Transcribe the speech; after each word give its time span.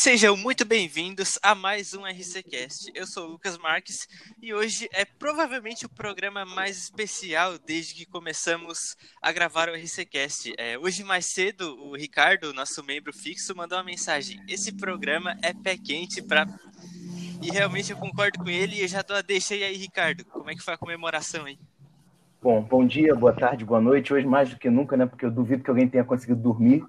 Sejam 0.00 0.36
muito 0.36 0.64
bem-vindos 0.64 1.40
a 1.42 1.56
mais 1.56 1.92
um 1.92 2.06
RCCast. 2.06 2.92
Eu 2.94 3.04
sou 3.04 3.26
o 3.26 3.32
Lucas 3.32 3.58
Marques 3.58 4.06
e 4.40 4.54
hoje 4.54 4.88
é 4.92 5.04
provavelmente 5.04 5.86
o 5.86 5.88
programa 5.88 6.44
mais 6.44 6.78
especial 6.84 7.58
desde 7.58 7.94
que 7.94 8.06
começamos 8.06 8.96
a 9.20 9.32
gravar 9.32 9.68
o 9.68 9.74
RCCast. 9.74 10.54
É, 10.56 10.78
hoje 10.78 11.02
mais 11.02 11.26
cedo, 11.26 11.76
o 11.84 11.96
Ricardo, 11.96 12.54
nosso 12.54 12.82
membro 12.84 13.12
fixo, 13.12 13.56
mandou 13.56 13.76
uma 13.76 13.82
mensagem. 13.82 14.40
Esse 14.48 14.70
programa 14.70 15.36
é 15.42 15.52
pé 15.52 15.76
quente 15.76 16.22
para 16.22 16.46
e 17.42 17.50
realmente 17.50 17.90
eu 17.90 17.98
concordo 17.98 18.38
com 18.38 18.48
ele 18.48 18.76
e 18.76 18.82
eu 18.82 18.88
já 18.88 19.00
a 19.00 19.20
deixa 19.20 19.54
aí, 19.54 19.76
Ricardo. 19.76 20.24
Como 20.26 20.48
é 20.48 20.54
que 20.54 20.62
foi 20.62 20.74
a 20.74 20.78
comemoração 20.78 21.44
aí? 21.44 21.58
Bom, 22.40 22.62
bom 22.62 22.86
dia, 22.86 23.16
boa 23.16 23.32
tarde, 23.32 23.64
boa 23.64 23.80
noite. 23.80 24.14
Hoje 24.14 24.28
mais 24.28 24.48
do 24.48 24.58
que 24.58 24.70
nunca, 24.70 24.96
né? 24.96 25.06
Porque 25.06 25.26
eu 25.26 25.30
duvido 25.32 25.64
que 25.64 25.70
alguém 25.70 25.88
tenha 25.88 26.04
conseguido 26.04 26.40
dormir. 26.40 26.84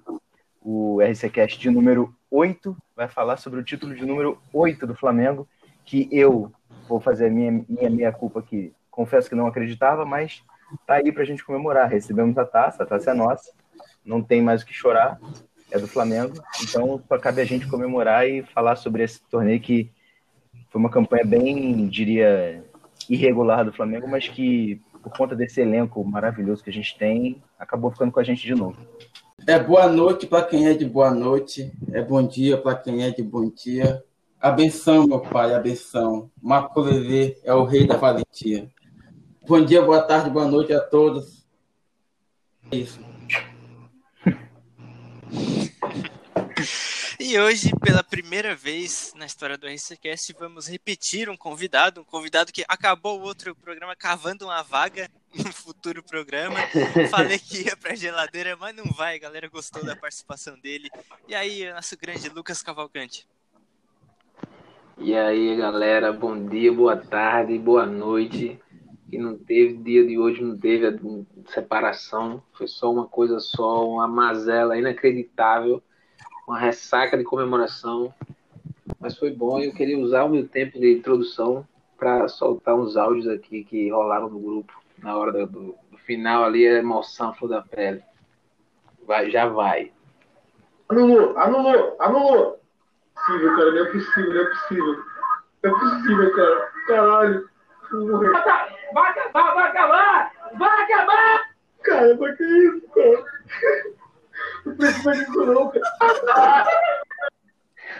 O 0.60 1.00
RCCast 1.00 1.58
de 1.58 1.70
número 1.70 2.14
8 2.30 2.76
vai 2.94 3.08
falar 3.08 3.38
sobre 3.38 3.60
o 3.60 3.64
título 3.64 3.94
de 3.94 4.04
número 4.04 4.38
8 4.52 4.86
do 4.86 4.94
Flamengo, 4.94 5.48
que 5.84 6.08
eu 6.12 6.52
vou 6.88 7.00
fazer 7.00 7.26
a 7.26 7.30
minha, 7.30 7.64
minha 7.68 7.90
meia 7.90 8.12
culpa 8.12 8.40
aqui. 8.40 8.72
Confesso 8.90 9.28
que 9.28 9.34
não 9.34 9.46
acreditava, 9.46 10.04
mas 10.04 10.42
tá 10.86 10.94
aí 10.94 11.10
pra 11.10 11.24
gente 11.24 11.44
comemorar. 11.44 11.88
Recebemos 11.88 12.36
a 12.36 12.44
taça, 12.44 12.82
a 12.82 12.86
taça 12.86 13.10
é 13.10 13.14
nossa, 13.14 13.52
não 14.04 14.22
tem 14.22 14.42
mais 14.42 14.62
o 14.62 14.66
que 14.66 14.74
chorar, 14.74 15.18
é 15.70 15.78
do 15.78 15.88
Flamengo. 15.88 16.34
Então 16.62 16.98
cabe 17.20 17.40
a 17.40 17.44
gente 17.44 17.66
comemorar 17.66 18.28
e 18.28 18.42
falar 18.42 18.76
sobre 18.76 19.02
esse 19.02 19.22
torneio 19.22 19.60
que 19.60 19.90
foi 20.68 20.80
uma 20.80 20.90
campanha 20.90 21.24
bem, 21.24 21.88
diria, 21.88 22.64
irregular 23.08 23.64
do 23.64 23.72
Flamengo, 23.72 24.06
mas 24.06 24.28
que 24.28 24.80
por 25.02 25.16
conta 25.16 25.34
desse 25.34 25.60
elenco 25.60 26.04
maravilhoso 26.04 26.62
que 26.62 26.70
a 26.70 26.72
gente 26.72 26.96
tem, 26.98 27.42
acabou 27.58 27.90
ficando 27.90 28.12
com 28.12 28.20
a 28.20 28.24
gente 28.24 28.42
de 28.42 28.54
novo. 28.54 28.76
É 29.50 29.58
boa 29.58 29.88
noite 29.88 30.28
para 30.28 30.44
quem 30.44 30.68
é 30.68 30.74
de 30.74 30.84
boa 30.84 31.10
noite, 31.10 31.72
é 31.90 32.00
bom 32.00 32.24
dia 32.24 32.56
para 32.56 32.76
quem 32.76 33.02
é 33.02 33.10
de 33.10 33.20
bom 33.20 33.50
dia. 33.50 34.00
Abenção, 34.40 35.08
meu 35.08 35.18
pai, 35.18 35.52
abenção. 35.52 36.30
Marco 36.40 36.80
Levê 36.80 37.36
é 37.42 37.52
o 37.52 37.64
rei 37.64 37.84
da 37.84 37.96
valentia. 37.96 38.70
Bom 39.44 39.60
dia, 39.64 39.82
boa 39.82 40.02
tarde, 40.02 40.30
boa 40.30 40.46
noite 40.46 40.72
a 40.72 40.78
todos. 40.78 41.44
É 42.70 42.76
isso. 42.76 43.09
E 47.30 47.38
hoje, 47.38 47.70
pela 47.80 48.02
primeira 48.02 48.56
vez 48.56 49.14
na 49.16 49.24
história 49.24 49.56
do 49.56 49.68
RCCast, 49.68 50.34
vamos 50.36 50.66
repetir 50.66 51.30
um 51.30 51.36
convidado, 51.36 52.00
um 52.00 52.04
convidado 52.04 52.52
que 52.52 52.64
acabou 52.66 53.20
o 53.20 53.22
outro 53.22 53.54
programa 53.54 53.94
cavando 53.94 54.46
uma 54.46 54.64
vaga 54.64 55.08
no 55.38 55.52
futuro 55.52 56.02
programa. 56.02 56.58
Falei 57.08 57.38
que 57.38 57.66
ia 57.66 57.76
pra 57.76 57.94
geladeira, 57.94 58.56
mas 58.56 58.74
não 58.74 58.84
vai, 58.86 59.14
a 59.14 59.20
galera 59.20 59.48
gostou 59.48 59.84
da 59.84 59.94
participação 59.94 60.58
dele. 60.58 60.88
E 61.28 61.32
aí, 61.32 61.72
nosso 61.72 61.96
grande 61.96 62.28
Lucas 62.30 62.64
Cavalcante. 62.64 63.28
E 64.98 65.14
aí, 65.14 65.56
galera, 65.56 66.12
bom 66.12 66.48
dia, 66.48 66.72
boa 66.72 66.96
tarde, 66.96 67.56
boa 67.60 67.86
noite. 67.86 68.58
E 69.08 69.16
não 69.16 69.38
teve 69.38 69.74
dia 69.74 70.04
de 70.04 70.18
hoje, 70.18 70.42
não 70.42 70.58
teve 70.58 70.98
separação, 71.46 72.42
foi 72.54 72.66
só 72.66 72.92
uma 72.92 73.06
coisa 73.06 73.38
só, 73.38 73.88
uma 73.88 74.08
mazela 74.08 74.76
inacreditável 74.76 75.80
uma 76.50 76.58
ressaca 76.58 77.16
de 77.16 77.22
comemoração, 77.22 78.12
mas 78.98 79.16
foi 79.16 79.30
bom. 79.30 79.60
Eu 79.60 79.72
queria 79.72 79.96
usar 79.96 80.24
o 80.24 80.28
meu 80.28 80.48
tempo 80.48 80.80
de 80.80 80.92
introdução 80.92 81.64
para 81.96 82.26
soltar 82.26 82.74
uns 82.74 82.96
áudios 82.96 83.28
aqui 83.28 83.62
que 83.62 83.88
rolaram 83.88 84.28
no 84.28 84.40
grupo 84.40 84.72
na 84.98 85.16
hora 85.16 85.30
do, 85.30 85.46
do, 85.46 85.74
do 85.92 85.98
final 85.98 86.42
ali, 86.42 86.66
a 86.66 86.78
emoção 86.78 87.32
flor 87.34 87.50
da 87.50 87.62
pele. 87.62 88.02
Vai, 89.06 89.30
já 89.30 89.46
vai. 89.46 89.92
Anulou, 90.88 91.38
anulou, 91.38 91.96
anulou. 92.00 92.60
Possível, 93.14 93.56
cara, 93.56 93.70
não 93.70 93.86
é 93.86 93.92
possível, 93.92 94.34
não 94.34 94.40
é 94.40 94.50
possível. 94.50 95.04
Não 95.62 95.70
é 95.70 95.78
possível, 95.78 96.34
cara. 96.34 96.72
Caralho. 96.88 97.50
Vai 98.92 99.10
acabar, 99.10 99.54
vai 99.54 99.70
acabar! 99.70 100.32
Vai 100.58 100.82
acabar! 100.82 101.50
Cara, 101.82 102.16
mas 102.18 102.36
que 102.36 102.44
isso, 102.44 102.88
cara? 102.92 103.90
Não 104.66 104.76
precisa 104.76 105.12
disso 105.12 105.46
não. 105.46 105.72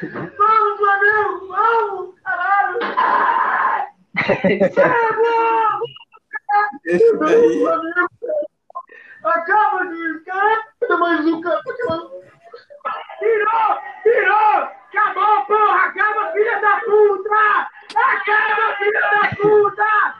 Vamos, 0.02 0.78
Flamengo! 0.78 1.48
Vamos! 1.48 2.14
Caralho! 2.20 2.78
Esse 6.84 7.16
daí. 7.18 7.64
Acaba 9.24 9.86
disso, 9.86 10.24
cara. 10.24 10.64
Ainda 10.82 10.96
mais 10.98 11.26
um, 11.26 11.40
cara. 11.40 11.60
Tirou! 13.18 13.78
Tirou! 14.02 14.80
Acabou, 14.90 15.46
porra! 15.46 15.86
Acaba, 15.86 16.32
filha 16.32 16.60
da 16.60 16.80
puta! 16.80 17.68
Acaba, 17.94 18.76
filha 18.76 19.00
da 19.00 19.36
puta! 19.36 20.14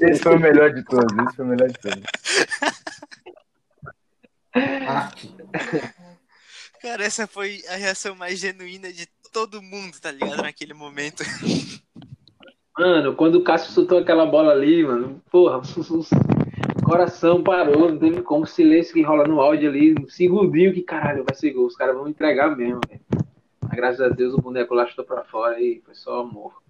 Esse 0.00 0.22
foi 0.22 0.36
o 0.36 0.40
melhor 0.40 0.72
de 0.72 0.84
todos, 0.84 1.12
esse 1.26 1.36
foi 1.36 1.44
o 1.44 1.48
melhor 1.48 1.68
de 1.68 1.78
todos. 1.78 2.02
Cara, 6.80 7.04
essa 7.04 7.26
foi 7.26 7.62
a 7.68 7.76
reação 7.76 8.14
mais 8.14 8.38
genuína 8.38 8.92
de 8.92 9.06
todo 9.32 9.62
mundo, 9.62 9.98
tá 10.00 10.10
ligado? 10.10 10.42
Naquele 10.42 10.74
momento. 10.74 11.22
Mano, 12.78 13.14
quando 13.14 13.36
o 13.36 13.42
Cássio 13.42 13.72
soltou 13.72 13.98
aquela 13.98 14.26
bola 14.26 14.52
ali, 14.52 14.84
mano, 14.84 15.22
porra, 15.30 15.58
o 15.58 15.62
coração 16.84 17.42
parou, 17.42 17.90
não 17.90 17.98
teve 17.98 18.22
como, 18.22 18.46
silêncio 18.46 18.94
que 18.94 19.02
rola 19.02 19.26
no 19.26 19.40
áudio 19.40 19.70
ali, 19.70 19.94
um 19.98 20.08
segundinho 20.08 20.72
que 20.74 20.82
caralho, 20.82 21.24
vai 21.24 21.34
ser 21.34 21.50
gol, 21.50 21.66
os 21.66 21.74
caras 21.74 21.96
vão 21.96 22.06
entregar 22.06 22.54
mesmo, 22.54 22.80
velho. 22.88 23.25
Graças 23.76 24.00
a 24.00 24.08
Deus 24.08 24.32
o 24.34 24.38
boneco 24.40 24.74
lá 24.74 24.86
chutou 24.86 25.04
pra 25.04 25.22
fora 25.24 25.60
e 25.60 25.80
foi 25.84 25.94
só 25.94 26.20
amor. 26.20 26.60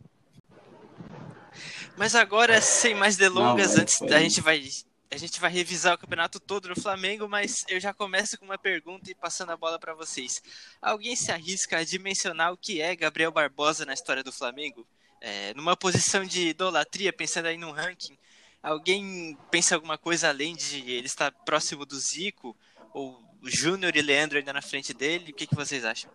Mas 1.96 2.14
agora, 2.14 2.60
sem 2.60 2.94
mais 2.94 3.16
delongas, 3.16 3.74
Não, 3.74 3.82
antes 3.82 3.96
foi- 3.98 4.12
a 4.12 4.18
gente 4.20 4.40
vai 4.40 4.62
a 5.08 5.16
gente 5.16 5.40
vai 5.40 5.48
revisar 5.50 5.94
o 5.94 5.98
campeonato 5.98 6.40
todo 6.40 6.68
do 6.68 6.80
Flamengo, 6.80 7.28
mas 7.28 7.64
eu 7.68 7.78
já 7.78 7.94
começo 7.94 8.36
com 8.36 8.44
uma 8.44 8.58
pergunta 8.58 9.08
e 9.08 9.14
passando 9.14 9.50
a 9.52 9.56
bola 9.56 9.78
para 9.78 9.94
vocês. 9.94 10.42
Alguém 10.82 11.14
se 11.14 11.30
arrisca 11.30 11.78
a 11.78 11.84
dimensionar 11.84 12.52
o 12.52 12.56
que 12.56 12.82
é 12.82 12.94
Gabriel 12.96 13.30
Barbosa 13.30 13.86
na 13.86 13.94
história 13.94 14.24
do 14.24 14.32
Flamengo? 14.32 14.84
É, 15.20 15.54
numa 15.54 15.76
posição 15.76 16.24
de 16.24 16.48
idolatria, 16.48 17.12
pensando 17.12 17.46
aí 17.46 17.56
num 17.56 17.70
ranking, 17.70 18.18
alguém 18.60 19.38
pensa 19.48 19.76
alguma 19.76 19.96
coisa 19.96 20.28
além 20.28 20.56
de 20.56 20.78
ele 20.90 21.06
estar 21.06 21.30
próximo 21.30 21.86
do 21.86 21.96
Zico 21.98 22.54
ou 22.92 23.22
o 23.40 23.48
Júnior 23.48 23.94
e 23.94 24.02
Leandro 24.02 24.38
ainda 24.38 24.52
na 24.52 24.60
frente 24.60 24.92
dele? 24.92 25.30
O 25.30 25.34
que, 25.34 25.46
que 25.46 25.54
vocês 25.54 25.84
acham? 25.84 26.10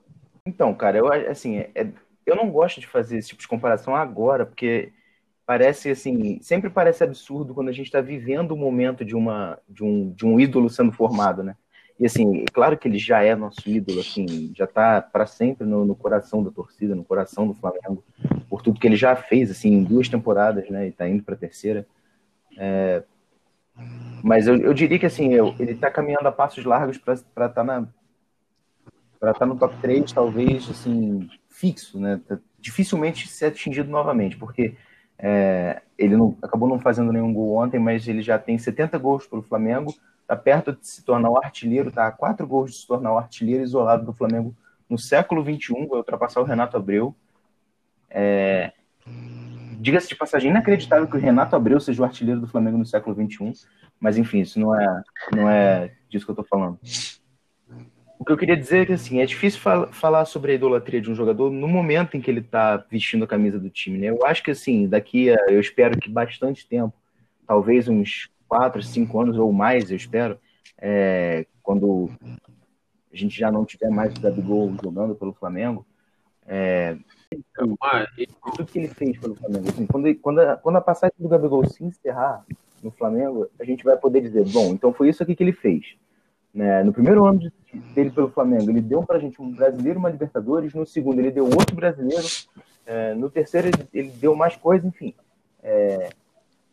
Então, 0.45 0.73
cara, 0.73 0.97
eu 0.97 1.11
assim, 1.11 1.57
é- 1.57 1.87
eu 2.25 2.35
não 2.35 2.49
gosto 2.49 2.79
de 2.79 2.87
fazer 2.87 3.17
esse 3.17 3.29
tipo 3.29 3.41
de 3.41 3.47
comparação 3.47 3.95
agora, 3.95 4.45
porque 4.45 4.91
parece 5.45 5.89
assim, 5.91 6.41
sempre 6.41 6.69
parece 6.69 7.03
absurdo 7.03 7.53
quando 7.53 7.69
a 7.69 7.71
gente 7.73 7.87
está 7.87 8.01
vivendo 8.01 8.51
o 8.51 8.57
momento 8.57 9.03
de 9.05 9.15
uma 9.15 9.59
de 9.67 9.83
um, 9.83 10.11
de 10.11 10.25
um 10.25 10.39
ídolo 10.39 10.69
sendo 10.69 10.91
formado, 10.91 11.43
né? 11.43 11.55
E 11.99 12.05
assim, 12.05 12.41
é 12.41 12.45
claro 12.51 12.77
que 12.77 12.87
ele 12.87 12.97
já 12.97 13.21
é 13.23 13.35
nosso 13.35 13.69
ídolo, 13.69 13.99
assim, 13.99 14.51
já 14.55 14.65
está 14.65 14.99
para 15.01 15.27
sempre 15.27 15.67
no, 15.67 15.85
no 15.85 15.95
coração 15.95 16.43
da 16.43 16.49
torcida, 16.49 16.95
no 16.95 17.03
coração 17.03 17.47
do 17.47 17.53
Flamengo, 17.53 18.03
por 18.49 18.63
tudo 18.63 18.79
que 18.79 18.87
ele 18.87 18.95
já 18.95 19.15
fez, 19.15 19.51
assim, 19.51 19.69
em 19.69 19.83
duas 19.83 20.09
temporadas, 20.09 20.67
né? 20.69 20.87
E 20.87 20.89
está 20.89 21.07
indo 21.07 21.21
para 21.23 21.35
a 21.35 21.37
terceira. 21.37 21.85
É, 22.57 23.03
mas 24.23 24.47
eu, 24.47 24.57
eu 24.57 24.73
diria 24.73 24.97
que 24.97 25.05
assim, 25.05 25.33
eu- 25.33 25.53
ele 25.59 25.73
está 25.73 25.91
caminhando 25.91 26.27
a 26.27 26.31
passos 26.31 26.65
largos 26.65 26.97
para 26.97 27.45
estar 27.45 27.63
na 27.63 27.87
para 29.21 29.31
estar 29.31 29.45
no 29.45 29.55
top 29.55 29.77
3, 29.79 30.11
talvez, 30.11 30.67
assim, 30.67 31.29
fixo, 31.47 31.99
né? 31.99 32.19
Tá- 32.27 32.39
Dificilmente 32.59 33.27
ser 33.27 33.45
atingido 33.45 33.89
novamente, 33.89 34.35
porque 34.35 34.75
é, 35.17 35.81
ele 35.97 36.17
não, 36.17 36.35
acabou 36.41 36.67
não 36.67 36.79
fazendo 36.79 37.13
nenhum 37.13 37.31
gol 37.31 37.55
ontem, 37.55 37.79
mas 37.79 38.07
ele 38.07 38.23
já 38.23 38.37
tem 38.39 38.57
70 38.57 38.97
gols 38.97 39.27
pelo 39.27 39.43
Flamengo, 39.43 39.93
está 40.21 40.35
perto 40.35 40.73
de 40.73 40.85
se 40.87 41.03
tornar 41.03 41.29
o 41.29 41.37
artilheiro, 41.37 41.89
está 41.89 42.07
a 42.07 42.11
quatro 42.11 42.45
gols 42.47 42.71
de 42.71 42.77
se 42.77 42.87
tornar 42.87 43.13
o 43.13 43.17
artilheiro 43.17 43.63
isolado 43.63 44.05
do 44.05 44.13
Flamengo 44.13 44.55
no 44.89 44.97
século 44.97 45.43
XXI, 45.43 45.87
vai 45.87 45.99
ultrapassar 45.99 46.41
o 46.41 46.43
Renato 46.43 46.75
Abreu. 46.75 47.15
É, 48.09 48.73
Diga-se 49.79 50.07
de 50.07 50.15
passagem, 50.15 50.51
inacreditável 50.51 51.07
que 51.07 51.17
o 51.17 51.19
Renato 51.19 51.55
Abreu 51.55 51.79
seja 51.79 52.01
o 52.01 52.05
artilheiro 52.05 52.41
do 52.41 52.47
Flamengo 52.47 52.77
no 52.77 52.85
século 52.85 53.15
XXI, 53.15 53.67
mas 53.99 54.17
enfim, 54.17 54.41
isso 54.41 54.59
não 54.59 54.79
é, 54.79 55.03
não 55.35 55.49
é 55.49 55.91
disso 56.07 56.25
que 56.25 56.31
eu 56.31 56.33
estou 56.33 56.45
falando. 56.45 56.79
O 58.21 58.23
que 58.23 58.31
eu 58.31 58.37
queria 58.37 58.55
dizer 58.55 58.83
é 58.83 58.85
que 58.85 58.93
assim, 58.93 59.19
é 59.19 59.25
difícil 59.25 59.59
fal- 59.59 59.91
falar 59.91 60.25
sobre 60.25 60.51
a 60.51 60.55
idolatria 60.55 61.01
de 61.01 61.09
um 61.09 61.15
jogador 61.15 61.49
no 61.49 61.67
momento 61.67 62.15
em 62.15 62.21
que 62.21 62.29
ele 62.29 62.39
está 62.39 62.77
vestindo 62.77 63.23
a 63.23 63.27
camisa 63.27 63.57
do 63.57 63.67
time, 63.67 63.97
né? 63.97 64.11
Eu 64.11 64.23
acho 64.27 64.43
que 64.43 64.51
assim, 64.51 64.87
daqui 64.87 65.31
a, 65.31 65.37
eu 65.49 65.59
espero 65.59 65.99
que 65.99 66.07
bastante 66.07 66.67
tempo, 66.67 66.93
talvez 67.47 67.87
uns 67.87 68.29
4, 68.47 68.83
5 68.83 69.19
anos 69.19 69.39
ou 69.39 69.51
mais, 69.51 69.89
eu 69.89 69.97
espero, 69.97 70.37
é, 70.77 71.47
quando 71.63 72.11
a 73.11 73.17
gente 73.17 73.35
já 73.39 73.51
não 73.51 73.65
tiver 73.65 73.89
mais 73.89 74.15
o 74.15 74.21
Gabigol 74.21 74.71
jogando 74.83 75.15
pelo 75.15 75.33
Flamengo, 75.33 75.83
é, 76.45 76.95
tudo 77.55 78.65
que 78.67 78.77
ele 78.77 78.89
fez 78.89 79.17
pelo 79.17 79.33
Flamengo. 79.33 79.67
Assim, 79.67 79.87
quando, 79.87 80.15
quando, 80.17 80.39
a, 80.41 80.57
quando 80.57 80.75
a 80.75 80.81
passagem 80.81 81.15
do 81.17 81.27
Gabigol 81.27 81.67
se 81.67 81.83
encerrar 81.83 82.45
no 82.83 82.91
Flamengo, 82.91 83.49
a 83.59 83.65
gente 83.65 83.83
vai 83.83 83.97
poder 83.97 84.21
dizer, 84.21 84.45
bom, 84.49 84.73
então 84.73 84.93
foi 84.93 85.09
isso 85.09 85.23
aqui 85.23 85.35
que 85.35 85.43
ele 85.43 85.53
fez. 85.53 85.95
Né? 86.53 86.83
No 86.83 86.91
primeiro 86.91 87.25
ano 87.25 87.39
de, 87.39 87.51
dele 87.93 88.11
pelo 88.11 88.29
Flamengo, 88.29 88.69
ele 88.69 88.81
deu 88.81 89.03
para 89.03 89.17
a 89.17 89.19
gente 89.19 89.41
um 89.41 89.51
brasileiro, 89.51 89.99
uma 89.99 90.09
Libertadores. 90.09 90.73
No 90.73 90.85
segundo, 90.85 91.19
ele 91.19 91.31
deu 91.31 91.45
outro 91.45 91.75
brasileiro. 91.75 92.27
É, 92.85 93.13
no 93.13 93.29
terceiro, 93.29 93.67
ele, 93.67 93.87
ele, 93.93 94.09
deu 94.09 94.35
mais 94.35 94.55
coisa, 94.55 94.85
enfim. 94.87 95.13
É, 95.63 96.09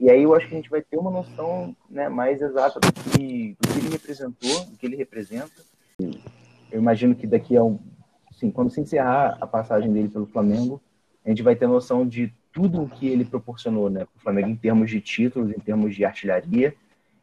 e 0.01 0.11
aí 0.11 0.23
eu 0.23 0.35
acho 0.35 0.49
que 0.49 0.55
a 0.55 0.57
gente 0.57 0.71
vai 0.71 0.83
ter 0.83 0.97
uma 0.97 1.11
noção 1.11 1.77
né, 1.91 2.09
mais 2.09 2.41
exata 2.41 2.81
do 2.81 2.93
que, 2.93 3.57
do 3.61 3.69
que 3.69 3.79
ele 3.79 3.89
representou, 3.91 4.65
do 4.65 4.77
que 4.77 4.87
ele 4.87 4.97
representa. 4.97 5.63
Eu 6.71 6.81
imagino 6.81 7.15
que 7.15 7.27
daqui 7.27 7.57
a 7.57 7.63
um. 7.63 7.79
Sim, 8.33 8.51
quando 8.51 8.71
se 8.71 8.81
encerrar 8.81 9.37
a 9.41 9.47
passagem 9.47 9.93
dele 9.93 10.09
pelo 10.09 10.27
Flamengo, 10.27 10.81
a 11.25 11.29
gente 11.29 11.43
vai 11.43 11.57
ter 11.57 11.67
noção 11.67 12.07
de 12.07 12.33
tudo 12.53 12.83
o 12.83 12.89
que 12.89 13.09
ele 13.09 13.25
proporcionou 13.25 13.91
né, 13.91 14.01
para 14.01 14.17
o 14.17 14.21
Flamengo 14.21 14.49
em 14.49 14.57
termos 14.57 14.91
de 14.91 15.01
títulos, 15.01 15.51
em 15.51 15.59
termos 15.61 15.95
de 15.95 16.05
artilharia. 16.05 16.75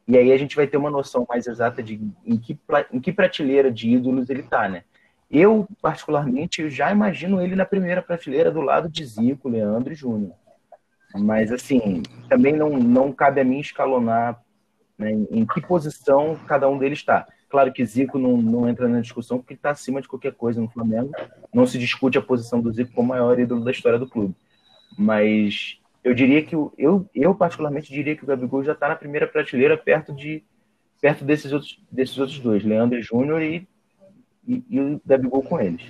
E 0.08 0.18
aí 0.18 0.32
a 0.32 0.38
gente 0.38 0.56
vai 0.56 0.68
ter 0.68 0.78
uma 0.78 0.90
noção 0.90 1.26
mais 1.28 1.48
exata 1.48 1.82
de 1.82 2.00
em 2.26 2.38
que, 2.38 2.60
em 2.92 3.00
que 3.00 3.12
prateleira 3.12 3.72
de 3.72 3.90
ídolos 3.90 4.30
ele 4.30 4.42
está, 4.42 4.70
né? 4.70 4.84
Eu, 5.30 5.68
particularmente, 5.82 6.62
eu 6.62 6.70
já 6.70 6.92
imagino 6.92 7.42
ele 7.42 7.56
na 7.56 7.66
primeira 7.66 8.02
prateleira 8.02 8.52
do 8.52 8.62
lado 8.62 8.88
de 8.88 9.04
Zico, 9.04 9.50
Leandro 9.50 9.92
e 9.92 9.96
Júnior. 9.96 10.34
Mas, 11.16 11.52
assim, 11.52 12.04
também 12.30 12.54
não, 12.54 12.70
não 12.78 13.12
cabe 13.12 13.42
a 13.42 13.44
mim 13.44 13.60
escalonar 13.60 14.40
né, 14.98 15.12
em 15.32 15.46
que 15.46 15.62
posição 15.62 16.38
cada 16.48 16.70
um 16.70 16.78
deles 16.78 17.00
está. 17.00 17.28
Claro 17.50 17.72
que 17.72 17.86
Zico 17.86 18.20
não, 18.20 18.38
não 18.38 18.70
entra 18.70 18.88
na 18.88 19.02
discussão 19.02 19.40
porque 19.40 19.54
está 19.54 19.72
acima 19.72 20.02
de 20.02 20.08
qualquer 20.08 20.34
coisa 20.34 20.62
no 20.62 20.70
Flamengo. 20.70 21.12
Não 21.54 21.66
se 21.66 21.80
discute 21.80 22.18
a 22.18 22.22
posição 22.22 22.62
do 22.62 22.72
Zico 22.72 22.94
como 22.94 23.10
maior 23.10 23.40
ídolo 23.40 23.64
da 23.64 23.72
história 23.72 23.98
do 23.98 24.08
clube. 24.08 24.36
Mas 24.98 25.80
eu 26.06 26.14
diria 26.14 26.44
que 26.44 26.54
eu, 26.54 27.10
eu 27.16 27.34
particularmente 27.34 27.92
diria 27.92 28.16
que 28.16 28.24
o 28.24 28.28
Gabigol 28.28 28.64
já 28.64 28.74
está 28.74 28.88
na 28.88 28.96
primeira 28.96 29.26
prateleira 29.26 29.76
perto 29.76 30.14
de 30.14 30.44
perto 31.02 31.26
desses 31.26 31.52
outros 31.52 31.82
desses 31.92 32.16
outros 32.20 32.40
dois, 32.40 32.64
Leandro 32.64 33.02
Júnior 33.02 33.42
e, 33.42 33.68
e, 34.48 34.64
e, 34.70 34.80
o 34.80 35.02
Gabigol 35.04 35.42
com 35.42 35.60
eles. 35.60 35.82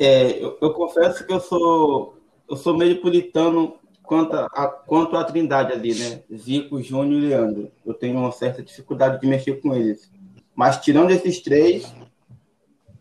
É, 0.00 0.42
eu, 0.42 0.58
eu 0.60 0.74
confesso 0.74 1.24
que 1.24 1.32
eu 1.32 1.38
sou 1.38 2.20
eu 2.50 2.56
sou 2.56 2.76
meio 2.76 3.00
puritano 3.00 3.76
quanto 4.02 4.34
a, 4.34 4.66
quanto 4.66 5.16
à 5.16 5.22
trindade 5.22 5.72
ali, 5.72 5.94
né? 5.94 6.24
Zico, 6.34 6.82
Júnior 6.82 7.22
e 7.22 7.26
Leandro. 7.26 7.70
Eu 7.86 7.94
tenho 7.94 8.18
uma 8.18 8.32
certa 8.32 8.60
dificuldade 8.60 9.20
de 9.20 9.26
mexer 9.28 9.60
com 9.60 9.72
eles. 9.72 10.10
Mas 10.52 10.78
tirando 10.78 11.12
esses 11.12 11.40
três, 11.40 11.94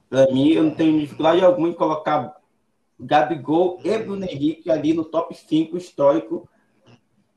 para 0.08 0.32
mim, 0.32 0.52
eu 0.52 0.62
não 0.62 0.72
tenho 0.72 1.00
dificuldade 1.00 1.44
alguma 1.44 1.68
em 1.68 1.74
colocar 1.74 2.40
Gabigol 3.02 3.80
e 3.84 3.98
Bruno 3.98 4.26
Henrique 4.26 4.70
ali 4.70 4.94
no 4.94 5.04
top 5.04 5.36
5 5.36 5.76
histórico. 5.76 6.48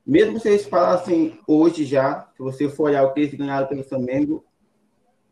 Mesmo 0.07 0.39
se 0.39 0.49
eles 0.49 0.67
falassem 0.67 1.39
hoje 1.47 1.85
já, 1.85 2.29
se 2.37 2.43
você 2.43 2.69
for 2.69 2.85
olhar 2.85 3.05
o 3.05 3.13
que 3.13 3.21
eles 3.21 3.35
ganharam 3.35 3.67
pelo 3.67 3.83
Flamengo, 3.83 4.45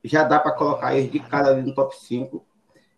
já 0.03 0.25
dá 0.25 0.39
para 0.39 0.53
colocar 0.53 0.97
eles 0.97 1.13
de 1.13 1.21
cara 1.21 1.49
ali 1.49 1.63
no 1.63 1.75
top 1.75 1.95
5. 1.97 2.45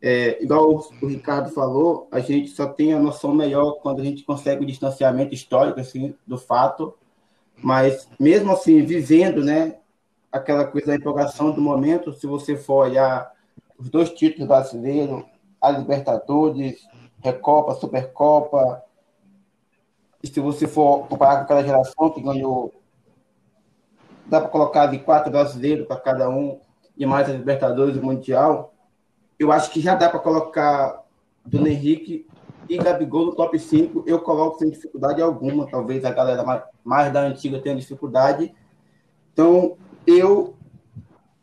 É, 0.01 0.43
igual 0.43 0.71
o, 0.71 1.07
Ricardo 1.07 1.51
falou, 1.51 2.09
a 2.13 2.21
gente 2.21 2.51
só 2.51 2.67
tem 2.67 2.93
a 2.93 3.01
noção 3.01 3.35
melhor 3.35 3.81
quando 3.81 4.01
a 4.01 4.05
gente 4.05 4.23
consegue 4.23 4.63
o 4.63 4.67
distanciamento 4.67 5.35
histórico 5.35 5.81
assim, 5.81 6.15
do 6.27 6.37
fato, 6.37 6.95
mas 7.57 8.09
mesmo 8.21 8.53
assim, 8.53 8.85
vivendo 8.85 9.43
né, 9.43 9.79
aquela 10.31 10.67
coisa 10.67 10.89
da 10.89 10.97
empolgação 10.97 11.53
do 11.53 11.61
momento, 11.61 12.13
se 12.13 12.27
você 12.27 12.55
for 12.57 12.87
olhar 12.87 13.33
os 13.79 13.89
dois 13.89 14.11
títulos 14.11 14.47
brasileiros, 14.47 15.25
a 15.61 15.71
Libertadores, 15.71 16.87
Recopa, 17.25 17.75
Supercopa, 17.75 18.85
e 20.23 20.27
se 20.27 20.41
você 20.41 20.67
for 20.67 21.07
comparar 21.07 21.37
com 21.37 21.43
aquela 21.45 21.65
geração 21.65 22.11
que 22.11 22.21
ganhou, 22.21 22.73
dá 24.27 24.41
para 24.41 24.51
colocar 24.51 24.87
de 24.87 24.99
quatro 24.99 25.33
brasileiros 25.33 25.87
para 25.87 25.99
cada 25.99 26.29
um, 26.29 26.61
e 26.97 27.07
mais 27.07 27.29
a 27.29 27.33
Libertadores 27.33 27.97
e 27.97 28.01
Mundial, 28.01 28.75
eu 29.39 29.51
acho 29.51 29.71
que 29.71 29.81
já 29.81 29.95
dá 29.95 30.09
para 30.09 30.19
colocar 30.19 31.03
Dona 31.45 31.71
Henrique 31.71 32.27
e 32.69 32.77
Gabigol 32.79 33.27
no 33.27 33.35
top 33.35 33.59
5. 33.59 34.05
Eu 34.07 34.21
coloco 34.21 34.59
sem 34.59 34.71
dificuldade 34.71 35.21
alguma. 35.21 35.67
Talvez 35.67 36.05
a 36.05 36.11
galera 36.11 36.69
mais 36.85 37.13
da 37.13 37.21
antiga 37.21 37.61
tenha 37.61 37.77
dificuldade. 37.77 38.55
Então, 39.33 39.77
eu, 40.07 40.55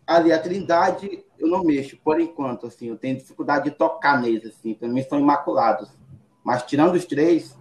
ali, 0.07 0.31
a 0.31 0.39
Trindade, 0.39 1.23
eu 1.41 1.47
não 1.47 1.63
mexo, 1.63 1.97
por 1.97 2.19
enquanto. 2.19 2.67
Assim, 2.67 2.87
eu 2.87 2.97
tenho 2.97 3.17
dificuldade 3.17 3.65
de 3.65 3.71
tocar 3.71 4.21
neles. 4.21 4.53
Assim, 4.55 4.73
para 4.73 4.87
mim, 4.87 5.03
são 5.03 5.19
imaculados. 5.19 5.89
Mas, 6.43 6.63
tirando 6.63 6.95
os 6.95 7.05
três, 7.05 7.57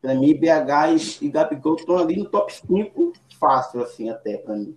para 0.00 0.14
mim, 0.14 0.34
BH 0.34 1.20
e, 1.20 1.26
e 1.26 1.30
Gabigol 1.30 1.76
estão 1.76 1.98
ali 1.98 2.16
no 2.16 2.28
top 2.28 2.52
5, 2.52 3.12
fácil, 3.38 3.82
assim, 3.82 4.10
até 4.10 4.36
para 4.36 4.54
mim. 4.54 4.76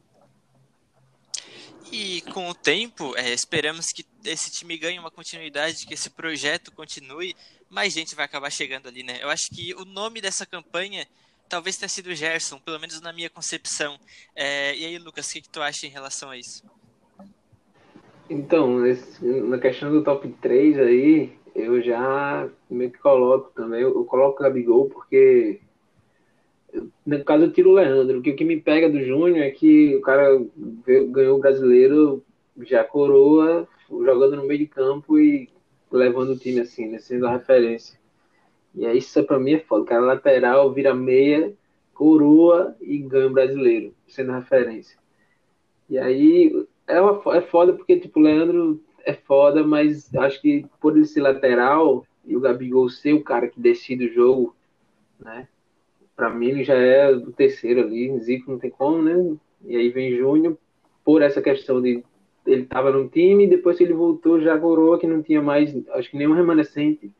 E 1.91 2.21
com 2.33 2.49
o 2.49 2.53
tempo, 2.53 3.15
é, 3.15 3.31
esperamos 3.31 3.87
que 3.87 4.05
esse 4.23 4.51
time 4.51 4.77
ganhe 4.77 4.99
uma 4.99 5.11
continuidade, 5.11 5.85
que 5.85 5.93
esse 5.93 6.09
projeto 6.09 6.71
continue, 6.71 7.35
mais 7.69 7.93
gente 7.93 8.15
vai 8.15 8.25
acabar 8.25 8.51
chegando 8.51 8.87
ali, 8.87 9.03
né? 9.03 9.19
Eu 9.21 9.29
acho 9.29 9.49
que 9.49 9.73
o 9.75 9.85
nome 9.85 10.19
dessa 10.19 10.45
campanha 10.45 11.07
talvez 11.47 11.77
tenha 11.77 11.89
sido 11.89 12.13
Gerson, 12.15 12.59
pelo 12.59 12.79
menos 12.79 12.99
na 13.01 13.13
minha 13.13 13.29
concepção. 13.29 13.99
É, 14.35 14.75
e 14.75 14.85
aí, 14.85 14.97
Lucas, 14.97 15.29
o 15.29 15.33
que, 15.33 15.41
que, 15.41 15.49
tu 15.49 15.61
acha 15.61 15.85
em 15.85 15.89
relação 15.89 16.29
a 16.29 16.37
isso? 16.37 16.63
Então, 18.29 18.81
na 19.21 19.59
questão 19.59 19.91
do 19.91 20.03
top 20.03 20.27
3 20.41 20.79
aí, 20.79 21.31
eu 21.53 21.81
já 21.81 22.49
meio 22.69 22.91
que 22.91 22.97
coloco 22.97 23.51
também, 23.53 23.81
eu 23.81 24.03
coloco 24.05 24.39
o 24.39 24.43
Gabigol 24.43 24.89
porque 24.89 25.61
no 27.05 27.23
caso 27.23 27.45
eu 27.45 27.51
tiro 27.53 27.69
o 27.69 27.73
Leandro, 27.73 28.21
que 28.21 28.31
o 28.31 28.35
que 28.35 28.43
me 28.43 28.59
pega 28.59 28.89
do 28.89 29.01
Júnior 29.01 29.45
é 29.45 29.51
que 29.51 29.95
o 29.95 30.01
cara 30.01 30.27
ganhou 31.09 31.37
o 31.37 31.41
brasileiro 31.41 32.23
já 32.61 32.83
coroa, 32.83 33.67
jogando 33.89 34.37
no 34.37 34.47
meio 34.47 34.59
de 34.59 34.67
campo 34.67 35.19
e 35.19 35.49
levando 35.91 36.31
o 36.31 36.37
time 36.37 36.61
assim, 36.61 36.87
né, 36.89 36.97
sendo 36.97 37.27
a 37.27 37.31
referência. 37.31 37.97
E 38.73 38.85
aí 38.85 38.97
isso 38.97 39.23
pra 39.23 39.39
mim 39.39 39.53
é 39.53 39.59
foda. 39.59 39.83
O 39.83 39.85
cara 39.85 40.01
lateral 40.01 40.73
vira 40.73 40.93
meia, 40.93 41.53
coroa 41.93 42.75
e 42.81 42.97
ganha 42.97 43.27
o 43.27 43.33
brasileiro, 43.33 43.93
sendo 44.07 44.31
a 44.31 44.39
referência. 44.39 44.97
E 45.89 45.97
aí 45.97 46.67
é, 46.87 47.01
uma, 47.01 47.35
é 47.35 47.41
foda 47.41 47.73
porque, 47.73 47.99
tipo, 47.99 48.19
o 48.19 48.23
Leandro 48.23 48.83
é 49.03 49.13
foda, 49.13 49.63
mas 49.63 50.13
acho 50.15 50.41
que 50.41 50.65
por 50.79 50.95
ele 50.95 51.05
ser 51.05 51.21
lateral 51.21 52.05
e 52.25 52.35
o 52.35 52.39
Gabigol 52.39 52.89
ser 52.89 53.13
o 53.13 53.23
cara 53.23 53.47
que 53.47 53.59
decide 53.59 54.07
o 54.07 54.13
jogo, 54.13 54.55
né? 55.19 55.47
para 56.15 56.29
mim 56.29 56.47
ele 56.47 56.63
já 56.63 56.75
é 56.75 57.13
do 57.13 57.31
terceiro 57.31 57.81
ali, 57.81 58.17
Zico 58.19 58.49
não 58.49 58.57
tem 58.57 58.69
como, 58.69 59.01
né? 59.01 59.35
E 59.65 59.75
aí 59.75 59.89
vem 59.89 60.15
Júnior, 60.15 60.57
por 61.03 61.21
essa 61.21 61.41
questão 61.41 61.81
de 61.81 62.03
ele 62.45 62.61
estava 62.61 62.91
no 62.91 63.09
time, 63.09 63.47
depois 63.47 63.77
que 63.77 63.83
ele 63.83 63.93
voltou 63.93 64.39
já 64.39 64.57
coroa 64.57 64.99
que 64.99 65.07
não 65.07 65.21
tinha 65.21 65.41
mais, 65.41 65.75
acho 65.89 66.11
que 66.11 66.17
nenhum 66.17 66.33
remanescente 66.33 67.11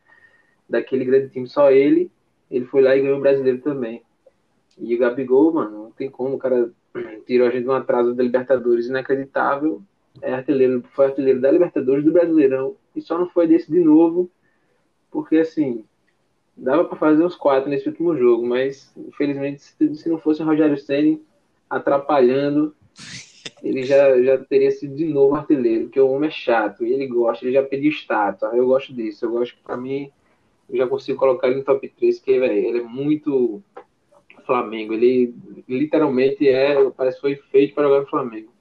daquele 0.69 1.03
grande 1.03 1.29
time, 1.29 1.48
só 1.48 1.72
ele. 1.72 2.12
Ele 2.50 2.65
foi 2.65 2.84
lá 2.84 2.95
e 2.95 3.01
ganhou 3.01 3.17
o 3.17 3.22
brasileiro 3.22 3.60
também. 3.60 4.03
E 4.77 4.95
o 4.95 5.00
Gabigol, 5.00 5.51
mano, 5.51 5.84
não 5.86 5.91
tem 5.91 6.10
como, 6.12 6.36
o 6.36 6.38
cara 6.38 6.72
tirou 7.25 7.48
a 7.48 7.52
gente 7.52 7.64
de 7.64 7.70
um 7.70 7.74
atraso 7.74 8.14
da 8.14 8.24
Libertadores 8.24 8.88
inacreditável. 8.88 9.82
É 10.22 10.34
artilheiro, 10.34 10.84
foi 10.94 11.08
artilheiro 11.08 11.42
da 11.42 11.52
Libertadores 11.52 12.04
do 12.04 12.12
Brasileirão 12.12 12.75
e 12.96 13.02
só 13.02 13.18
não 13.18 13.28
foi 13.30 13.48
desse 13.48 13.70
de 13.70 13.80
novo, 13.80 14.32
porque 15.12 15.38
assim, 15.38 15.84
Dava 16.58 16.86
para 16.86 16.98
fazer 16.98 17.24
uns 17.24 17.36
quatro 17.36 17.70
nesse 17.70 17.90
último 17.90 18.16
jogo, 18.16 18.46
mas 18.48 18.94
infelizmente 18.98 19.62
se 19.62 20.10
não 20.10 20.18
fosse 20.18 20.42
o 20.42 20.46
Rogério 20.46 20.78
Ceni 20.78 21.22
atrapalhando, 21.70 22.74
ele 23.62 23.84
já, 23.84 24.22
já 24.22 24.38
teria 24.38 24.72
sido 24.72 24.96
de 24.96 25.06
novo 25.06 25.36
artilheiro, 25.36 25.86
porque 25.86 26.00
o 26.00 26.10
homem 26.10 26.30
é 26.30 26.32
chato 26.32 26.86
e 26.86 26.94
ele 26.94 27.08
gosta, 27.08 27.44
ele 27.44 27.54
já 27.54 27.64
pediu 27.64 27.92
status. 27.92 28.54
Eu 28.54 28.68
gosto 28.68 28.94
disso, 28.94 29.25
eu 29.25 29.32
gosto 29.32 29.56
que 29.56 29.64
para 29.64 29.75
mim 29.75 30.10
eu 30.70 30.78
já 30.78 30.88
consigo 30.88 31.20
colocar 31.20 31.48
ele 31.48 31.58
no 31.58 31.64
top 31.66 31.90
3, 31.90 32.20
porque 32.20 32.40
véio, 32.40 32.70
ele 32.70 32.80
é 32.80 32.84
muito 32.84 33.62
Flamengo, 34.46 34.94
ele 34.94 35.34
literalmente 35.68 36.48
é, 36.48 36.90
parece 36.92 37.18
que 37.18 37.22
foi 37.22 37.36
feito 37.52 37.74
para 37.74 37.86
jogar 37.86 38.02
no 38.02 38.08
Flamengo. 38.08 38.54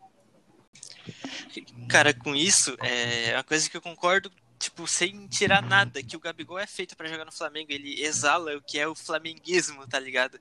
Cara, 1.88 2.12
com 2.14 2.34
isso, 2.34 2.76
é 2.82 3.34
uma 3.34 3.44
coisa 3.44 3.68
que 3.68 3.76
eu 3.76 3.82
concordo 3.82 4.30
tipo, 4.64 4.86
sem 4.86 5.26
tirar 5.26 5.62
nada, 5.62 6.02
que 6.02 6.16
o 6.16 6.20
Gabigol 6.20 6.58
é 6.58 6.66
feito 6.66 6.96
para 6.96 7.08
jogar 7.08 7.24
no 7.24 7.32
Flamengo, 7.32 7.70
ele 7.70 8.02
exala 8.02 8.56
o 8.56 8.62
que 8.62 8.78
é 8.78 8.88
o 8.88 8.94
flamenguismo, 8.94 9.86
tá 9.86 9.98
ligado? 9.98 10.40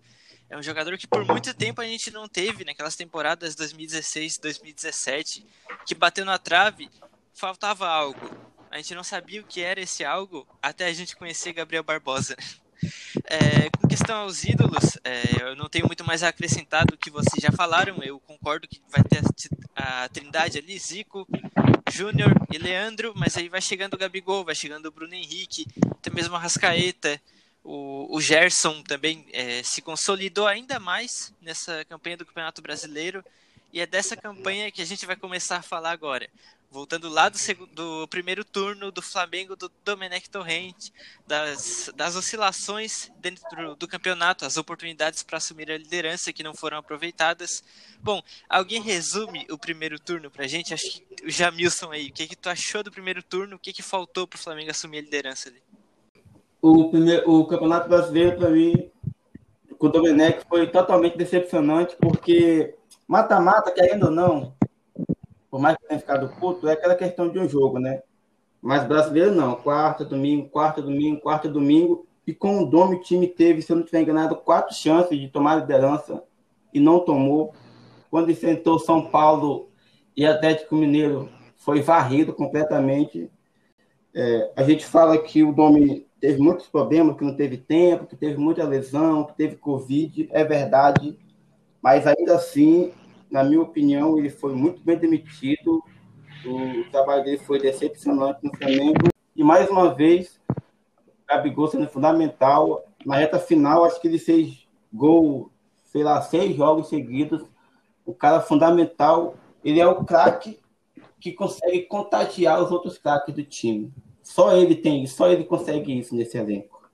É 0.50 0.58
um 0.58 0.64
jogador 0.64 0.98
que 0.98 1.08
por 1.08 1.26
muito 1.26 1.54
tempo 1.54 1.82
a 1.82 1.86
gente 1.86 2.12
não 2.12 2.28
teve, 2.28 2.64
naquelas 2.64 2.96
temporadas 2.96 3.56
2016, 3.56 4.38
2017, 4.38 5.46
que 5.86 5.96
bateu 5.96 6.24
na 6.24 6.38
trave, 6.38 6.90
faltava 7.34 7.88
algo. 7.88 8.30
A 8.72 8.78
gente 8.78 8.96
não 8.96 9.04
sabia 9.04 9.42
o 9.42 9.46
que 9.46 9.62
era 9.62 9.82
esse 9.82 10.06
algo 10.06 10.48
até 10.62 10.86
a 10.86 10.94
gente 10.94 11.16
conhecer 11.16 11.54
Gabriel 11.54 11.84
Barbosa. 11.84 12.36
É, 13.25 13.70
com 13.70 13.88
questão 13.88 14.18
aos 14.18 14.44
ídolos, 14.44 14.98
é, 15.04 15.42
eu 15.42 15.56
não 15.56 15.70
tenho 15.70 15.86
muito 15.88 16.04
mais 16.06 16.24
a 16.24 16.30
acrescentar 16.30 16.86
do 16.86 16.98
que 16.98 17.10
vocês 17.10 17.42
já 17.42 17.52
falaram. 17.52 18.02
Eu 18.04 18.20
concordo 18.20 18.68
que 18.68 18.82
vai 18.90 19.04
ter 19.04 19.22
a, 19.75 20.10
trindade 20.10 20.58
ali, 20.58 20.78
Zico, 20.78 21.28
Júnior 21.92 22.32
e 22.52 22.58
Leandro, 22.58 23.13
mas 23.16 23.38
aí 23.38 23.50
vai 23.50 23.62
chegando 23.62 23.94
o 23.94 23.98
Gabigol, 23.98 24.46
vai 24.46 24.56
chegando 24.56 24.88
o 24.88 24.92
Bruno 24.92 25.13
Henrique, 25.13 25.66
até 25.92 26.10
mesmo 26.10 26.36
a 26.36 26.40
Rascaeta, 26.40 27.20
o, 27.63 28.08
o 28.16 28.20
Gerson 28.20 28.84
também 28.84 29.25
é, 29.32 29.63
se 29.63 29.82
consolidou 29.82 30.48
ainda 30.48 30.80
mais 30.80 31.34
nessa 31.42 31.86
campanha 31.86 32.18
do 32.18 32.25
Campeonato 32.25 32.62
Brasileiro. 32.62 33.24
E 33.72 33.80
é 33.80 33.88
dessa 33.88 34.16
campanha 34.16 34.72
que 34.72 34.82
a 34.82 34.86
gente 34.86 35.06
vai 35.06 35.16
começar 35.16 35.58
a 35.58 35.63
falar 35.63 35.92
agora. 35.92 36.30
Voltando 36.74 37.08
lá 37.08 37.30
do, 37.30 37.38
segundo, 37.38 37.70
do 37.72 38.08
primeiro 38.08 38.44
turno 38.44 38.92
do 38.92 39.00
Flamengo 39.00 39.56
do 39.56 39.72
Domenech 39.86 40.27
Torrente, 40.27 40.92
das, 41.27 41.92
das 41.96 42.15
oscilações 42.15 43.12
dentro 43.22 43.75
do 43.75 43.88
campeonato, 43.88 44.44
as 44.44 44.58
oportunidades 44.58 45.22
para 45.22 45.38
assumir 45.38 45.70
a 45.70 45.77
liderança 45.77 46.34
que 46.34 46.42
não 46.42 46.56
foram 46.56 46.80
aproveitadas. 46.80 47.63
Bom, 48.01 48.24
alguém 48.50 48.82
resume 48.82 49.46
o 49.51 49.58
primeiro 49.58 50.00
turno 50.00 50.32
para 50.32 50.46
a 50.46 50.48
gente? 50.48 50.74
Acho 50.74 51.00
que 51.00 51.27
o 51.27 51.30
Jamilson 51.30 51.92
aí, 51.92 52.08
o 52.08 52.12
que, 52.12 52.25
que 52.25 52.36
tu 52.36 52.50
achou 52.50 52.82
do 52.82 52.89
primeiro 52.89 53.22
turno? 53.22 53.56
O 53.56 53.60
que, 53.60 53.72
que 53.72 53.84
faltou 53.84 54.27
para 54.27 54.38
o 54.38 54.42
Flamengo 54.42 54.72
assumir 54.72 54.98
a 54.98 55.01
liderança 55.01 55.50
ali? 55.50 55.62
O, 56.60 56.89
primeiro, 56.89 57.30
o 57.30 57.46
Campeonato 57.46 57.88
Brasileiro, 57.88 58.36
para 58.38 58.50
mim, 58.50 58.89
com 59.77 59.86
o 59.86 59.92
Domenech, 59.92 60.44
foi 60.50 60.65
totalmente 60.65 61.20
decepcionante, 61.20 61.96
porque 61.98 62.74
mata-mata, 63.08 63.72
querendo 63.72 64.06
ou 64.06 64.12
não, 64.12 64.56
por 65.53 65.60
mais 65.60 65.77
que 65.77 65.88
tenha 65.88 66.00
ficado 66.00 66.29
puto, 66.39 66.67
é 66.67 66.74
aquela 66.74 66.95
questão 66.95 67.29
de 67.29 67.38
um 67.38 67.48
jogo, 67.48 67.77
né? 67.77 68.01
Mas 68.60 68.88
brasileiro 68.88 69.31
não, 69.36 69.53
quarta, 69.53 70.03
domingo, 70.03 70.50
quarta, 70.50 70.81
domingo, 70.81 71.22
quarta, 71.22 71.48
domingo. 71.48 72.07
E 72.25 72.33
com 72.33 72.63
o 72.63 72.65
Dome, 72.65 72.95
o 72.95 73.01
time 73.01 73.27
teve, 73.27 73.62
se 73.62 73.72
eu 73.72 73.75
não 73.75 73.83
estiver 73.83 74.01
enganado, 74.01 74.36
quatro 74.36 74.74
chances 74.74 75.15
de 75.15 75.27
tomar 75.27 75.57
liderança 75.57 76.24
e 76.74 76.79
não 76.79 77.01
tomou. 77.01 77.53
Quando 78.10 78.31
enfrentou 78.31 78.79
São 78.79 79.05
Paulo 79.12 79.69
e 80.17 80.25
Atlético 80.25 80.75
Mineiro, 80.75 81.29
foi 81.55 81.83
varrido 81.83 82.33
completamente. 82.33 83.29
É, 84.12 84.53
a 84.55 84.63
gente 84.63 84.83
fala 84.83 85.19
que 85.19 85.43
o 85.43 85.53
Dome 85.53 86.07
teve 86.19 86.41
muitos 86.41 86.65
problemas, 86.65 87.15
que 87.15 87.24
não 87.24 87.36
teve 87.36 87.57
tempo, 87.57 88.07
que 88.07 88.15
teve 88.15 88.38
muita 88.39 88.63
lesão, 88.63 89.25
que 89.25 89.36
teve 89.36 89.55
Covid, 89.55 90.29
é 90.31 90.43
verdade, 90.43 91.15
mas 91.79 92.07
ainda 92.07 92.38
assim 92.38 92.91
na 93.34 93.44
minha 93.44 93.63
opinião, 93.63 94.20
ele 94.20 94.30
foi 94.30 94.54
muito 94.54 94.84
bem 94.84 94.96
demitido. 94.96 95.84
O 96.46 96.84
trabalho 96.92 97.24
dele 97.24 97.40
foi 97.40 97.60
decepcionante 97.60 98.42
no 98.44 98.56
Flamengo. 98.56 99.08
E 99.36 99.44
mais 99.44 99.68
uma 99.72 99.92
vez, 99.92 100.40
Gabigol 101.28 101.68
sendo 101.68 101.88
fundamental. 101.88 102.86
Na 103.04 103.16
reta 103.16 103.40
final, 103.40 103.86
acho 103.86 104.00
que 104.00 104.08
ele 104.08 104.20
fez 104.20 104.68
gol, 104.94 105.52
sei 105.86 106.04
lá, 106.04 106.22
seis 106.22 106.56
jogos 106.56 106.90
seguidos. 106.90 107.42
O 108.06 108.13
cara 108.13 108.40
fundamental. 108.40 109.34
Ele 109.66 109.80
é 109.80 109.88
o 109.88 110.06
craque 110.06 110.60
que 111.20 111.32
consegue 111.32 111.88
contagiar 111.88 112.62
os 112.62 112.72
outros 112.72 113.00
craques 113.00 113.34
do 113.34 113.44
time. 113.44 113.92
Só 114.22 114.56
ele 114.56 114.75
tem, 114.75 115.08
só 115.08 115.28
ele 115.28 115.44
consegue 115.44 115.98
isso 115.98 116.16
nesse 116.16 116.38
elenco. 116.38 116.88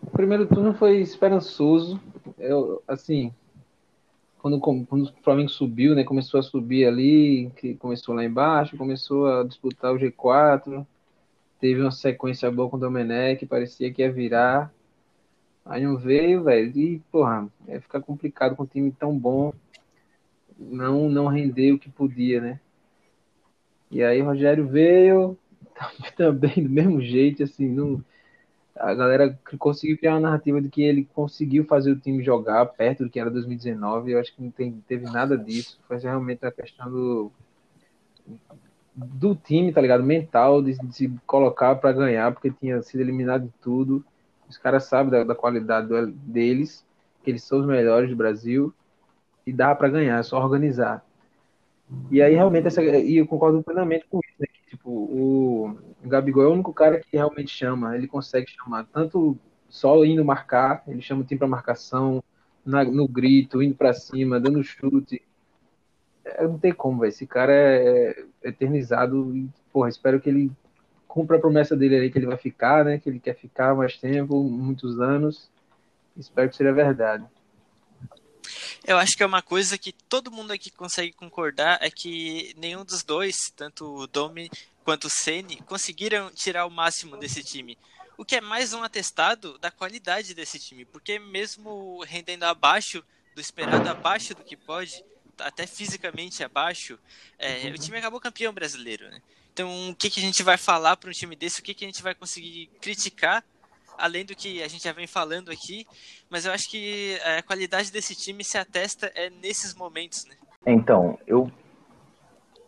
O 0.00 0.10
primeiro 0.12 0.46
turno 0.46 0.72
foi 0.74 1.00
esperançoso. 1.00 2.00
Eu, 2.38 2.80
assim, 2.86 3.34
quando, 4.42 4.58
quando 4.60 5.04
o 5.04 5.22
Flamengo 5.22 5.48
subiu, 5.48 5.94
né, 5.94 6.02
começou 6.02 6.40
a 6.40 6.42
subir 6.42 6.84
ali, 6.84 7.48
que 7.56 7.76
começou 7.76 8.12
lá 8.12 8.24
embaixo, 8.24 8.76
começou 8.76 9.28
a 9.28 9.44
disputar 9.44 9.94
o 9.94 9.98
G4, 9.98 10.84
teve 11.60 11.80
uma 11.80 11.92
sequência 11.92 12.50
boa 12.50 12.68
com 12.68 12.76
o 12.76 12.80
Domenech, 12.80 13.46
parecia 13.46 13.92
que 13.92 14.02
ia 14.02 14.10
virar. 14.10 14.74
Aí 15.64 15.84
não 15.84 15.96
veio, 15.96 16.42
velho, 16.42 16.76
e, 16.76 16.98
porra, 17.12 17.48
ia 17.68 17.80
ficar 17.80 18.00
complicado 18.00 18.56
com 18.56 18.64
um 18.64 18.66
time 18.66 18.90
tão 18.90 19.16
bom, 19.16 19.52
não, 20.58 21.08
não 21.08 21.28
render 21.28 21.72
o 21.72 21.78
que 21.78 21.88
podia, 21.88 22.40
né? 22.40 22.60
E 23.92 24.02
aí 24.02 24.20
o 24.20 24.24
Rogério 24.24 24.66
veio, 24.66 25.38
também 26.16 26.54
do 26.64 26.68
mesmo 26.68 27.00
jeito, 27.00 27.44
assim, 27.44 27.68
não 27.68 28.04
a 28.82 28.94
galera 28.94 29.38
conseguiu 29.60 29.96
criar 29.96 30.14
uma 30.14 30.28
narrativa 30.28 30.60
de 30.60 30.68
que 30.68 30.82
ele 30.82 31.08
conseguiu 31.14 31.64
fazer 31.64 31.92
o 31.92 31.98
time 31.98 32.22
jogar 32.22 32.66
perto 32.66 33.04
do 33.04 33.10
que 33.10 33.20
era 33.20 33.30
2019. 33.30 34.10
Eu 34.10 34.18
acho 34.18 34.34
que 34.34 34.42
não 34.42 34.50
tem, 34.50 34.72
teve 34.88 35.04
nada 35.04 35.38
disso. 35.38 35.78
Foi 35.86 35.98
realmente 35.98 36.44
a 36.44 36.50
questão 36.50 36.90
do, 36.90 37.32
do 38.96 39.36
time, 39.36 39.72
tá 39.72 39.80
ligado? 39.80 40.02
Mental, 40.02 40.60
de, 40.60 40.76
de 40.76 40.96
se 40.96 41.14
colocar 41.24 41.76
para 41.76 41.92
ganhar, 41.92 42.32
porque 42.32 42.50
tinha 42.50 42.82
sido 42.82 43.00
eliminado 43.02 43.44
de 43.44 43.52
tudo. 43.62 44.04
Os 44.48 44.58
caras 44.58 44.84
sabem 44.84 45.12
da, 45.12 45.22
da 45.22 45.34
qualidade 45.36 45.86
do, 45.86 46.08
deles, 46.08 46.84
que 47.22 47.30
eles 47.30 47.44
são 47.44 47.60
os 47.60 47.66
melhores 47.66 48.10
do 48.10 48.16
Brasil, 48.16 48.74
e 49.46 49.52
dá 49.52 49.72
para 49.76 49.90
ganhar, 49.90 50.18
é 50.18 50.22
só 50.24 50.42
organizar. 50.42 51.04
E 52.10 52.20
aí, 52.20 52.34
realmente, 52.34 52.66
essa, 52.66 52.82
e 52.82 53.16
eu 53.16 53.28
concordo 53.28 53.62
plenamente 53.62 54.06
com 54.10 54.18
né? 54.42 54.46
Que, 54.52 54.70
tipo, 54.76 54.90
o, 54.90 55.78
Gabigol 56.04 56.44
é 56.44 56.48
o 56.48 56.52
único 56.52 56.72
cara 56.72 57.00
que 57.00 57.16
realmente 57.16 57.50
chama, 57.50 57.96
ele 57.96 58.06
consegue 58.06 58.50
chamar, 58.50 58.84
tanto 58.92 59.38
só 59.68 60.04
indo 60.04 60.24
marcar, 60.24 60.82
ele 60.86 61.00
chama 61.00 61.22
o 61.22 61.24
time 61.24 61.38
para 61.38 61.48
marcação, 61.48 62.22
na, 62.64 62.84
no 62.84 63.08
grito, 63.08 63.62
indo 63.62 63.74
para 63.74 63.92
cima, 63.92 64.40
dando 64.40 64.62
chute. 64.62 65.22
É, 66.24 66.44
não 66.46 66.58
tem 66.58 66.72
como, 66.72 67.00
velho. 67.00 67.08
Esse 67.08 67.26
cara 67.26 67.52
é, 67.52 68.10
é 68.42 68.48
eternizado 68.48 69.36
e, 69.36 69.48
porra, 69.72 69.88
espero 69.88 70.20
que 70.20 70.28
ele 70.28 70.52
cumpra 71.08 71.36
a 71.36 71.40
promessa 71.40 71.76
dele 71.76 71.96
aí 71.96 72.10
que 72.10 72.18
ele 72.18 72.26
vai 72.26 72.36
ficar, 72.36 72.84
né? 72.84 72.98
Que 72.98 73.08
ele 73.08 73.20
quer 73.20 73.34
ficar 73.34 73.74
mais 73.74 73.98
tempo, 73.98 74.42
muitos 74.44 75.00
anos. 75.00 75.50
Espero 76.16 76.48
que 76.48 76.56
seja 76.56 76.72
verdade. 76.72 77.24
Eu 78.84 78.98
acho 78.98 79.16
que 79.16 79.22
é 79.22 79.26
uma 79.26 79.42
coisa 79.42 79.78
que 79.78 79.92
todo 79.92 80.30
mundo 80.30 80.52
aqui 80.52 80.70
consegue 80.70 81.12
concordar 81.12 81.78
é 81.80 81.90
que 81.90 82.52
nenhum 82.56 82.84
dos 82.84 83.04
dois, 83.04 83.36
tanto 83.54 83.84
o 83.84 84.06
Domi 84.08 84.50
quanto 84.84 85.06
o 85.06 85.10
Ceni, 85.10 85.56
conseguiram 85.62 86.30
tirar 86.30 86.66
o 86.66 86.70
máximo 86.70 87.16
desse 87.16 87.44
time. 87.44 87.78
O 88.18 88.24
que 88.24 88.36
é 88.36 88.40
mais 88.40 88.72
um 88.72 88.82
atestado 88.82 89.56
da 89.58 89.70
qualidade 89.70 90.34
desse 90.34 90.58
time, 90.58 90.84
porque 90.84 91.18
mesmo 91.18 92.02
rendendo 92.04 92.42
abaixo 92.42 93.04
do 93.34 93.40
esperado, 93.40 93.88
abaixo 93.88 94.34
do 94.34 94.42
que 94.42 94.56
pode, 94.56 95.04
até 95.38 95.66
fisicamente 95.66 96.42
abaixo, 96.42 96.98
é, 97.38 97.68
o 97.68 97.78
time 97.78 97.98
acabou 97.98 98.20
campeão 98.20 98.52
brasileiro, 98.52 99.08
né? 99.08 99.22
Então, 99.52 99.90
o 99.90 99.94
que, 99.94 100.08
que 100.08 100.18
a 100.18 100.22
gente 100.22 100.42
vai 100.42 100.56
falar 100.56 100.96
para 100.96 101.10
um 101.10 101.12
time 101.12 101.36
desse? 101.36 101.60
O 101.60 101.62
que, 101.62 101.74
que 101.74 101.84
a 101.84 101.88
gente 101.88 102.02
vai 102.02 102.14
conseguir 102.14 102.70
criticar 102.80 103.44
além 103.98 104.24
do 104.24 104.34
que 104.34 104.62
a 104.62 104.68
gente 104.68 104.84
já 104.84 104.92
vem 104.92 105.06
falando 105.06 105.50
aqui, 105.50 105.86
mas 106.30 106.44
eu 106.44 106.52
acho 106.52 106.70
que 106.70 107.18
é, 107.24 107.38
a 107.38 107.42
qualidade 107.42 107.92
desse 107.92 108.14
time 108.14 108.44
se 108.44 108.58
atesta 108.58 109.10
é 109.14 109.30
nesses 109.30 109.74
momentos, 109.74 110.24
né? 110.26 110.34
Então, 110.66 111.18
eu 111.26 111.50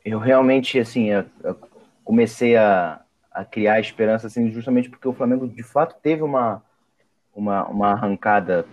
eu 0.05 0.19
realmente 0.19 0.79
assim, 0.79 1.11
eu, 1.11 1.25
eu 1.43 1.59
comecei 2.05 2.57
a, 2.57 3.01
a 3.31 3.45
criar 3.45 3.81
esperança 3.81 4.27
assim 4.27 4.51
justamente 4.51 4.91
porque 4.91 5.09
o 5.09 5.15
Flamengo 5.15 5.49
de 5.49 5.63
fato 5.63 5.97
teve 6.03 6.23
uma 6.23 6.63
uma, 7.35 7.67
uma 7.67 7.93
arrancada 7.93 8.67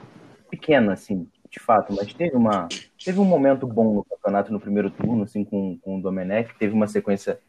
pequena 0.50 0.94
assim, 0.94 1.28
de 1.50 1.60
fato, 1.60 1.94
mas 1.94 2.14
teve 2.14 2.36
uma 2.36 2.68
teve 3.04 3.20
um 3.20 3.26
momento 3.26 3.66
bom 3.66 3.96
no 3.96 4.04
campeonato 4.04 4.52
no 4.52 4.60
primeiro 4.60 4.90
turno 4.90 5.24
assim 5.24 5.44
com, 5.44 5.78
com 5.78 5.98
o 5.98 6.02
Domenech, 6.02 6.54
teve 6.60 6.74
uma 6.74 6.88
sequência 6.88 7.40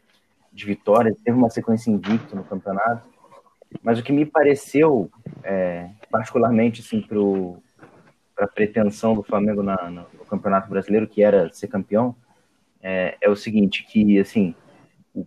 de 0.53 0.65
vitórias, 0.65 1.17
teve 1.23 1.37
uma 1.37 1.49
sequência 1.49 1.89
invicta 1.89 2.35
no 2.35 2.43
campeonato. 2.43 3.12
Mas 3.81 3.99
o 3.99 4.03
que 4.03 4.11
me 4.11 4.25
pareceu, 4.25 5.09
é, 5.43 5.89
particularmente 6.11 6.81
assim, 6.81 7.01
para 8.35 8.45
a 8.45 8.47
pretensão 8.47 9.13
do 9.13 9.23
Flamengo 9.23 9.63
na, 9.63 9.89
no 9.89 10.25
Campeonato 10.25 10.69
Brasileiro, 10.69 11.07
que 11.07 11.23
era 11.23 11.51
ser 11.53 11.67
campeão, 11.67 12.15
é, 12.81 13.17
é 13.21 13.29
o 13.29 13.35
seguinte, 13.35 13.85
que 13.85 14.19
assim, 14.19 14.53
o, 15.13 15.25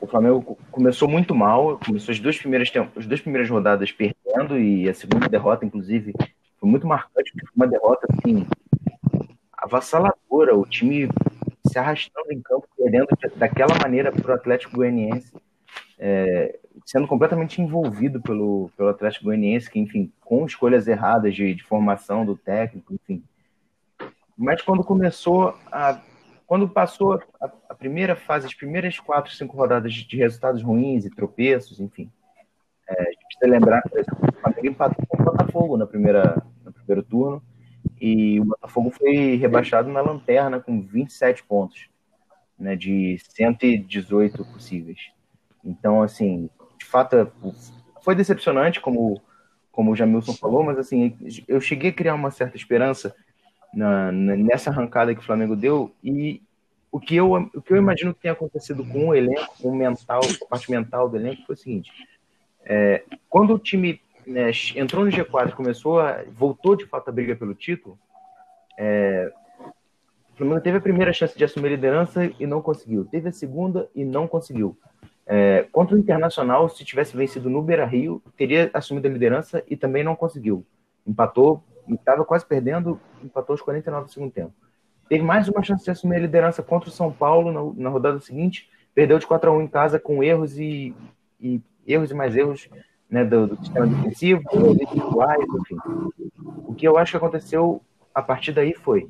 o, 0.00 0.06
Flamengo 0.06 0.56
começou 0.70 1.08
muito 1.08 1.34
mal, 1.34 1.78
começou 1.84 2.12
as 2.12 2.20
duas 2.20 2.38
primeiras, 2.38 2.70
as 2.96 3.06
duas 3.06 3.20
primeiras 3.20 3.50
rodadas 3.50 3.90
perdendo 3.90 4.58
e 4.58 4.88
a 4.88 4.94
segunda 4.94 5.28
derrota, 5.28 5.64
inclusive, 5.64 6.12
foi 6.60 6.70
muito 6.70 6.86
marcante, 6.86 7.32
porque 7.32 7.46
foi 7.46 7.56
uma 7.56 7.66
derrota 7.66 8.06
assim, 8.10 8.46
avassaladora, 9.58 10.56
o 10.56 10.64
time 10.64 11.08
se 11.66 11.78
arrastando 11.78 12.30
em 12.30 12.40
campo, 12.40 12.68
perdendo 12.76 13.08
daquela 13.36 13.74
maneira 13.82 14.12
para 14.12 14.32
o 14.32 14.34
Atlético 14.34 14.76
Goianiense. 14.76 15.32
É, 15.98 16.58
sendo 16.84 17.08
completamente 17.08 17.62
envolvido 17.62 18.20
pelo, 18.20 18.70
pelo 18.76 18.90
Atlético 18.90 19.26
Goianiense, 19.26 19.70
que, 19.70 19.78
enfim, 19.78 20.12
com 20.20 20.44
escolhas 20.44 20.86
erradas 20.86 21.34
de, 21.34 21.54
de 21.54 21.62
formação 21.62 22.26
do 22.26 22.36
técnico, 22.36 22.92
enfim. 22.92 23.22
Mas 24.36 24.60
quando 24.60 24.84
começou 24.84 25.56
a. 25.72 26.00
Quando 26.46 26.68
passou 26.68 27.14
a, 27.40 27.50
a, 27.70 27.74
primeira 27.74 28.14
fase, 28.14 28.46
as 28.46 28.52
primeiras 28.52 29.00
quatro, 29.00 29.32
cinco 29.32 29.56
rodadas 29.56 29.94
de 29.94 30.16
resultados 30.16 30.62
ruins 30.62 31.06
e 31.06 31.10
tropeços, 31.10 31.80
enfim. 31.80 32.10
É, 32.86 33.00
a 33.00 33.04
gente 33.10 33.24
precisa 33.28 33.50
lembrar, 33.50 33.82
exemplo, 33.94 34.28
o 34.28 34.40
Flamengo 34.40 34.66
empatou 34.66 35.06
com 35.08 35.22
o 35.22 35.24
Botafogo 35.24 35.76
na 35.78 35.86
primeira, 35.86 36.42
no 36.62 36.70
primeiro 36.70 37.02
turno, 37.02 37.42
e 37.98 38.38
o 38.40 38.44
Botafogo 38.44 38.90
foi 38.90 39.36
rebaixado 39.36 39.88
na 39.90 40.02
lanterna 40.02 40.60
com 40.60 40.82
27 40.82 41.42
pontos, 41.44 41.88
né, 42.58 42.76
de 42.76 43.16
118 43.30 44.44
possíveis. 44.44 44.98
Então, 45.64 46.02
assim, 46.02 46.50
de 46.50 46.63
fato, 46.94 47.32
foi 48.02 48.14
decepcionante, 48.14 48.80
como, 48.80 49.20
como 49.72 49.90
o 49.90 49.96
Jamilson 49.96 50.34
falou, 50.34 50.62
mas 50.62 50.78
assim, 50.78 51.16
eu 51.48 51.60
cheguei 51.60 51.90
a 51.90 51.92
criar 51.92 52.14
uma 52.14 52.30
certa 52.30 52.56
esperança 52.56 53.12
na, 53.74 54.12
nessa 54.12 54.70
arrancada 54.70 55.12
que 55.12 55.20
o 55.20 55.24
Flamengo 55.24 55.56
deu 55.56 55.92
e 56.04 56.40
o 56.92 57.00
que 57.00 57.16
eu, 57.16 57.32
o 57.32 57.60
que 57.60 57.72
eu 57.72 57.76
imagino 57.76 58.14
que 58.14 58.20
tenha 58.20 58.32
acontecido 58.32 58.84
com 58.84 59.08
o 59.08 59.14
elenco, 59.14 59.56
com 59.60 59.70
o 59.70 59.74
mental, 59.74 60.20
com 60.38 60.44
a 60.44 60.48
parte 60.48 60.70
mental 60.70 61.08
do 61.08 61.16
elenco 61.16 61.42
foi 61.44 61.56
o 61.56 61.58
seguinte, 61.58 61.90
é, 62.64 63.02
quando 63.28 63.52
o 63.54 63.58
time 63.58 64.00
né, 64.24 64.52
entrou 64.76 65.04
no 65.04 65.10
G4 65.10 65.52
começou 65.52 65.98
a, 65.98 66.22
voltou 66.30 66.76
de 66.76 66.86
fato 66.86 67.08
a 67.08 67.12
briga 67.12 67.34
pelo 67.34 67.54
título, 67.56 67.98
é, 68.78 69.32
O 70.32 70.36
Flamengo 70.36 70.60
teve 70.60 70.78
a 70.78 70.80
primeira 70.80 71.12
chance 71.12 71.36
de 71.36 71.44
assumir 71.44 71.66
a 71.66 71.70
liderança 71.70 72.30
e 72.38 72.46
não 72.46 72.62
conseguiu. 72.62 73.04
Teve 73.04 73.28
a 73.28 73.32
segunda 73.32 73.90
e 73.94 74.04
não 74.04 74.28
conseguiu. 74.28 74.78
É, 75.26 75.66
contra 75.72 75.96
o 75.96 75.98
Internacional, 75.98 76.68
se 76.68 76.84
tivesse 76.84 77.16
vencido 77.16 77.48
no 77.48 77.62
Beira 77.62 77.86
Rio, 77.86 78.22
teria 78.36 78.70
assumido 78.74 79.08
a 79.08 79.10
liderança 79.10 79.64
e 79.68 79.76
também 79.76 80.04
não 80.04 80.14
conseguiu. 80.14 80.64
Empatou, 81.06 81.62
estava 81.88 82.24
quase 82.24 82.44
perdendo, 82.44 83.00
empatou 83.22 83.54
os 83.54 83.62
49 83.62 84.06
do 84.06 84.12
segundo 84.12 84.32
tempo. 84.32 84.52
Teve 85.08 85.22
mais 85.22 85.48
uma 85.48 85.62
chance 85.62 85.84
de 85.84 85.90
assumir 85.90 86.16
a 86.16 86.20
liderança 86.20 86.62
contra 86.62 86.88
o 86.88 86.92
São 86.92 87.12
Paulo 87.12 87.52
na, 87.52 87.82
na 87.82 87.90
rodada 87.90 88.20
seguinte, 88.20 88.68
perdeu 88.94 89.18
de 89.18 89.26
4 89.26 89.50
a 89.50 89.54
1 89.54 89.62
em 89.62 89.68
casa 89.68 89.98
com 89.98 90.22
erros 90.22 90.58
e, 90.58 90.94
e 91.40 91.60
erros 91.86 92.10
e 92.10 92.14
mais 92.14 92.36
erros 92.36 92.68
né, 93.10 93.24
do, 93.24 93.46
do 93.46 93.56
sistema 93.56 93.86
defensivo, 93.86 94.42
individuais, 94.52 95.44
enfim. 95.60 95.76
O 96.66 96.74
que 96.74 96.86
eu 96.86 96.96
acho 96.96 97.12
que 97.12 97.16
aconteceu 97.16 97.82
a 98.14 98.22
partir 98.22 98.52
daí 98.52 98.74
foi 98.74 99.08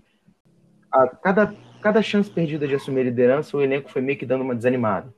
a 0.94 1.09
cada, 1.09 1.52
cada 1.83 2.00
chance 2.00 2.30
perdida 2.30 2.68
de 2.68 2.75
assumir 2.75 3.00
a 3.00 3.04
liderança, 3.04 3.56
o 3.56 3.61
elenco 3.61 3.90
foi 3.90 4.00
meio 4.00 4.16
que 4.16 4.25
dando 4.25 4.42
uma 4.42 4.54
desanimada. 4.54 5.12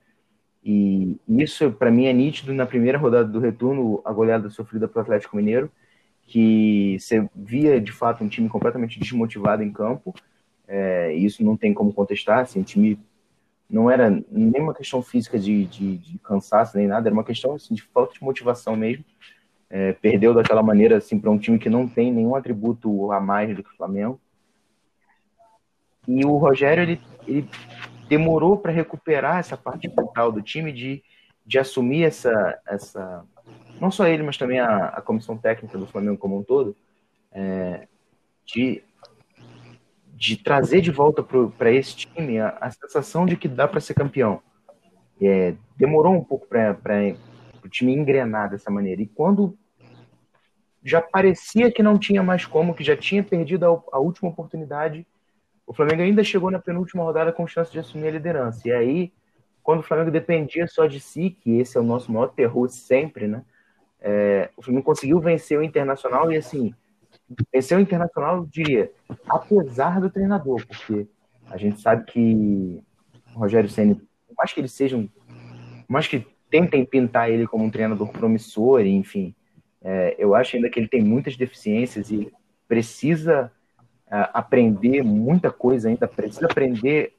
E 0.69 1.17
isso, 1.29 1.71
para 1.71 1.93
mim, 1.93 2.07
é 2.07 2.13
nítido 2.13 2.53
na 2.53 2.67
primeira 2.67 2.99
rodada 2.99 3.29
do 3.29 3.39
retorno, 3.39 4.03
a 4.05 4.13
goleada 4.13 4.51
sofrida 4.51 4.89
pelo 4.89 5.05
Atlético 5.05 5.37
Mineiro, 5.37 5.71
que 6.25 6.97
você 6.99 7.31
via, 7.37 7.81
de 7.81 7.93
fato, 7.93 8.25
um 8.25 8.29
time 8.29 8.49
completamente 8.49 8.99
desmotivado 8.99 9.63
em 9.63 9.71
campo. 9.71 10.13
É, 10.67 11.15
isso 11.15 11.45
não 11.45 11.57
tem 11.57 11.73
como 11.73 11.93
contestar. 11.93 12.41
Assim, 12.41 12.61
o 12.61 12.65
time 12.65 12.99
não 13.71 13.89
era 13.89 14.11
nem 14.29 14.61
uma 14.61 14.75
questão 14.75 15.01
física 15.01 15.39
de, 15.39 15.67
de, 15.67 15.99
de 15.99 16.19
cansaço 16.19 16.77
nem 16.77 16.89
nada, 16.89 17.07
era 17.07 17.15
uma 17.15 17.23
questão 17.23 17.55
assim, 17.55 17.73
de 17.73 17.83
falta 17.83 18.15
de 18.15 18.25
motivação 18.25 18.75
mesmo. 18.75 19.05
É, 19.71 19.93
perdeu 19.93 20.35
daquela 20.35 20.65
maneira 20.65 20.97
assim 20.97 21.17
para 21.17 21.31
um 21.31 21.39
time 21.39 21.61
que 21.61 21.71
não 21.71 21.87
tem 21.87 22.13
nenhum 22.13 22.35
atributo 22.35 23.13
a 23.13 23.21
mais 23.21 23.55
do 23.55 23.63
que 23.63 23.71
o 23.71 23.77
Flamengo. 23.77 24.21
E 26.09 26.25
o 26.25 26.37
Rogério 26.37 26.83
ele, 26.83 27.01
ele 27.25 27.49
demorou 28.09 28.57
para 28.59 28.73
recuperar 28.73 29.39
essa 29.39 29.57
parte 29.57 29.89
mental 29.89 30.31
do 30.33 30.43
time 30.43 30.73
de, 30.73 31.03
de 31.45 31.59
assumir 31.59 32.05
essa, 32.05 32.61
essa. 32.67 33.25
Não 33.81 33.91
só 33.91 34.07
ele, 34.07 34.23
mas 34.23 34.37
também 34.37 34.61
a, 34.61 34.87
a 34.89 35.01
comissão 35.01 35.37
técnica 35.37 35.77
do 35.77 35.87
Flamengo 35.87 36.19
como 36.19 36.39
um 36.39 36.43
todo, 36.43 36.75
é, 37.33 37.87
de, 38.45 38.83
de 40.15 40.37
trazer 40.37 40.81
de 40.81 40.91
volta 40.91 41.23
para 41.23 41.71
esse 41.71 41.97
time 41.97 42.39
a, 42.39 42.57
a, 42.61 42.71
sensação 42.71 43.27
de 43.27 43.37
que 43.37 43.49
dá 43.49 43.69
para 43.69 43.81
ser 43.81 43.95
campeão. 43.95 44.41
É, 45.21 45.55
demorou 45.77 46.15
um 46.15 46.25
pouco 46.25 46.47
para 46.47 46.77
o 47.65 47.69
time 47.69 47.93
engrenar 47.93 48.51
dessa 48.51 48.71
maneira. 48.71 49.03
E 49.03 49.07
quando 49.07 49.57
já 50.83 51.03
parecia 51.03 51.71
que 51.71 51.83
não 51.83 51.99
tinha 51.99 52.23
mais 52.23 52.47
como, 52.47 52.75
que 52.75 52.85
já 52.85 52.97
tinha 52.97 53.23
perdido 53.23 53.67
a, 53.67 53.97
a 53.97 53.99
última 53.99 54.31
oportunidade, 54.31 55.07
o 55.67 55.75
Flamengo 55.75 56.03
ainda 56.03 56.23
chegou 56.23 56.51
na 56.51 56.59
penúltima 56.59 57.03
rodada 57.03 57.33
com 57.33 57.47
chance 57.47 57.73
de 57.73 57.79
assumir 57.79 58.09
a 58.09 58.13
liderança. 58.13 58.69
E 58.69 58.73
aí, 58.73 59.13
quando 59.63 59.81
o 59.81 59.83
Flamengo 59.83 60.11
dependia 60.11 60.67
só 60.69 60.87
de 60.87 61.01
si, 61.01 61.31
que 61.31 61.59
esse 61.59 61.77
é 61.77 61.81
o 61.81 61.85
nosso 61.85 62.13
maior 62.13 62.29
terror 62.29 62.69
sempre, 62.69 63.27
né? 63.27 63.45
É, 64.01 64.51
o 64.57 64.63
Flamengo 64.63 64.85
conseguiu 64.85 65.19
vencer 65.19 65.59
o 65.59 65.63
Internacional 65.63 66.31
e, 66.31 66.37
assim, 66.37 66.73
vencer 67.53 67.77
o 67.77 67.81
Internacional, 67.81 68.37
eu 68.37 68.47
diria, 68.47 68.93
apesar 69.29 70.01
do 70.01 70.09
treinador, 70.09 70.65
porque 70.67 71.09
a 71.51 71.57
gente 71.57 71.81
sabe 71.81 72.05
que 72.05 72.81
o 73.35 73.39
Rogério 73.41 73.69
Senna, 73.69 73.97
por 73.97 74.37
mais 74.37 74.53
que 74.53 74.61
ele 74.61 74.69
seja 74.69 74.97
um. 74.97 75.09
Por 75.09 75.93
mais 75.93 76.07
que 76.07 76.25
tentem 76.49 76.85
pintar 76.85 77.31
ele 77.31 77.47
como 77.47 77.65
um 77.65 77.71
treinador 77.71 78.09
promissor, 78.13 78.81
enfim, 78.83 79.35
é, 79.83 80.15
eu 80.19 80.35
acho 80.35 80.57
ainda 80.57 80.71
que 80.71 80.79
ele 80.79 80.89
tem 80.89 81.03
muitas 81.03 81.37
deficiências 81.37 82.11
e 82.11 82.33
precisa 82.69 83.51
aprender 84.11 85.03
muita 85.03 85.51
coisa 85.51 85.89
ainda, 85.89 86.07
precisa 86.07 86.47
aprender, 86.47 87.15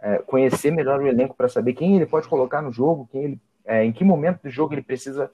é, 0.00 0.18
conhecer 0.18 0.70
melhor 0.70 1.00
o 1.00 1.06
elenco 1.06 1.34
para 1.34 1.48
saber 1.48 1.74
quem 1.74 1.96
ele 1.96 2.06
pode 2.06 2.28
colocar 2.28 2.62
no 2.62 2.72
jogo, 2.72 3.08
quem 3.10 3.24
ele, 3.24 3.40
é, 3.64 3.84
em 3.84 3.92
que 3.92 4.04
momento 4.04 4.42
do 4.42 4.50
jogo 4.50 4.74
ele 4.74 4.82
precisa 4.82 5.30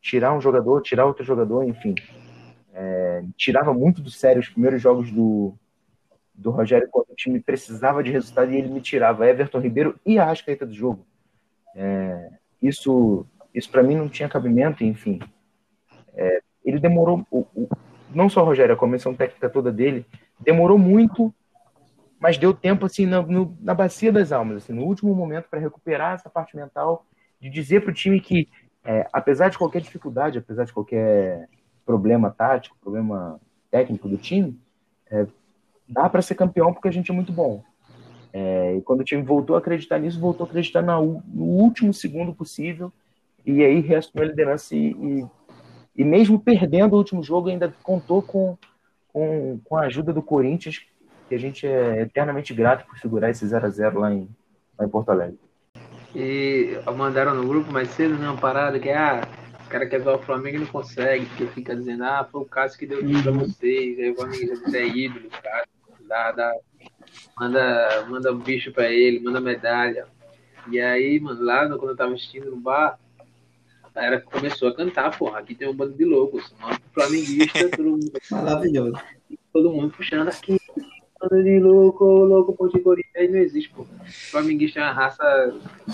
tirar 0.00 0.32
um 0.34 0.40
jogador, 0.40 0.82
tirar 0.82 1.06
outro 1.06 1.24
jogador, 1.24 1.64
enfim. 1.64 1.94
Tirava 3.36 3.72
muito 3.72 4.00
do 4.00 4.10
sério 4.10 4.40
os 4.40 4.48
primeiros 4.48 4.82
jogos 4.82 5.10
do, 5.10 5.54
do 6.34 6.50
Rogério 6.50 6.88
quando 6.90 7.10
o 7.10 7.14
time 7.14 7.38
precisava 7.38 8.02
de 8.02 8.10
resultado 8.10 8.50
e 8.50 8.56
ele 8.56 8.68
me 8.68 8.80
tirava 8.80 9.28
Everton 9.28 9.60
Ribeiro 9.60 10.00
e 10.04 10.18
a 10.18 10.30
Ascaeta 10.30 10.66
do 10.66 10.72
jogo. 10.72 11.06
Isso 12.60 13.24
isso 13.54 13.70
para 13.70 13.82
mim 13.82 13.94
não 13.94 14.08
tinha 14.08 14.28
cabimento, 14.28 14.82
enfim. 14.82 15.20
Ele 16.64 16.78
demorou, 16.78 17.24
o, 17.30 17.46
o, 17.54 17.68
não 18.14 18.28
só 18.28 18.42
o 18.42 18.44
Rogério, 18.44 18.74
a 18.74 18.78
comissão 18.78 19.14
técnica 19.14 19.48
toda 19.48 19.70
dele, 19.72 20.06
demorou 20.42 20.78
muito, 20.78 21.34
mas 22.18 22.38
deu 22.38 22.54
tempo 22.54 22.86
assim 22.86 23.06
na, 23.06 23.22
no, 23.22 23.56
na 23.60 23.74
bacia 23.74 24.12
das 24.12 24.32
almas, 24.32 24.58
assim, 24.58 24.72
no 24.72 24.84
último 24.84 25.14
momento 25.14 25.48
para 25.48 25.60
recuperar 25.60 26.14
essa 26.14 26.30
parte 26.30 26.56
mental, 26.56 27.06
de 27.40 27.50
dizer 27.50 27.82
para 27.82 27.90
o 27.90 27.94
time 27.94 28.20
que, 28.20 28.48
é, 28.84 29.06
apesar 29.12 29.48
de 29.48 29.58
qualquer 29.58 29.80
dificuldade, 29.80 30.38
apesar 30.38 30.64
de 30.64 30.72
qualquer 30.72 31.48
problema 31.84 32.30
tático, 32.30 32.76
problema 32.80 33.40
técnico 33.70 34.08
do 34.08 34.16
time, 34.16 34.58
é, 35.10 35.26
dá 35.88 36.08
para 36.08 36.22
ser 36.22 36.34
campeão 36.34 36.72
porque 36.72 36.88
a 36.88 36.92
gente 36.92 37.10
é 37.10 37.14
muito 37.14 37.32
bom. 37.32 37.64
É, 38.32 38.76
e 38.76 38.82
quando 38.82 39.00
o 39.00 39.04
time 39.04 39.22
voltou 39.22 39.56
a 39.56 39.58
acreditar 39.58 39.98
nisso, 39.98 40.20
voltou 40.20 40.46
a 40.46 40.48
acreditar 40.48 40.80
na, 40.80 41.00
no 41.00 41.44
último 41.44 41.92
segundo 41.92 42.32
possível, 42.32 42.92
e 43.44 43.64
aí 43.64 43.80
reassumiu 43.80 44.24
a 44.24 44.28
liderança 44.30 44.74
e, 44.74 44.92
e, 44.92 45.26
e 45.96 46.04
mesmo 46.04 46.38
perdendo 46.38 46.94
o 46.94 46.98
último 46.98 47.22
jogo, 47.22 47.48
ainda 47.48 47.74
contou 47.82 48.22
com 48.22 48.56
com, 49.12 49.60
com 49.64 49.76
a 49.76 49.82
ajuda 49.82 50.12
do 50.12 50.22
Corinthians, 50.22 50.80
que 51.28 51.34
a 51.34 51.38
gente 51.38 51.66
é 51.66 52.02
eternamente 52.02 52.54
grato 52.54 52.86
por 52.86 52.98
segurar 52.98 53.30
esse 53.30 53.46
0 53.46 53.66
a 53.66 53.70
0 53.70 54.00
lá 54.00 54.12
em, 54.12 54.28
lá 54.78 54.86
em 54.86 54.88
Porto 54.88 55.10
Alegre. 55.10 55.38
E 56.14 56.78
mandaram 56.94 57.34
no 57.34 57.46
grupo 57.46 57.72
mais 57.72 57.88
cedo 57.90 58.14
né, 58.14 58.28
uma 58.28 58.36
parada 58.36 58.78
que 58.78 58.90
ah, 58.90 59.26
o 59.64 59.68
cara 59.68 59.86
quer 59.86 60.00
zoar 60.00 60.16
o 60.16 60.22
Flamengo 60.22 60.56
e 60.56 60.60
não 60.60 60.66
consegue, 60.66 61.24
porque 61.26 61.46
fica 61.46 61.74
dizendo, 61.74 62.04
ah, 62.04 62.28
foi 62.30 62.42
o 62.42 62.46
Cássio 62.46 62.78
que 62.78 62.86
deu 62.86 63.00
tudo 63.00 63.22
pra 63.22 63.32
vocês, 63.32 63.98
aí 63.98 64.10
o 64.10 64.16
Flamengo 64.16 64.70
já 64.70 64.78
é 64.78 64.86
ídolo, 64.86 65.30
cara. 65.42 65.66
Dá, 66.06 66.32
dá, 66.32 66.54
manda, 67.38 68.06
manda 68.10 68.34
bicho 68.34 68.72
pra 68.72 68.90
ele, 68.90 69.20
manda 69.20 69.40
medalha. 69.40 70.06
E 70.70 70.78
aí, 70.78 71.18
mano, 71.18 71.42
lá 71.42 71.66
quando 71.78 71.90
eu 71.90 71.96
tava 71.96 72.12
assistindo 72.12 72.50
no 72.50 72.56
bar, 72.56 72.98
galera 73.94 74.20
começou 74.20 74.68
a 74.68 74.74
cantar, 74.74 75.16
porra, 75.16 75.38
aqui 75.38 75.54
tem 75.54 75.68
um 75.68 75.74
bando 75.74 75.94
de 75.94 76.04
loucos, 76.04 76.54
flamenguista, 76.92 77.68
todo 77.76 77.90
mundo. 77.90 78.12
Maravilhoso. 78.30 79.00
Todo 79.52 79.70
mundo 79.70 79.92
puxando 79.94 80.28
aqui, 80.28 80.58
bando 81.20 81.42
de 81.42 81.60
louco, 81.60 82.04
louco, 82.04 82.54
ponte 82.54 82.78
Corinthians, 82.80 83.14
aí 83.14 83.28
não 83.28 83.38
existe, 83.38 83.70
pô. 83.70 83.86
Flamenguista 84.30 84.80
é 84.80 84.82
uma 84.82 84.92
raça. 84.92 85.22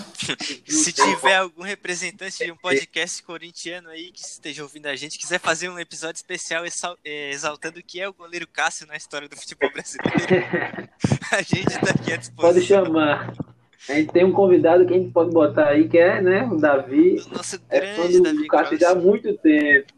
Se 0.66 0.92
tiver 0.92 1.36
algum 1.36 1.62
representante 1.62 2.44
de 2.44 2.52
um 2.52 2.56
podcast 2.56 3.22
corintiano 3.22 3.88
aí 3.88 4.10
que 4.12 4.20
esteja 4.20 4.62
ouvindo 4.62 4.86
a 4.86 4.96
gente, 4.96 5.18
quiser 5.18 5.40
fazer 5.40 5.68
um 5.68 5.78
episódio 5.78 6.16
especial 6.16 6.64
é, 7.04 7.30
exaltando 7.30 7.80
o 7.80 7.82
que 7.82 8.00
é 8.00 8.08
o 8.08 8.14
goleiro 8.14 8.46
Cássio 8.46 8.86
na 8.86 8.96
história 8.96 9.28
do 9.28 9.36
futebol 9.36 9.70
brasileiro, 9.72 10.88
a 11.32 11.42
gente 11.42 11.80
tá 11.80 11.90
aqui 11.90 12.12
à 12.12 12.16
disposição. 12.16 12.36
Pode 12.36 12.62
chamar. 12.62 13.57
A 13.88 13.94
gente 13.94 14.12
tem 14.12 14.24
um 14.24 14.32
convidado 14.32 14.86
que 14.86 14.94
a 14.94 14.96
gente 14.96 15.12
pode 15.12 15.30
botar 15.30 15.68
aí, 15.68 15.88
que 15.88 15.98
é 15.98 16.20
né, 16.20 16.44
o 16.44 16.56
Davi. 16.56 17.20
O 17.26 17.34
nosso 17.34 17.60
é 17.70 17.94
fã 17.94 18.02
Davi 18.22 18.38
do 18.38 18.46
Cássio 18.46 18.78
Kraus. 18.78 18.80
já 18.80 18.90
há 18.90 18.94
muito 18.94 19.36
tempo. 19.38 19.92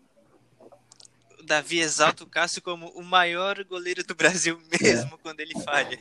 O 1.39 1.43
Davi 1.45 1.81
exalta 1.81 2.25
o 2.25 2.27
Cássio 2.27 2.63
como 2.63 2.89
o 2.89 3.03
maior 3.03 3.63
goleiro 3.65 4.05
do 4.05 4.15
Brasil 4.15 4.59
mesmo 4.81 5.19
quando 5.23 5.41
ele 5.41 5.55
falha. 5.65 5.99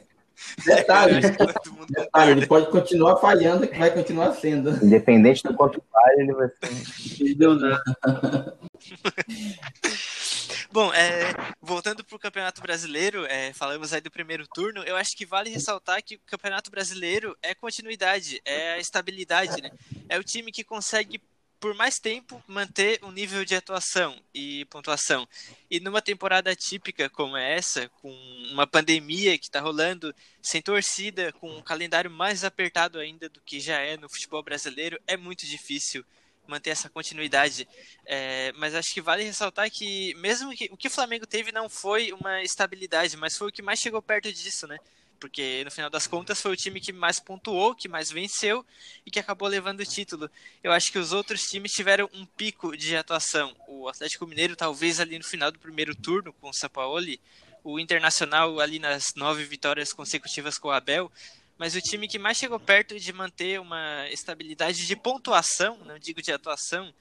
Detalhe, 0.65 1.19
detalhe, 1.89 2.31
ele 2.31 2.47
pode 2.47 2.71
continuar 2.71 3.17
falhando, 3.17 3.67
que 3.67 3.77
vai 3.77 3.91
continuar 3.91 4.33
sendo. 4.33 4.71
Independente 4.83 5.43
do 5.43 5.53
quanto 5.53 5.83
vale, 5.91 6.21
ele 6.21 6.33
vai 6.33 6.47
ser. 6.47 7.25
Não 7.25 7.35
deu 7.35 7.55
nada. 7.55 8.57
Bom, 10.71 10.93
é, 10.93 11.33
voltando 11.59 12.03
para 12.03 12.15
o 12.15 12.19
Campeonato 12.19 12.61
Brasileiro, 12.61 13.25
é, 13.25 13.51
falamos 13.53 13.91
aí 13.91 14.01
do 14.01 14.11
primeiro 14.11 14.47
turno, 14.47 14.83
eu 14.83 14.95
acho 14.95 15.17
que 15.17 15.25
vale 15.25 15.49
ressaltar 15.49 16.03
que 16.03 16.15
o 16.15 16.19
Campeonato 16.27 16.69
Brasileiro 16.69 17.35
é 17.41 17.55
continuidade, 17.55 18.39
é 18.45 18.73
a 18.73 18.77
estabilidade, 18.77 19.63
né? 19.63 19.71
É 20.07 20.19
o 20.19 20.23
time 20.23 20.51
que 20.51 20.63
consegue, 20.63 21.19
por 21.59 21.73
mais 21.73 21.97
tempo, 21.97 22.43
manter 22.45 22.99
um 23.03 23.11
nível 23.11 23.43
de 23.43 23.55
atuação 23.55 24.15
e 24.31 24.63
pontuação. 24.65 25.27
E 25.71 25.79
numa 25.79 26.03
temporada 26.03 26.55
típica 26.55 27.09
como 27.09 27.35
essa, 27.35 27.89
com 27.99 28.11
uma 28.51 28.67
pandemia 28.67 29.39
que 29.39 29.45
está 29.45 29.59
rolando, 29.59 30.13
sem 30.39 30.61
torcida, 30.61 31.33
com 31.33 31.49
um 31.49 31.63
calendário 31.63 32.11
mais 32.11 32.43
apertado 32.43 32.99
ainda 32.99 33.27
do 33.27 33.41
que 33.41 33.59
já 33.59 33.79
é 33.79 33.97
no 33.97 34.07
futebol 34.07 34.43
brasileiro, 34.43 34.99
é 35.07 35.17
muito 35.17 35.47
difícil 35.47 36.05
manter 36.49 36.71
essa 36.71 36.89
continuidade. 36.89 37.67
É, 38.05 38.51
mas 38.57 38.75
acho 38.75 38.93
que 38.93 39.01
vale 39.01 39.23
ressaltar 39.23 39.69
que, 39.69 40.13
mesmo 40.15 40.51
que 40.55 40.69
o 40.71 40.77
que 40.77 40.87
o 40.87 40.91
Flamengo 40.91 41.25
teve 41.25 41.51
não 41.51 41.69
foi 41.69 42.11
uma 42.11 42.41
estabilidade, 42.43 43.15
mas 43.15 43.37
foi 43.37 43.49
o 43.49 43.51
que 43.51 43.61
mais 43.61 43.79
chegou 43.79 44.01
perto 44.01 44.31
disso, 44.31 44.67
né? 44.67 44.77
Porque 45.19 45.63
no 45.65 45.71
final 45.71 45.89
das 45.89 46.07
contas 46.07 46.41
foi 46.41 46.53
o 46.53 46.55
time 46.55 46.79
que 46.79 46.93
mais 46.93 47.19
pontuou, 47.19 47.75
que 47.75 47.89
mais 47.89 48.09
venceu 48.09 48.65
e 49.05 49.11
que 49.11 49.19
acabou 49.19 49.47
levando 49.47 49.81
o 49.81 49.85
título. 49.85 50.31
Eu 50.63 50.71
acho 50.71 50.91
que 50.91 50.97
os 50.97 51.11
outros 51.11 51.43
times 51.43 51.73
tiveram 51.73 52.09
um 52.13 52.25
pico 52.25 52.75
de 52.75 52.95
atuação. 52.95 53.53
O 53.67 53.89
Atlético 53.89 54.25
Mineiro, 54.25 54.55
talvez 54.55 54.99
ali 54.99 55.17
no 55.17 55.25
final 55.25 55.51
do 55.51 55.59
primeiro 55.59 55.93
turno, 55.93 56.31
com 56.33 56.49
o 56.49 56.53
Sampaoli, 56.53 57.19
o 57.63 57.79
Internacional 57.79 58.59
ali 58.59 58.79
nas 58.79 59.13
nove 59.15 59.43
vitórias 59.43 59.91
consecutivas 59.91 60.57
com 60.57 60.69
o 60.69 60.71
Abel, 60.71 61.11
mas 61.59 61.75
o 61.75 61.81
time 61.81 62.07
que 62.07 62.17
mais 62.17 62.37
chegou 62.37 62.57
perto 62.57 62.97
de 62.97 63.11
manter 63.11 63.59
uma 63.59 64.07
estabilidade 64.09 64.87
de 64.87 64.95
pontuação, 64.95 65.77
não 65.85 65.99
digo 65.99 66.21
de 66.21 66.31
atuação, 66.31 66.91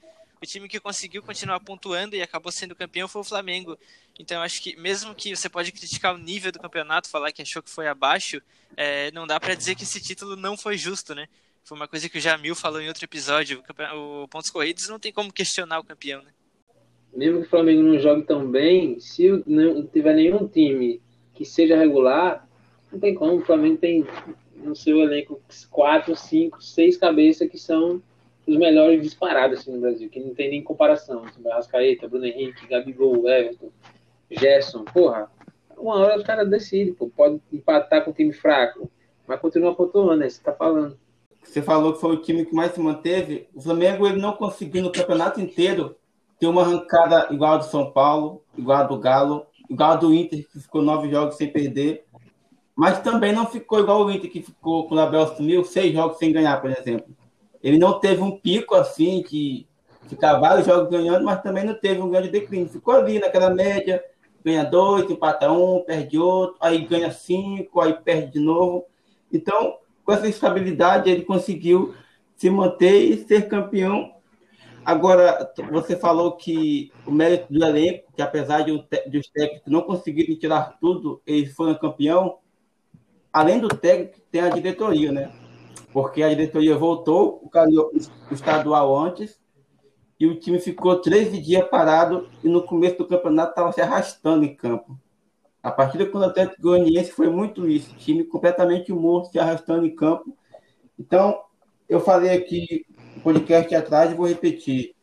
o 0.41 0.45
time 0.45 0.67
que 0.67 0.79
conseguiu 0.79 1.23
continuar 1.23 1.61
pontuando 1.61 2.15
e 2.15 2.21
acabou 2.21 2.51
sendo 2.51 2.75
campeão 2.75 3.07
foi 3.07 3.21
o 3.21 3.25
Flamengo. 3.25 3.77
Então 4.19 4.41
acho 4.41 4.61
que 4.61 4.75
mesmo 4.75 5.15
que 5.15 5.33
você 5.33 5.47
pode 5.49 5.71
criticar 5.71 6.13
o 6.13 6.17
nível 6.17 6.51
do 6.51 6.59
campeonato, 6.59 7.09
falar 7.09 7.31
que 7.31 7.41
achou 7.41 7.63
que 7.63 7.69
foi 7.69 7.87
abaixo, 7.87 8.41
é, 8.75 9.09
não 9.11 9.25
dá 9.25 9.39
para 9.39 9.55
dizer 9.55 9.75
que 9.75 9.83
esse 9.83 10.01
título 10.01 10.35
não 10.35 10.57
foi 10.57 10.77
justo, 10.77 11.15
né? 11.15 11.27
Foi 11.63 11.77
uma 11.77 11.87
coisa 11.87 12.09
que 12.09 12.17
o 12.17 12.21
Jamil 12.21 12.55
falou 12.55 12.81
em 12.81 12.87
outro 12.87 13.05
episódio. 13.05 13.63
O, 13.95 14.23
o 14.23 14.27
pontos 14.27 14.49
corridos 14.49 14.89
não 14.89 14.99
tem 14.99 15.13
como 15.13 15.31
questionar 15.31 15.79
o 15.79 15.83
campeão, 15.83 16.21
né? 16.21 16.31
Mesmo 17.13 17.41
que 17.41 17.47
o 17.47 17.49
Flamengo 17.49 17.81
não 17.81 17.99
jogue 17.99 18.23
tão 18.23 18.45
bem, 18.45 18.99
se 18.99 19.41
não 19.47 19.85
tiver 19.87 20.15
nenhum 20.15 20.47
time 20.47 21.01
que 21.33 21.45
seja 21.45 21.77
regular, 21.77 22.47
não 22.91 22.99
tem 22.99 23.13
como. 23.13 23.37
O 23.37 23.45
Flamengo 23.45 23.77
tem 23.77 24.05
no 24.59 24.75
seu 24.75 24.99
elenco 24.99 25.41
quatro, 25.69 26.15
cinco, 26.15 26.61
seis 26.61 26.97
cabeças 26.97 27.49
que 27.49 27.57
são 27.57 28.01
os 28.45 28.57
melhores 28.57 29.01
disparados 29.01 29.59
assim, 29.59 29.71
no 29.71 29.81
Brasil, 29.81 30.09
que 30.09 30.19
não 30.19 30.33
tem 30.33 30.49
nem 30.49 30.63
comparação. 30.63 31.23
Assim, 31.23 31.41
Bruno 32.09 32.25
Henrique, 32.25 32.67
Gabigol, 32.67 33.29
Everton, 33.29 33.69
Gerson, 34.31 34.83
porra, 34.85 35.29
uma 35.77 35.95
hora 35.95 36.17
os 36.17 36.23
caras 36.23 36.49
decidem, 36.49 36.93
pô, 36.93 37.09
pode 37.09 37.39
empatar 37.51 38.03
com 38.03 38.11
um 38.11 38.13
time 38.13 38.33
fraco, 38.33 38.89
mas 39.27 39.39
continua 39.39 39.75
pontuando, 39.75 40.23
é 40.23 40.29
você 40.29 40.41
tá 40.41 40.51
falando. 40.51 40.97
Você 41.43 41.61
falou 41.61 41.93
que 41.93 42.01
foi 42.01 42.15
o 42.15 42.21
time 42.21 42.45
que 42.45 42.53
mais 42.53 42.73
se 42.73 42.79
manteve. 42.79 43.47
O 43.55 43.61
Flamengo 43.61 44.05
ele 44.05 44.21
não 44.21 44.33
conseguiu 44.33 44.83
no 44.83 44.91
campeonato 44.91 45.39
inteiro 45.39 45.95
ter 46.39 46.47
uma 46.47 46.61
arrancada 46.61 47.27
igual 47.31 47.53
a 47.53 47.57
do 47.57 47.65
São 47.65 47.91
Paulo, 47.91 48.43
igual 48.57 48.79
a 48.79 48.83
do 48.83 48.97
Galo, 48.97 49.45
igual 49.69 49.91
a 49.91 49.95
do 49.95 50.13
Inter, 50.13 50.45
que 50.47 50.59
ficou 50.59 50.81
nove 50.81 51.09
jogos 51.09 51.35
sem 51.35 51.51
perder. 51.51 52.05
Mas 52.79 53.01
também 53.01 53.33
não 53.33 53.45
ficou 53.45 53.81
igual 53.81 54.05
o 54.05 54.09
Inter, 54.09 54.31
que 54.31 54.41
ficou 54.41 54.87
com 54.87 54.95
o 54.95 54.99
Abel 55.01 55.23
assumiu 55.23 55.65
seis 55.65 55.91
jogos 55.91 56.17
sem 56.17 56.31
ganhar, 56.31 56.61
por 56.61 56.71
exemplo. 56.71 57.13
Ele 57.61 57.77
não 57.77 57.99
teve 57.99 58.21
um 58.21 58.39
pico 58.39 58.73
assim, 58.73 59.21
que 59.21 59.67
ficar 60.07 60.39
vários 60.39 60.65
jogos 60.65 60.89
ganhando, 60.89 61.25
mas 61.25 61.41
também 61.41 61.65
não 61.65 61.73
teve 61.73 61.99
um 61.99 62.09
grande 62.09 62.29
declínio. 62.29 62.69
Ficou 62.69 62.93
ali 62.93 63.19
naquela 63.19 63.49
média, 63.49 64.01
ganha 64.45 64.63
dois, 64.63 65.11
empata 65.11 65.51
um, 65.51 65.83
perde 65.83 66.17
outro, 66.17 66.55
aí 66.61 66.77
ganha 66.85 67.11
cinco, 67.11 67.81
aí 67.81 67.91
perde 67.91 68.31
de 68.31 68.39
novo. 68.39 68.85
Então, 69.29 69.75
com 70.05 70.13
essa 70.13 70.29
estabilidade, 70.29 71.09
ele 71.09 71.25
conseguiu 71.25 71.93
se 72.37 72.49
manter 72.49 72.97
e 72.97 73.27
ser 73.27 73.49
campeão. 73.49 74.13
Agora, 74.85 75.51
você 75.69 75.97
falou 75.97 76.37
que 76.37 76.93
o 77.05 77.11
mérito 77.11 77.51
do 77.51 77.61
elenco, 77.61 78.05
que 78.15 78.21
apesar 78.21 78.61
de, 78.61 78.71
de 79.05 79.17
os 79.17 79.27
técnicos 79.27 79.69
não 79.69 79.81
conseguirem 79.81 80.37
tirar 80.37 80.77
tudo, 80.79 81.21
eles 81.27 81.53
foram 81.53 81.75
campeão. 81.75 82.37
Além 83.31 83.59
do 83.59 83.67
técnico, 83.67 84.19
tem 84.31 84.41
a 84.41 84.49
diretoria, 84.49 85.11
né? 85.11 85.31
porque 85.91 86.21
a 86.21 86.29
diretoria 86.29 86.77
voltou 86.77 87.41
o 87.43 88.33
estadual 88.33 88.97
antes 88.97 89.39
e 90.19 90.27
o 90.27 90.39
time 90.39 90.59
ficou 90.59 91.01
13 91.01 91.39
dias 91.41 91.67
parado 91.67 92.29
e 92.43 92.49
no 92.49 92.63
começo 92.63 92.97
do 92.97 93.07
campeonato 93.07 93.51
estava 93.51 93.71
se 93.71 93.81
arrastando 93.81 94.45
em 94.45 94.55
campo. 94.55 94.99
A 95.61 95.71
partida 95.71 96.05
com 96.05 96.17
o 96.17 96.23
Atlético 96.23 96.61
Goianiense 96.61 97.11
foi 97.11 97.29
muito 97.29 97.67
isso, 97.67 97.95
time 97.95 98.23
completamente 98.23 98.91
morto, 98.93 99.31
se 99.31 99.39
arrastando 99.39 99.85
em 99.85 99.95
campo. 99.95 100.37
Então, 100.97 101.41
eu 101.87 101.99
falei 101.99 102.31
aqui 102.31 102.85
no 103.15 103.21
podcast 103.21 103.73
atrás 103.75 104.11
e 104.11 104.15
vou 104.15 104.27
repetir. 104.27 104.95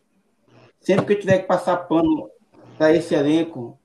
Sempre 0.80 1.06
que 1.06 1.12
eu 1.14 1.20
tiver 1.20 1.38
que 1.40 1.46
passar 1.46 1.76
pano 1.76 2.30
para 2.78 2.94
esse 2.94 3.14
elenco, 3.14 3.78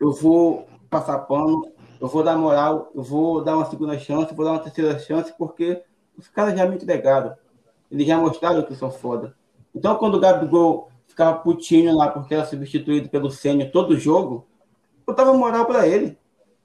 eu 0.00 0.12
vou 0.12 0.66
passar 0.88 1.18
pano, 1.18 1.72
eu 2.04 2.08
vou 2.08 2.22
dar 2.22 2.36
moral, 2.36 2.90
eu 2.94 3.02
vou 3.02 3.42
dar 3.42 3.56
uma 3.56 3.64
segunda 3.64 3.98
chance, 3.98 4.34
vou 4.34 4.44
dar 4.44 4.52
uma 4.52 4.58
terceira 4.58 4.98
chance, 4.98 5.32
porque 5.38 5.82
os 6.18 6.28
caras 6.28 6.54
já 6.54 6.66
me 6.66 6.76
entregaram. 6.76 7.34
Eles 7.90 8.06
já 8.06 8.18
mostraram 8.18 8.62
que 8.62 8.74
são 8.74 8.90
foda. 8.90 9.34
Então, 9.74 9.96
quando 9.96 10.16
o 10.16 10.20
Gabigol 10.20 10.90
ficava 11.06 11.38
putinho 11.38 11.96
lá 11.96 12.10
porque 12.10 12.34
era 12.34 12.44
substituído 12.44 13.08
pelo 13.08 13.30
Sênio 13.30 13.72
todo 13.72 13.98
jogo, 13.98 14.46
eu 15.06 15.14
dava 15.14 15.32
moral 15.32 15.64
para 15.64 15.88
ele. 15.88 16.18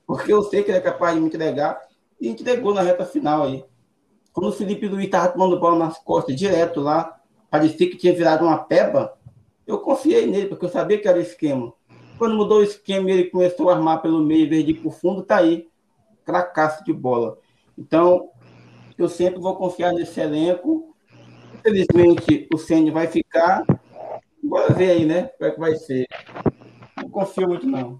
Porque 0.05 0.33
eu 0.33 0.43
sei 0.43 0.61
que 0.61 0.71
ele 0.71 0.79
é 0.79 0.81
capaz 0.81 1.15
de 1.15 1.21
me 1.21 1.27
entregar 1.27 1.79
e 2.19 2.27
entregou 2.27 2.73
na 2.73 2.81
reta 2.81 3.05
final 3.05 3.43
aí. 3.43 3.63
Quando 4.33 4.49
o 4.49 4.51
Felipe 4.51 4.89
Luiz 4.89 5.05
estava 5.05 5.29
tomando 5.29 5.57
bola 5.57 5.77
nas 5.77 5.97
costas 5.99 6.35
direto 6.35 6.81
lá, 6.81 7.17
parecia 7.49 7.89
que 7.89 7.95
tinha 7.95 8.13
virado 8.13 8.43
uma 8.43 8.57
peba, 8.57 9.17
eu 9.65 9.79
confiei 9.79 10.27
nele, 10.27 10.47
porque 10.47 10.65
eu 10.65 10.69
sabia 10.69 10.99
que 10.99 11.07
era 11.07 11.17
o 11.17 11.21
esquema. 11.21 11.73
Quando 12.19 12.35
mudou 12.35 12.59
o 12.59 12.63
esquema 12.63 13.09
ele 13.09 13.29
começou 13.29 13.69
a 13.69 13.75
armar 13.75 14.01
pelo 14.01 14.21
meio, 14.21 14.45
em 14.45 14.49
vez 14.49 14.77
pro 14.77 14.91
fundo, 14.91 15.23
tá 15.23 15.37
aí. 15.37 15.69
Cracaço 16.25 16.83
de 16.83 16.91
bola. 16.91 17.39
Então, 17.77 18.29
eu 18.97 19.07
sempre 19.07 19.39
vou 19.39 19.55
confiar 19.55 19.93
nesse 19.93 20.19
elenco. 20.19 20.93
Infelizmente, 21.55 22.45
o 22.53 22.57
Ceni 22.57 22.91
vai 22.91 23.07
ficar. 23.07 23.63
Bora 24.43 24.73
ver 24.73 24.91
aí, 24.91 25.05
né? 25.05 25.29
Como 25.37 25.49
é 25.49 25.53
que 25.53 25.59
vai 25.61 25.75
ser. 25.75 26.05
Não 26.97 27.09
confio 27.09 27.47
muito, 27.47 27.65
não. 27.65 27.97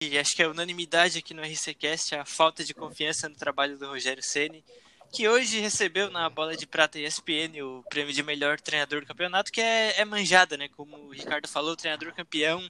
E 0.00 0.18
acho 0.18 0.34
que 0.34 0.42
a 0.42 0.48
unanimidade 0.48 1.18
aqui 1.18 1.34
no 1.34 1.42
RCCast 1.42 2.14
é 2.14 2.20
a 2.20 2.24
falta 2.24 2.64
de 2.64 2.72
confiança 2.72 3.28
no 3.28 3.36
trabalho 3.36 3.76
do 3.76 3.86
Rogério 3.88 4.22
Ceni, 4.22 4.64
que 5.12 5.28
hoje 5.28 5.60
recebeu 5.60 6.10
na 6.10 6.30
bola 6.30 6.56
de 6.56 6.66
prata 6.66 6.98
ESPN 6.98 7.62
o 7.62 7.84
prêmio 7.90 8.14
de 8.14 8.22
melhor 8.22 8.58
treinador 8.58 9.02
do 9.02 9.06
campeonato, 9.06 9.52
que 9.52 9.60
é, 9.60 10.00
é 10.00 10.04
manjada, 10.06 10.56
né? 10.56 10.68
Como 10.74 10.96
o 10.96 11.10
Ricardo 11.10 11.46
falou, 11.46 11.76
treinador 11.76 12.14
campeão 12.14 12.62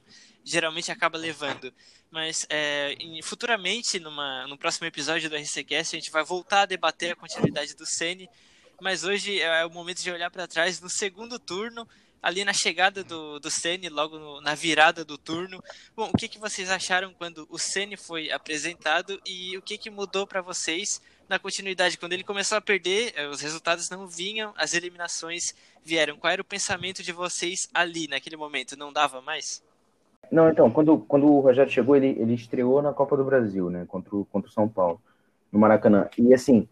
geralmente 0.43 0.91
acaba 0.91 1.17
levando. 1.17 1.73
Mas 2.09 2.45
é, 2.49 2.93
em, 2.99 3.21
futuramente, 3.21 3.99
numa, 3.99 4.45
no 4.47 4.57
próximo 4.57 4.85
episódio 4.85 5.29
do 5.29 5.35
RCCast, 5.35 5.95
a 5.95 5.99
gente 5.99 6.11
vai 6.11 6.23
voltar 6.23 6.61
a 6.61 6.65
debater 6.65 7.13
a 7.13 7.15
continuidade 7.15 7.73
do 7.75 7.85
Sene. 7.85 8.29
Mas 8.81 9.03
hoje 9.03 9.39
é 9.39 9.65
o 9.65 9.69
momento 9.69 10.01
de 10.01 10.11
olhar 10.11 10.29
para 10.29 10.47
trás 10.47 10.81
no 10.81 10.89
segundo 10.89 11.39
turno, 11.39 11.87
ali 12.21 12.43
na 12.43 12.51
chegada 12.51 13.03
do, 13.03 13.39
do 13.39 13.49
Sene, 13.49 13.89
logo 13.89 14.19
no, 14.19 14.41
na 14.41 14.53
virada 14.55 15.05
do 15.05 15.17
turno. 15.17 15.63
Bom, 15.95 16.09
o 16.13 16.17
que, 16.17 16.27
que 16.27 16.37
vocês 16.37 16.69
acharam 16.69 17.13
quando 17.13 17.47
o 17.49 17.57
Sene 17.57 17.95
foi 17.95 18.29
apresentado 18.29 19.21
e 19.25 19.57
o 19.57 19.61
que, 19.61 19.77
que 19.77 19.89
mudou 19.89 20.27
para 20.27 20.41
vocês 20.41 21.01
na 21.29 21.39
continuidade? 21.39 21.97
Quando 21.97 22.13
ele 22.13 22.23
começou 22.23 22.57
a 22.57 22.61
perder, 22.61 23.13
eh, 23.15 23.27
os 23.27 23.39
resultados 23.39 23.89
não 23.89 24.07
vinham, 24.07 24.53
as 24.57 24.73
eliminações 24.73 25.55
vieram. 25.83 26.17
Qual 26.17 26.33
era 26.33 26.41
o 26.41 26.45
pensamento 26.45 27.01
de 27.01 27.11
vocês 27.11 27.69
ali, 27.73 28.07
naquele 28.07 28.35
momento? 28.35 28.75
Não 28.75 28.91
dava 28.91 29.21
mais? 29.21 29.63
Não, 30.29 30.49
então, 30.49 30.69
quando, 30.69 30.99
quando 30.99 31.25
o 31.25 31.39
Rogério 31.39 31.71
chegou, 31.71 31.95
ele, 31.95 32.15
ele 32.19 32.33
estreou 32.33 32.81
na 32.81 32.93
Copa 32.93 33.17
do 33.17 33.23
Brasil, 33.23 33.69
né? 33.69 33.85
Contra 33.87 34.15
o, 34.15 34.25
contra 34.25 34.49
o 34.49 34.53
São 34.53 34.67
Paulo, 34.67 35.01
no 35.51 35.59
Maracanã. 35.59 36.09
E 36.17 36.33
assim, 36.33 36.67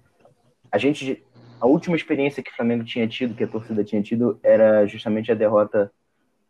a 0.72 0.78
gente. 0.78 1.24
A 1.60 1.68
última 1.68 1.98
experiência 1.98 2.42
que 2.42 2.52
o 2.52 2.56
Flamengo 2.56 2.86
tinha 2.86 3.06
tido, 3.06 3.36
que 3.36 3.44
a 3.44 3.48
torcida 3.48 3.84
tinha 3.84 4.02
tido, 4.02 4.40
era 4.42 4.86
justamente 4.86 5.30
a 5.30 5.36
derrota 5.36 5.92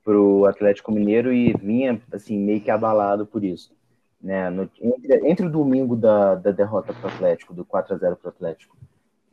pro 0.04 0.46
Atlético 0.46 0.92
Mineiro 0.92 1.34
e 1.34 1.52
vinha, 1.54 2.00
assim, 2.12 2.38
meio 2.38 2.62
que 2.62 2.70
abalado 2.70 3.26
por 3.26 3.44
isso. 3.44 3.76
Né? 4.22 4.50
No, 4.52 4.70
entre, 4.80 5.28
entre 5.28 5.46
o 5.48 5.52
domingo 5.52 5.96
da, 5.96 6.36
da 6.36 6.52
derrota 6.52 6.94
pro 6.94 7.08
Atlético, 7.08 7.56
do 7.56 7.66
4 7.66 7.96
a 7.96 7.98
0 7.98 8.16
pro 8.18 8.30
Atlético, 8.30 8.78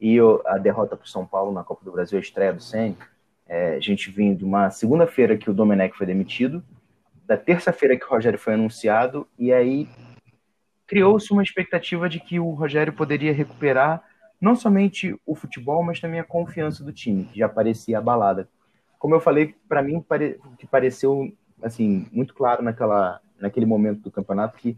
e 0.01 0.19
a 0.47 0.59
derrota 0.59 0.97
pro 0.97 1.09
São 1.09 1.27
Paulo 1.27 1.53
na 1.53 1.65
Copa 1.65 1.85
do 1.85 1.93
Brasil, 1.93 2.19
a 2.19 2.23
estreia 2.23 2.53
do 2.53 2.63
Senna, 2.63 2.97
é, 3.49 3.77
a 3.77 3.81
gente 3.81 4.11
vinha 4.11 4.35
de 4.35 4.45
uma 4.45 4.71
segunda-feira 4.71 5.37
que 5.37 5.51
o 5.51 5.55
Domenech 5.55 5.97
foi 5.97 6.07
demitido, 6.07 6.63
da 7.27 7.37
terça-feira 7.37 7.97
que 7.97 8.05
o 8.05 8.09
Rogério 8.09 8.39
foi 8.39 8.55
anunciado, 8.55 9.27
e 9.39 9.53
aí 9.53 9.89
criou-se 10.87 11.33
uma 11.33 11.43
expectativa 11.43 12.09
de 12.09 12.21
que 12.21 12.39
o 12.39 12.51
Rogério 12.51 12.93
poderia 12.93 13.33
recuperar 13.33 14.03
não 14.41 14.55
somente 14.55 15.19
o 15.27 15.35
futebol, 15.35 15.83
mas 15.83 15.99
também 15.99 16.21
a 16.21 16.25
confiança 16.25 16.85
do 16.85 16.93
time, 16.93 17.25
que 17.25 17.39
já 17.39 17.49
parecia 17.49 17.99
abalada. 17.99 18.49
Como 18.99 19.15
eu 19.15 19.21
falei, 19.21 19.55
para 19.69 19.83
mim 19.83 20.01
pare... 20.01 20.39
que 20.59 20.67
pareceu 20.67 21.33
assim 21.63 22.07
muito 22.13 22.35
claro 22.35 22.63
naquela 22.63 23.21
naquele 23.41 23.67
momento 23.67 24.01
do 24.01 24.11
campeonato 24.11 24.57
que 24.57 24.77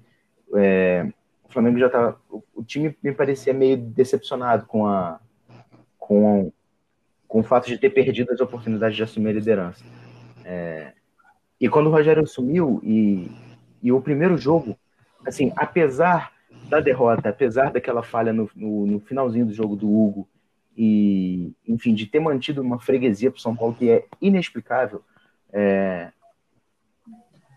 é, 0.55 1.07
o 1.45 1.53
Flamengo 1.53 1.79
já 1.79 1.87
estava, 1.87 2.21
o 2.55 2.65
time 2.65 2.97
me 3.03 3.13
parecia 3.13 3.53
meio 3.53 3.77
decepcionado 3.77 4.67
com 4.67 4.87
a 4.87 5.21
com, 5.99 6.53
com 7.27 7.41
o 7.41 7.45
fato 7.45 7.67
de 7.67 7.79
ter 7.79 7.91
perdido 7.91 8.33
as 8.33 8.41
oportunidades 8.41 8.97
de 8.97 9.03
assumir 9.03 9.31
a 9.31 9.35
liderança. 9.35 9.85
É, 10.45 10.95
e 11.61 11.69
quando 11.69 11.89
o 11.89 11.91
Rogério 11.91 12.23
assumiu 12.23 12.81
e, 12.83 13.31
e 13.83 13.91
o 13.91 14.01
primeiro 14.01 14.37
jogo, 14.37 14.79
assim, 15.27 15.53
apesar 15.57 16.33
da 16.69 16.81
derrota, 16.81 17.29
apesar 17.29 17.73
daquela 17.73 18.03
falha 18.03 18.33
no, 18.33 18.49
no, 18.55 18.87
no 18.87 19.01
finalzinho 19.01 19.47
do 19.47 19.53
jogo 19.53 19.75
do 19.75 19.91
Hugo, 19.91 20.29
e, 20.77 21.53
enfim, 21.67 21.93
de 21.93 22.07
ter 22.07 22.21
mantido 22.21 22.63
uma 22.63 22.79
freguesia 22.79 23.33
para 23.33 23.41
São 23.41 23.57
Paulo 23.57 23.75
que 23.75 23.91
é 23.91 24.07
inexplicável, 24.21 25.03
é, 25.53 26.13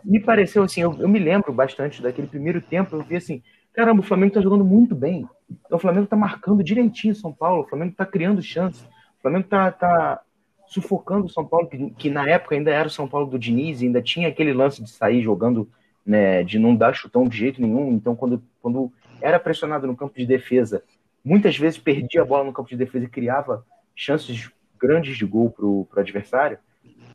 me 0.04 0.20
pareceu 0.20 0.64
assim, 0.64 0.82
eu, 0.82 0.96
eu, 1.00 1.08
me 1.08 1.20
lembro 1.20 1.54
bastante 1.54 2.02
daquele 2.02 2.28
primeiro 2.28 2.60
tempo, 2.60 2.96
eu 2.96 3.04
vi 3.04 3.16
assim, 3.16 3.44
caramba, 3.74 4.02
o 4.02 4.04
Flamengo 4.04 4.30
está 4.30 4.42
jogando 4.42 4.66
muito 4.66 4.96
bem, 4.96 5.28
então, 5.48 5.78
o 5.78 5.80
Flamengo 5.80 6.06
está 6.06 6.16
marcando 6.16 6.64
direitinho 6.64 7.14
São 7.14 7.32
Paulo, 7.32 7.64
o 7.64 7.68
Flamengo 7.68 7.92
está 7.92 8.06
criando 8.06 8.42
chances, 8.42 8.82
o 8.82 9.22
Flamengo 9.22 9.46
está 9.46 9.72
tá 9.72 10.22
sufocando 10.71 11.25
o 11.25 11.29
São 11.29 11.45
Paulo, 11.45 11.67
que, 11.67 11.89
que, 11.91 12.10
na 12.10 12.25
época 12.29 12.55
ainda 12.55 12.71
era 12.71 12.88
o 12.88 12.91
São 12.91 13.05
Paulo 13.05 13.27
do 13.27 13.38
Diniz, 13.38 13.81
ainda 13.81 14.01
tinha 14.01 14.29
aquele 14.29 14.53
lance 14.53 14.81
de 14.81 14.89
sair 14.89 15.21
jogando 15.21 15.69
né, 16.05 16.43
de 16.43 16.57
não 16.57 16.73
dar 16.73 16.93
chutão 16.93 17.27
de 17.27 17.38
jeito 17.38 17.62
nenhum. 17.62 17.91
Então, 17.91 18.15
quando, 18.15 18.41
quando 18.62 18.89
era 19.21 19.38
pressionado 19.38 19.86
no 19.86 19.97
campo 19.97 20.17
de 20.17 20.25
defesa, 20.25 20.81
muitas 21.25 21.57
vezes 21.57 21.77
perdia 21.77 22.21
a 22.21 22.25
bola 22.25 22.45
no 22.45 22.53
campo 22.53 22.69
de 22.69 22.77
defesa 22.77 23.03
e 23.03 23.10
criava 23.10 23.65
chances 23.93 24.49
grandes 24.79 25.17
de 25.17 25.25
gol 25.25 25.49
para 25.49 25.65
o 25.65 25.88
adversário. 25.97 26.57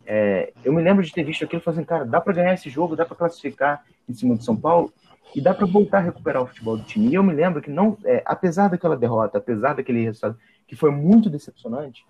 É, 0.04 0.52
eu 0.62 0.70
me 0.70 0.82
lembro 0.82 1.02
de 1.02 1.10
ter 1.10 1.24
visto 1.24 1.42
aquilo 1.42 1.62
falando 1.62 1.78
assim, 1.78 1.88
cara, 1.88 2.04
dá 2.04 2.20
para 2.20 2.34
ganhar 2.34 2.52
esse 2.52 2.68
jogo, 2.68 2.94
dá 2.94 3.06
para 3.06 3.16
classificar 3.16 3.86
em 4.06 4.12
cima 4.12 4.36
do 4.36 4.44
São 4.44 4.54
Paulo 4.54 4.92
e 5.34 5.40
dá 5.40 5.54
para 5.54 5.64
voltar 5.64 5.98
a 5.98 6.02
recuperar 6.02 6.42
o 6.42 6.46
futebol 6.46 6.76
do 6.76 6.84
time. 6.84 7.08
E 7.08 7.14
eu 7.14 7.22
me 7.22 7.32
lembro 7.32 7.62
que 7.62 7.70
não, 7.70 7.96
é, 8.04 8.22
apesar 8.26 8.68
daquela 8.68 8.98
derrota, 8.98 9.38
apesar 9.38 9.72
daquele 9.72 10.02
resultado 10.02 10.38
que 10.68 10.76
foi 10.76 10.90
muito 10.90 11.30
decepcionante, 11.30 12.04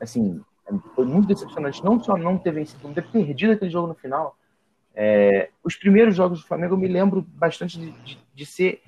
assim, 0.00 0.40
foi 0.94 1.04
muito 1.04 1.28
decepcionante 1.28 1.84
não 1.84 2.02
só 2.02 2.16
não 2.16 2.38
ter 2.38 2.52
vencido, 2.52 2.80
como 2.80 2.94
ter 2.94 3.06
perdido 3.10 3.52
aquele 3.52 3.70
jogo 3.70 3.88
no 3.88 3.94
final. 3.94 4.36
É, 4.94 5.50
os 5.62 5.76
primeiros 5.76 6.14
jogos 6.14 6.40
do 6.40 6.46
Flamengo 6.46 6.74
eu 6.74 6.78
me 6.78 6.88
lembro 6.88 7.22
bastante 7.22 7.78
de, 7.78 7.90
de, 7.90 8.18
de 8.34 8.46
ser 8.46 8.82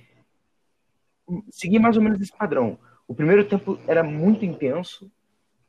seguir 1.50 1.78
mais 1.78 1.96
ou 1.96 2.02
menos 2.02 2.20
esse 2.20 2.36
padrão. 2.36 2.78
O 3.06 3.14
primeiro 3.14 3.44
tempo 3.44 3.78
era 3.86 4.02
muito 4.02 4.44
intenso, 4.44 5.10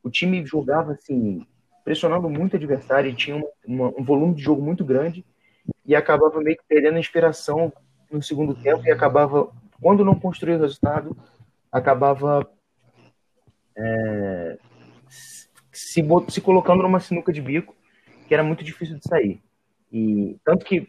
o 0.01 0.09
time 0.09 0.45
jogava 0.45 0.93
assim 0.93 1.45
pressionando 1.83 2.29
muito 2.29 2.53
o 2.53 2.55
adversário 2.55 3.09
e 3.09 3.15
tinha 3.15 3.43
uma, 3.65 3.87
um 3.89 4.03
volume 4.03 4.35
de 4.35 4.41
jogo 4.41 4.61
muito 4.61 4.85
grande 4.85 5.25
e 5.85 5.95
acabava 5.95 6.39
meio 6.39 6.57
que 6.57 6.63
perdendo 6.67 6.95
a 6.95 6.99
inspiração 6.99 7.71
no 8.09 8.21
segundo 8.21 8.55
tempo 8.55 8.85
e 8.85 8.91
acabava, 8.91 9.51
quando 9.81 10.05
não 10.05 10.17
construía 10.17 10.55
o 10.55 10.61
resultado, 10.61 11.15
acabava 11.71 12.49
é, 13.75 14.57
se, 15.83 16.03
se 16.29 16.41
colocando 16.41 16.83
numa 16.83 16.99
sinuca 16.99 17.31
de 17.31 17.41
bico 17.41 17.75
que 18.27 18.33
era 18.33 18.43
muito 18.43 18.63
difícil 18.63 18.97
de 18.97 19.03
sair. 19.07 19.41
E 19.91 20.37
tanto 20.43 20.65
que, 20.65 20.87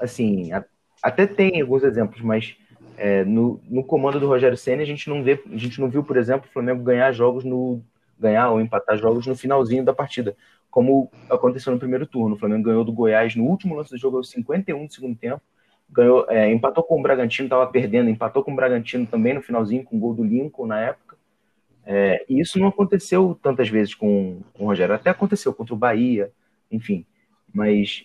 assim, 0.00 0.52
a, 0.52 0.64
até 1.02 1.26
tem 1.26 1.60
alguns 1.60 1.82
exemplos, 1.82 2.20
mas 2.20 2.56
é, 2.96 3.24
no, 3.24 3.60
no 3.68 3.82
comando 3.82 4.20
do 4.20 4.28
Rogério 4.28 4.56
Senna 4.56 4.82
a 4.82 4.86
gente 4.86 5.08
não 5.08 5.22
vê, 5.22 5.42
a 5.50 5.56
gente 5.56 5.80
não 5.80 5.88
viu, 5.88 6.04
por 6.04 6.16
exemplo, 6.16 6.48
o 6.48 6.52
Flamengo 6.52 6.82
ganhar 6.82 7.10
jogos 7.12 7.44
no 7.44 7.82
ganhar 8.18 8.50
ou 8.50 8.60
empatar 8.60 8.96
jogos 8.96 9.26
no 9.26 9.36
finalzinho 9.36 9.84
da 9.84 9.92
partida, 9.92 10.34
como 10.70 11.10
aconteceu 11.28 11.72
no 11.72 11.78
primeiro 11.78 12.06
turno. 12.06 12.34
O 12.34 12.38
Flamengo 12.38 12.64
ganhou 12.64 12.84
do 12.84 12.92
Goiás 12.92 13.34
no 13.34 13.44
último 13.44 13.74
lance 13.74 13.90
do 13.90 13.98
jogo, 13.98 14.16
aos 14.18 14.30
51 14.30 14.86
do 14.86 14.92
segundo 14.92 15.16
tempo. 15.16 15.42
Ganhou, 15.88 16.26
é, 16.28 16.50
empatou 16.50 16.82
com 16.82 16.98
o 16.98 17.02
Bragantino, 17.02 17.46
estava 17.46 17.66
perdendo, 17.66 18.10
empatou 18.10 18.42
com 18.42 18.52
o 18.52 18.56
Bragantino 18.56 19.06
também 19.06 19.34
no 19.34 19.42
finalzinho, 19.42 19.84
com 19.84 19.96
o 19.96 20.00
gol 20.00 20.14
do 20.14 20.24
Lincoln 20.24 20.66
na 20.66 20.80
época. 20.80 21.15
É, 21.88 22.24
e 22.28 22.40
isso 22.40 22.58
não 22.58 22.66
aconteceu 22.66 23.38
tantas 23.40 23.68
vezes 23.68 23.94
com, 23.94 24.42
com 24.52 24.64
o 24.64 24.66
Rogério. 24.66 24.94
Até 24.94 25.08
aconteceu 25.08 25.54
contra 25.54 25.72
o 25.72 25.78
Bahia, 25.78 26.32
enfim. 26.70 27.06
Mas, 27.54 28.04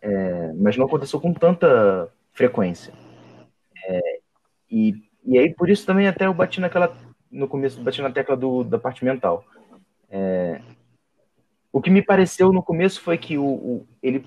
é, 0.00 0.52
mas 0.54 0.76
não 0.76 0.86
aconteceu 0.86 1.20
com 1.20 1.32
tanta 1.32 2.12
frequência. 2.32 2.92
É, 3.86 4.18
e, 4.68 4.96
e 5.24 5.38
aí, 5.38 5.54
por 5.54 5.70
isso 5.70 5.86
também 5.86 6.08
até 6.08 6.26
eu 6.26 6.34
bati 6.34 6.60
naquela 6.60 6.92
no 7.30 7.48
começo, 7.48 7.80
bati 7.80 8.02
na 8.02 8.10
tecla 8.10 8.36
do, 8.36 8.64
da 8.64 8.78
parte 8.78 9.04
mental. 9.04 9.44
É, 10.10 10.60
o 11.72 11.80
que 11.80 11.88
me 11.88 12.02
pareceu 12.02 12.52
no 12.52 12.62
começo 12.62 13.00
foi 13.00 13.16
que 13.16 13.38
o, 13.38 13.44
o 13.44 13.86
ele 14.02 14.26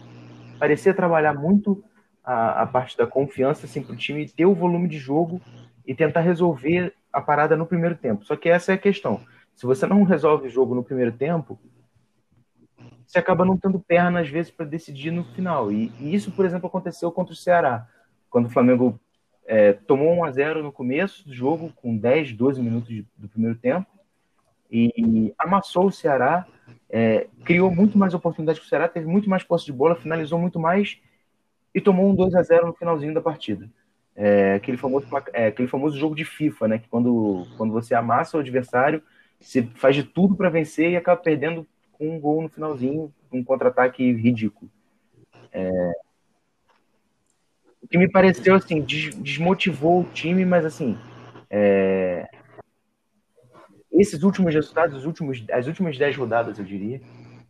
parecia 0.57 0.93
trabalhar 0.93 1.33
muito 1.33 1.83
a, 2.23 2.63
a 2.63 2.65
parte 2.65 2.97
da 2.97 3.05
confiança 3.05 3.65
assim, 3.65 3.83
para 3.83 3.93
o 3.93 3.97
time 3.97 4.27
ter 4.27 4.45
o 4.45 4.55
volume 4.55 4.87
de 4.87 4.97
jogo 4.97 5.39
e 5.85 5.93
tentar 5.93 6.21
resolver 6.21 6.93
a 7.15 7.21
parada 7.21 7.55
no 7.55 7.65
primeiro 7.65 7.95
tempo. 7.95 8.25
Só 8.25 8.35
que 8.35 8.49
essa 8.49 8.73
é 8.73 8.75
a 8.75 8.77
questão. 8.77 9.21
Se 9.55 9.65
você 9.65 9.87
não 9.87 10.03
resolve 10.03 10.47
o 10.47 10.49
jogo 10.49 10.75
no 10.75 10.83
primeiro 10.83 11.13
tempo, 11.13 11.57
você 13.07 13.19
acaba 13.19 13.45
não 13.45 13.57
tendo 13.57 13.79
perna, 13.79 14.19
às 14.19 14.27
vezes, 14.27 14.51
para 14.51 14.65
decidir 14.65 15.11
no 15.11 15.23
final. 15.23 15.71
E, 15.71 15.91
e, 15.97 16.13
isso, 16.13 16.29
por 16.31 16.45
exemplo, 16.45 16.67
aconteceu 16.67 17.09
contra 17.11 17.33
o 17.33 17.37
Ceará. 17.37 17.87
Quando 18.29 18.47
o 18.47 18.49
Flamengo 18.49 18.99
é, 19.45 19.71
tomou 19.71 20.13
1 20.15 20.23
a 20.25 20.31
0 20.31 20.63
no 20.63 20.73
começo 20.73 21.25
do 21.25 21.33
jogo, 21.33 21.71
com 21.77 21.95
10, 21.95 22.33
12 22.33 22.61
minutos 22.61 22.89
de, 22.89 23.07
do 23.15 23.29
primeiro 23.29 23.57
tempo, 23.57 23.87
e 24.69 25.33
amassou 25.37 25.85
o 25.85 25.91
Ceará, 25.91 26.45
é, 26.89 27.27
criou 27.45 27.73
muito 27.73 27.97
mais 27.97 28.13
oportunidades 28.13 28.59
para 28.59 28.65
o 28.65 28.69
Ceará, 28.69 28.87
teve 28.89 29.07
muito 29.07 29.29
mais 29.29 29.43
posse 29.43 29.65
de 29.65 29.71
bola, 29.71 29.95
finalizou 29.95 30.37
muito 30.37 30.59
mais 30.59 30.99
e 31.73 31.79
tomou 31.79 32.09
um 32.09 32.15
2 32.15 32.35
a 32.35 32.43
0 32.43 32.67
no 32.67 32.73
finalzinho 32.73 33.13
da 33.13 33.21
partida. 33.21 33.69
É, 34.15 34.53
aquele, 34.55 34.77
famoso, 34.77 35.07
é, 35.33 35.47
aquele 35.47 35.67
famoso 35.67 35.97
jogo 35.97 36.15
de 36.15 36.23
FIFA, 36.23 36.67
né? 36.67 36.79
Que 36.79 36.87
quando, 36.87 37.45
quando 37.57 37.73
você 37.73 37.93
amassa 37.93 38.37
o 38.37 38.39
adversário, 38.39 39.03
você 39.39 39.63
faz 39.75 39.95
de 39.95 40.03
tudo 40.03 40.35
para 40.35 40.49
vencer 40.49 40.91
e 40.91 40.95
acaba 40.95 41.21
perdendo 41.21 41.67
com 41.91 42.15
um 42.15 42.19
gol 42.19 42.41
no 42.41 42.49
finalzinho, 42.49 43.13
um 43.31 43.43
contra-ataque 43.43 44.11
ridículo. 44.13 44.71
É, 45.51 45.91
o 47.85 47.87
que 47.87 47.99
me 47.99 48.09
pareceu 48.09 48.55
assim 48.55 48.81
desmotivou 48.81 50.01
o 50.01 50.05
time, 50.05 50.43
mas 50.43 50.65
assim 50.65 50.97
é... 51.51 52.27
esses 53.91 54.23
últimos 54.23 54.55
resultados, 54.55 54.97
os 54.97 55.05
últimos, 55.05 55.45
as 55.51 55.67
últimas 55.67 55.95
dez 55.95 56.17
rodadas, 56.17 56.57
eu 56.57 56.65
diria, 56.65 56.99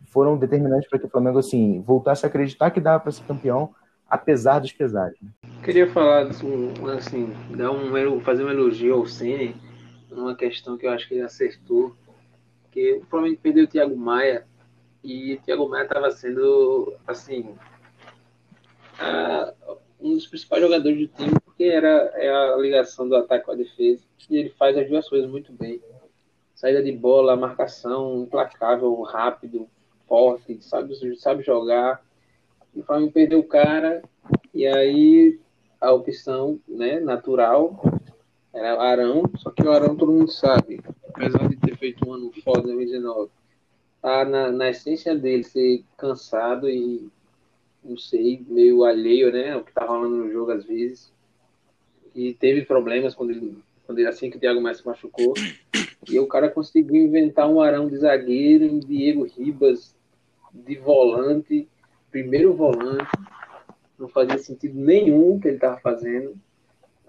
foram 0.08 0.38
determinantes 0.38 0.90
para 0.90 1.00
que 1.00 1.06
o 1.06 1.10
Flamengo 1.10 1.40
assim 1.40 1.82
voltasse 1.82 2.26
a 2.26 2.30
acreditar 2.30 2.70
que 2.72 2.82
dava 2.82 3.00
para 3.00 3.14
ser 3.14 3.24
campeão, 3.24 3.74
apesar 4.10 4.60
dos 4.60 4.74
pesares. 4.74 5.18
Né? 5.22 5.30
Queria 5.66 5.88
falar 5.88 6.28
assim, 6.28 6.74
assim, 6.96 7.34
dar 7.58 7.72
um 7.72 8.22
fazer 8.22 8.44
um 8.44 8.52
elogio 8.52 8.94
ao 8.94 9.08
Ceni 9.08 9.56
numa 10.12 10.36
questão 10.36 10.78
que 10.78 10.86
eu 10.86 10.92
acho 10.92 11.08
que 11.08 11.16
ele 11.16 11.24
acertou, 11.24 11.96
que 12.72 12.98
o 12.98 13.06
Flamengo 13.08 13.40
perdeu 13.42 13.64
o 13.64 13.68
Thiago 13.68 13.98
Maia 13.98 14.46
e 15.04 15.34
o 15.34 15.42
Thiago 15.42 15.68
Maia 15.68 15.86
estava 15.86 16.12
sendo 16.12 16.94
assim 17.08 17.56
a, 19.00 19.56
um 20.00 20.14
dos 20.14 20.28
principais 20.28 20.62
jogadores 20.62 21.00
do 21.00 21.08
time, 21.08 21.34
porque 21.44 21.64
era 21.64 22.12
é 22.14 22.30
a 22.30 22.56
ligação 22.58 23.10
do 23.10 23.16
ataque 23.16 23.46
com 23.46 23.54
a 23.54 23.56
defesa. 23.56 24.04
E 24.30 24.38
ele 24.38 24.50
faz 24.52 24.78
as 24.78 24.88
duas 24.88 25.10
coisas 25.10 25.28
muito 25.28 25.52
bem. 25.52 25.82
Saída 26.54 26.84
de 26.84 26.92
bola, 26.92 27.36
marcação, 27.36 28.22
implacável, 28.22 29.02
rápido, 29.02 29.68
forte, 30.08 30.60
sabe, 30.62 30.96
sabe 31.18 31.42
jogar. 31.42 32.06
E 32.76 32.82
o 32.82 32.84
Flamengo 32.84 33.12
perdeu 33.12 33.40
o 33.40 33.48
cara, 33.48 34.04
e 34.54 34.68
aí 34.68 35.40
a 35.80 35.92
opção 35.92 36.60
né, 36.68 37.00
natural 37.00 37.82
era 38.54 38.82
Arão, 38.82 39.24
só 39.38 39.52
que 39.52 39.64
o 39.64 39.72
Arão 39.72 39.96
todo 39.96 40.12
mundo 40.12 40.32
sabe, 40.32 40.82
apesar 41.10 41.48
de 41.50 41.58
ter 41.58 41.78
feito 41.78 42.08
um 42.08 42.14
ano 42.14 42.32
foda 42.44 42.62
em 42.62 42.76
2019, 42.76 43.30
tá 44.02 44.24
na, 44.24 44.52
na 44.52 44.70
essência 44.70 45.16
dele 45.16 45.44
ser 45.44 45.84
cansado 45.98 46.70
e 46.70 47.10
não 47.84 47.98
sei, 47.98 48.44
meio 48.48 48.84
alheio, 48.84 49.32
né, 49.32 49.56
o 49.56 49.64
que 49.64 49.72
tá 49.72 49.86
rolando 49.86 50.16
no 50.16 50.32
jogo 50.32 50.52
às 50.52 50.66
vezes. 50.66 51.14
E 52.16 52.34
teve 52.34 52.64
problemas 52.64 53.14
quando 53.14 53.32
ele, 53.32 53.58
quando 53.86 54.00
ele 54.00 54.08
assim 54.08 54.30
que 54.30 54.38
o 54.38 54.40
Thiago 54.40 54.62
mais 54.62 54.78
se 54.78 54.86
machucou. 54.86 55.34
E 56.10 56.20
o 56.20 56.28
cara 56.28 56.50
conseguiu 56.50 56.96
inventar 56.96 57.50
um 57.50 57.62
Arão 57.62 57.88
de 57.88 57.98
zagueiro, 57.98 58.66
um 58.66 58.80
Diego 58.80 59.26
Ribas 59.26 59.96
de 60.54 60.76
volante, 60.76 61.68
primeiro 62.10 62.54
volante. 62.54 63.06
Não 63.98 64.08
fazia 64.08 64.38
sentido 64.38 64.78
nenhum 64.80 65.36
o 65.36 65.40
que 65.40 65.48
ele 65.48 65.56
estava 65.56 65.80
fazendo. 65.80 66.36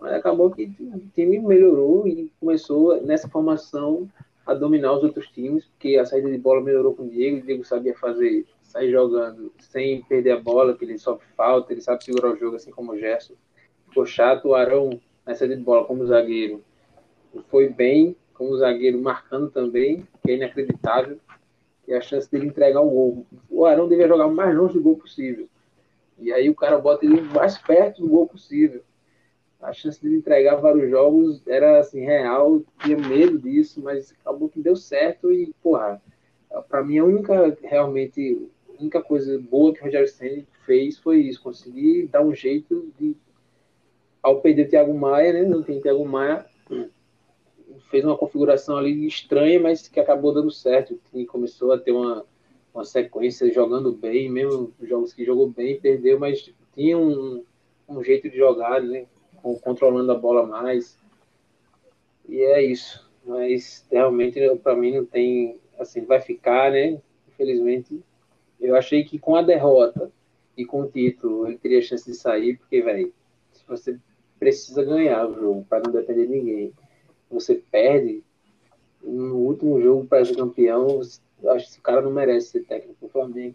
Mas 0.00 0.12
acabou 0.12 0.50
que 0.50 0.64
o 0.80 1.00
time 1.14 1.38
melhorou 1.38 2.06
e 2.06 2.30
começou 2.38 3.00
nessa 3.02 3.28
formação 3.28 4.08
a 4.46 4.54
dominar 4.54 4.92
os 4.92 5.02
outros 5.02 5.26
times, 5.28 5.64
porque 5.64 5.96
a 5.96 6.04
saída 6.04 6.30
de 6.30 6.38
bola 6.38 6.60
melhorou 6.60 6.94
com 6.94 7.04
o 7.04 7.08
Diego, 7.08 7.38
o 7.38 7.42
Diego 7.42 7.64
sabia 7.64 7.94
fazer 7.96 8.46
sair 8.62 8.92
jogando 8.92 9.52
sem 9.58 10.02
perder 10.02 10.32
a 10.32 10.40
bola, 10.40 10.76
que 10.76 10.84
ele 10.84 10.98
sofre 10.98 11.26
falta, 11.36 11.72
ele 11.72 11.80
sabe 11.80 12.04
segurar 12.04 12.32
o 12.32 12.36
jogo 12.36 12.56
assim 12.56 12.70
como 12.70 12.92
o 12.92 12.98
Gerson. 12.98 13.34
Ficou 13.88 14.06
chato, 14.06 14.48
o 14.48 14.54
Arão 14.54 15.00
nessa 15.26 15.48
de 15.48 15.56
bola 15.56 15.84
como 15.84 16.06
zagueiro 16.06 16.62
foi 17.48 17.68
bem, 17.68 18.16
como 18.32 18.56
zagueiro 18.56 19.00
marcando 19.00 19.50
também, 19.50 20.06
que 20.22 20.30
é 20.30 20.34
inacreditável. 20.36 21.18
E 21.88 21.94
a 21.94 22.00
chance 22.00 22.30
dele 22.30 22.46
entregar 22.46 22.80
um 22.80 22.90
gol. 22.90 23.26
O 23.48 23.64
Arão 23.64 23.88
devia 23.88 24.08
jogar 24.08 24.26
o 24.26 24.34
mais 24.34 24.54
longe 24.54 24.74
do 24.74 24.82
gol 24.82 24.96
possível. 24.96 25.48
E 26.18 26.32
aí 26.32 26.48
o 26.48 26.54
cara 26.54 26.78
bota 26.78 27.04
ele 27.04 27.20
mais 27.20 27.58
perto 27.58 28.02
do 28.02 28.08
gol 28.08 28.26
possível. 28.26 28.82
A 29.60 29.72
chance 29.72 30.02
dele 30.02 30.16
entregar 30.16 30.56
vários 30.56 30.90
jogos 30.90 31.46
era 31.46 31.78
assim, 31.78 32.00
real, 32.00 32.62
tinha 32.82 32.96
medo 32.96 33.38
disso, 33.38 33.80
mas 33.82 34.14
acabou 34.20 34.48
que 34.48 34.60
deu 34.60 34.76
certo 34.76 35.32
e, 35.32 35.52
porra, 35.62 36.00
para 36.68 36.84
mim 36.84 36.98
a 36.98 37.04
única 37.04 37.56
realmente 37.62 38.48
a 38.68 38.80
única 38.80 39.02
coisa 39.02 39.38
boa 39.38 39.72
que 39.72 39.80
o 39.80 39.84
Rogério 39.84 40.08
Senna 40.08 40.44
fez 40.64 40.98
foi 40.98 41.20
isso, 41.20 41.42
conseguir 41.42 42.06
dar 42.08 42.22
um 42.22 42.34
jeito 42.34 42.92
de, 42.98 43.16
ao 44.22 44.40
perder 44.40 44.66
o 44.66 44.68
Thiago 44.68 44.94
Maia, 44.94 45.32
né, 45.32 45.42
não 45.42 45.62
tem 45.62 45.80
Thiago 45.80 46.04
Maia, 46.04 46.44
fez 47.90 48.04
uma 48.04 48.16
configuração 48.16 48.76
ali 48.76 49.06
estranha, 49.06 49.60
mas 49.60 49.88
que 49.88 50.00
acabou 50.00 50.34
dando 50.34 50.50
certo, 50.50 51.00
e 51.14 51.24
começou 51.24 51.72
a 51.72 51.78
ter 51.78 51.92
uma, 51.92 52.24
uma 52.76 52.84
sequência 52.84 53.50
jogando 53.52 53.90
bem, 53.90 54.30
mesmo 54.30 54.72
jogos 54.82 55.14
que 55.14 55.24
jogou 55.24 55.48
bem, 55.48 55.80
perdeu, 55.80 56.20
mas 56.20 56.52
tinha 56.74 56.98
um, 56.98 57.42
um 57.88 58.04
jeito 58.04 58.28
de 58.28 58.36
jogar, 58.36 58.82
né, 58.82 59.06
controlando 59.62 60.12
a 60.12 60.14
bola 60.14 60.46
mais, 60.46 60.98
e 62.28 62.42
é 62.42 62.62
isso, 62.62 63.08
mas 63.24 63.86
realmente 63.90 64.38
para 64.62 64.76
mim 64.76 64.94
não 64.94 65.06
tem, 65.06 65.58
assim, 65.78 66.04
vai 66.04 66.20
ficar, 66.20 66.70
né, 66.70 67.00
infelizmente. 67.28 68.02
Eu 68.60 68.76
achei 68.76 69.04
que 69.04 69.18
com 69.18 69.36
a 69.36 69.42
derrota 69.42 70.10
e 70.56 70.64
com 70.64 70.82
o 70.82 70.88
título 70.88 71.46
ele 71.46 71.56
teria 71.56 71.80
chance 71.80 72.04
de 72.04 72.16
sair, 72.16 72.58
porque, 72.58 72.82
velho, 72.82 73.12
você 73.66 73.98
precisa 74.38 74.84
ganhar 74.84 75.26
o 75.26 75.34
jogo 75.34 75.66
para 75.66 75.82
não 75.82 75.92
depender 75.92 76.26
de 76.26 76.32
ninguém, 76.32 76.72
você 77.30 77.54
perde 77.54 78.22
no 79.02 79.36
último 79.36 79.80
jogo 79.80 80.06
para 80.06 80.24
ser 80.24 80.36
campeão, 80.36 81.00
acho 81.00 81.20
que 81.40 81.70
esse 81.70 81.80
cara 81.80 82.02
não 82.02 82.10
merece 82.10 82.48
ser 82.48 82.64
técnico 82.64 83.06
do 83.06 83.08
Flamengo. 83.08 83.54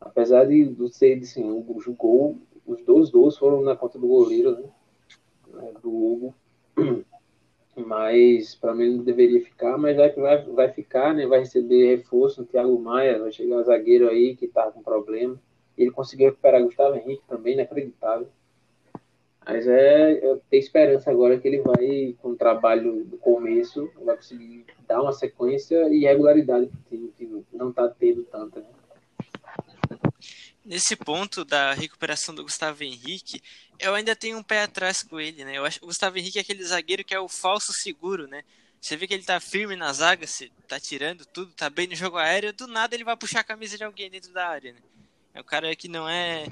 Apesar 0.00 0.44
de, 0.44 0.66
de 0.66 0.94
ser 0.94 1.18
assim, 1.18 1.50
o, 1.50 1.58
o 1.58 1.94
gol, 1.94 2.38
os 2.66 2.82
dois 2.82 3.10
gols 3.10 3.36
foram 3.36 3.62
na 3.62 3.74
conta 3.74 3.98
do 3.98 4.06
goleiro, 4.06 4.52
né? 4.52 5.72
Do 5.82 5.90
Hugo. 5.90 6.34
Mas 7.76 8.54
para 8.54 8.74
mim 8.74 8.84
ele 8.84 9.02
deveria 9.02 9.40
ficar, 9.40 9.78
mas 9.78 9.96
já 9.96 10.10
que 10.10 10.18
vai, 10.18 10.44
vai 10.46 10.68
ficar, 10.68 11.14
né? 11.14 11.26
Vai 11.28 11.38
receber 11.38 11.94
reforço 11.94 12.40
no 12.40 12.46
Thiago 12.48 12.76
Maia, 12.76 13.20
vai 13.20 13.30
chegar 13.30 13.56
um 13.56 13.62
zagueiro 13.62 14.08
aí 14.08 14.34
que 14.34 14.48
tá 14.48 14.68
com 14.72 14.82
problema. 14.82 15.40
Ele 15.76 15.92
conseguiu 15.92 16.26
recuperar 16.30 16.64
Gustavo 16.64 16.96
Henrique 16.96 17.22
também, 17.28 17.54
inacreditável. 17.54 18.26
Mas 19.48 19.66
é, 19.66 20.12
eu 20.22 20.42
tenho 20.50 20.60
esperança 20.60 21.10
agora 21.10 21.40
que 21.40 21.48
ele 21.48 21.62
vai, 21.62 22.14
com 22.20 22.32
o 22.32 22.36
trabalho 22.36 23.02
do 23.06 23.16
começo, 23.16 23.90
vai 24.04 24.14
conseguir 24.14 24.66
dar 24.86 25.00
uma 25.00 25.14
sequência 25.14 25.88
e 25.88 26.00
regularidade 26.00 26.70
que 26.90 27.26
não 27.50 27.70
está 27.70 27.88
tendo 27.88 28.24
tanta. 28.24 28.60
Né? 28.60 28.66
Nesse 30.62 30.94
ponto 30.94 31.46
da 31.46 31.72
recuperação 31.72 32.34
do 32.34 32.42
Gustavo 32.42 32.84
Henrique, 32.84 33.40
eu 33.78 33.94
ainda 33.94 34.14
tenho 34.14 34.36
um 34.36 34.42
pé 34.42 34.64
atrás 34.64 35.02
com 35.02 35.18
ele, 35.18 35.42
né? 35.46 35.56
Eu 35.56 35.64
acho 35.64 35.78
que 35.78 35.84
o 35.86 35.88
Gustavo 35.88 36.18
Henrique 36.18 36.36
é 36.36 36.42
aquele 36.42 36.62
zagueiro 36.62 37.02
que 37.02 37.14
é 37.14 37.18
o 37.18 37.26
falso 37.26 37.72
seguro, 37.72 38.26
né? 38.26 38.44
Você 38.78 38.98
vê 38.98 39.06
que 39.06 39.14
ele 39.14 39.22
tá 39.22 39.40
firme 39.40 39.76
na 39.76 39.90
zaga, 39.94 40.26
se 40.26 40.52
tá 40.68 40.78
tirando 40.78 41.24
tudo, 41.24 41.54
tá 41.54 41.70
bem 41.70 41.86
no 41.86 41.94
jogo 41.94 42.18
aéreo, 42.18 42.52
do 42.52 42.66
nada 42.66 42.94
ele 42.94 43.02
vai 43.02 43.16
puxar 43.16 43.40
a 43.40 43.44
camisa 43.44 43.78
de 43.78 43.84
alguém 43.84 44.10
dentro 44.10 44.30
da 44.30 44.46
área, 44.46 44.74
né? 44.74 44.80
É 45.32 45.40
o 45.40 45.44
cara 45.44 45.74
que 45.74 45.88
não 45.88 46.06
é. 46.06 46.44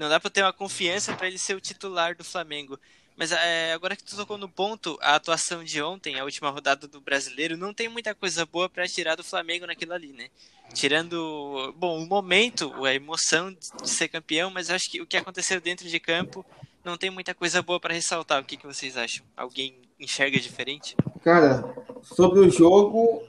Não 0.00 0.08
dá 0.08 0.18
pra 0.18 0.30
ter 0.30 0.42
uma 0.42 0.52
confiança 0.52 1.12
para 1.12 1.26
ele 1.26 1.36
ser 1.36 1.54
o 1.54 1.60
titular 1.60 2.16
do 2.16 2.24
Flamengo. 2.24 2.80
Mas 3.18 3.32
é, 3.32 3.74
agora 3.74 3.94
que 3.94 4.02
tu 4.02 4.16
tocou 4.16 4.38
no 4.38 4.48
ponto, 4.48 4.98
a 5.02 5.14
atuação 5.14 5.62
de 5.62 5.82
ontem, 5.82 6.18
a 6.18 6.24
última 6.24 6.48
rodada 6.48 6.88
do 6.88 7.02
brasileiro, 7.02 7.54
não 7.54 7.74
tem 7.74 7.86
muita 7.86 8.14
coisa 8.14 8.46
boa 8.46 8.66
para 8.66 8.88
tirar 8.88 9.14
do 9.14 9.22
Flamengo 9.22 9.66
naquilo 9.66 9.92
ali, 9.92 10.14
né? 10.14 10.28
Tirando, 10.72 11.74
bom, 11.76 12.02
o 12.02 12.06
momento, 12.06 12.72
a 12.82 12.94
emoção 12.94 13.52
de 13.52 13.90
ser 13.90 14.08
campeão, 14.08 14.48
mas 14.48 14.70
acho 14.70 14.90
que 14.90 15.02
o 15.02 15.06
que 15.06 15.18
aconteceu 15.18 15.60
dentro 15.60 15.86
de 15.86 16.00
campo 16.00 16.46
não 16.82 16.96
tem 16.96 17.10
muita 17.10 17.34
coisa 17.34 17.60
boa 17.60 17.78
para 17.78 17.92
ressaltar. 17.92 18.40
O 18.40 18.44
que, 18.46 18.56
que 18.56 18.66
vocês 18.66 18.96
acham? 18.96 19.22
Alguém 19.36 19.76
enxerga 20.00 20.40
diferente? 20.40 20.96
Cara, 21.22 21.74
sobre 22.00 22.40
o 22.40 22.48
jogo, 22.48 23.22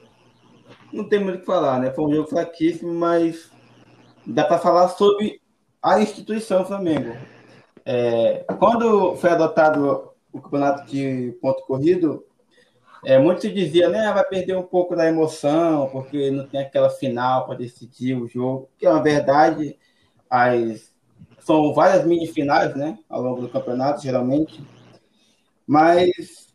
não 0.90 1.06
tem 1.06 1.18
muito 1.18 1.36
o 1.36 1.40
que 1.40 1.44
falar, 1.44 1.78
né? 1.78 1.92
Foi 1.92 2.06
um 2.06 2.14
jogo 2.14 2.30
fraquíssimo, 2.30 2.94
mas 2.94 3.50
dá 4.24 4.42
para 4.42 4.58
falar 4.58 4.88
sobre 4.88 5.41
a 5.82 6.00
instituição 6.00 6.64
Flamengo. 6.64 7.16
É, 7.84 8.44
quando 8.58 9.16
foi 9.16 9.30
adotado 9.30 10.12
o 10.32 10.40
campeonato 10.40 10.86
de 10.90 11.36
ponto 11.42 11.62
corrido, 11.66 12.24
é, 13.04 13.18
muito 13.18 13.40
se 13.42 13.50
dizia, 13.50 13.88
né, 13.88 14.12
vai 14.12 14.24
perder 14.24 14.56
um 14.56 14.62
pouco 14.62 14.94
da 14.94 15.08
emoção, 15.08 15.88
porque 15.90 16.30
não 16.30 16.46
tem 16.46 16.60
aquela 16.60 16.88
final 16.88 17.46
para 17.46 17.58
decidir 17.58 18.14
o 18.14 18.28
jogo, 18.28 18.70
que 18.78 18.86
é 18.86 18.90
uma 18.90 19.02
verdade, 19.02 19.76
as, 20.30 20.92
são 21.40 21.74
várias 21.74 22.06
mini 22.06 22.28
finais, 22.28 22.76
né, 22.76 22.96
ao 23.08 23.20
longo 23.20 23.40
do 23.40 23.48
campeonato, 23.48 24.02
geralmente, 24.02 24.64
mas 25.66 26.54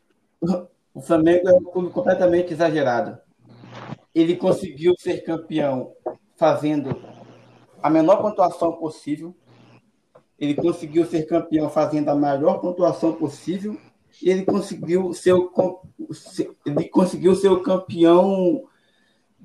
o 0.94 1.02
Flamengo 1.02 1.48
é 1.48 1.52
um 1.52 1.64
clube 1.64 1.90
completamente 1.90 2.52
exagerado. 2.52 3.18
Ele 4.14 4.34
conseguiu 4.34 4.94
ser 4.98 5.18
campeão 5.18 5.92
fazendo 6.36 7.17
a 7.82 7.90
menor 7.90 8.16
pontuação 8.16 8.72
possível, 8.72 9.34
ele 10.38 10.54
conseguiu 10.54 11.04
ser 11.06 11.26
campeão 11.26 11.68
fazendo 11.68 12.08
a 12.08 12.14
maior 12.14 12.58
pontuação 12.60 13.12
possível 13.12 13.76
e 14.22 14.30
ele 14.30 14.44
conseguiu 14.44 15.12
ser 15.12 15.32
o, 15.32 15.50
ele 16.64 16.88
conseguiu 16.88 17.34
ser 17.34 17.48
o 17.48 17.60
campeão 17.60 18.64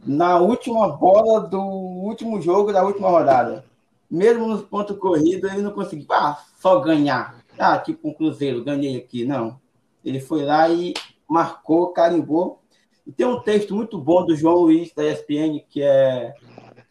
na 0.06 0.38
última 0.39 0.89
bola 0.89 1.41
do 1.41 1.60
último 1.60 2.41
jogo 2.41 2.72
da 2.72 2.84
última 2.84 3.10
rodada. 3.10 3.65
Mesmo 4.10 4.48
nos 4.48 4.62
pontos 4.62 4.98
corridos, 4.98 5.52
ele 5.52 5.62
não 5.62 5.72
conseguiu 5.72 6.06
ah, 6.12 6.38
só 6.60 6.80
ganhar. 6.80 7.43
Ah, 7.58 7.80
tipo 7.80 8.10
um 8.10 8.13
Cruzeiro, 8.13 8.63
ganhei 8.63 8.98
aqui. 8.98 9.26
Não. 9.26 9.60
Ele 10.04 10.19
foi 10.19 10.43
lá 10.43 10.69
e 10.69 10.93
marcou, 11.28 11.93
carimbou. 11.93 12.60
E 13.08 13.12
tem 13.12 13.26
um 13.26 13.39
texto 13.39 13.76
muito 13.76 13.98
bom 13.98 14.26
do 14.26 14.36
João 14.36 14.56
Luiz, 14.58 14.93
da 14.93 15.04
ESPN, 15.04 15.60
que 15.69 15.82
é 15.82 16.36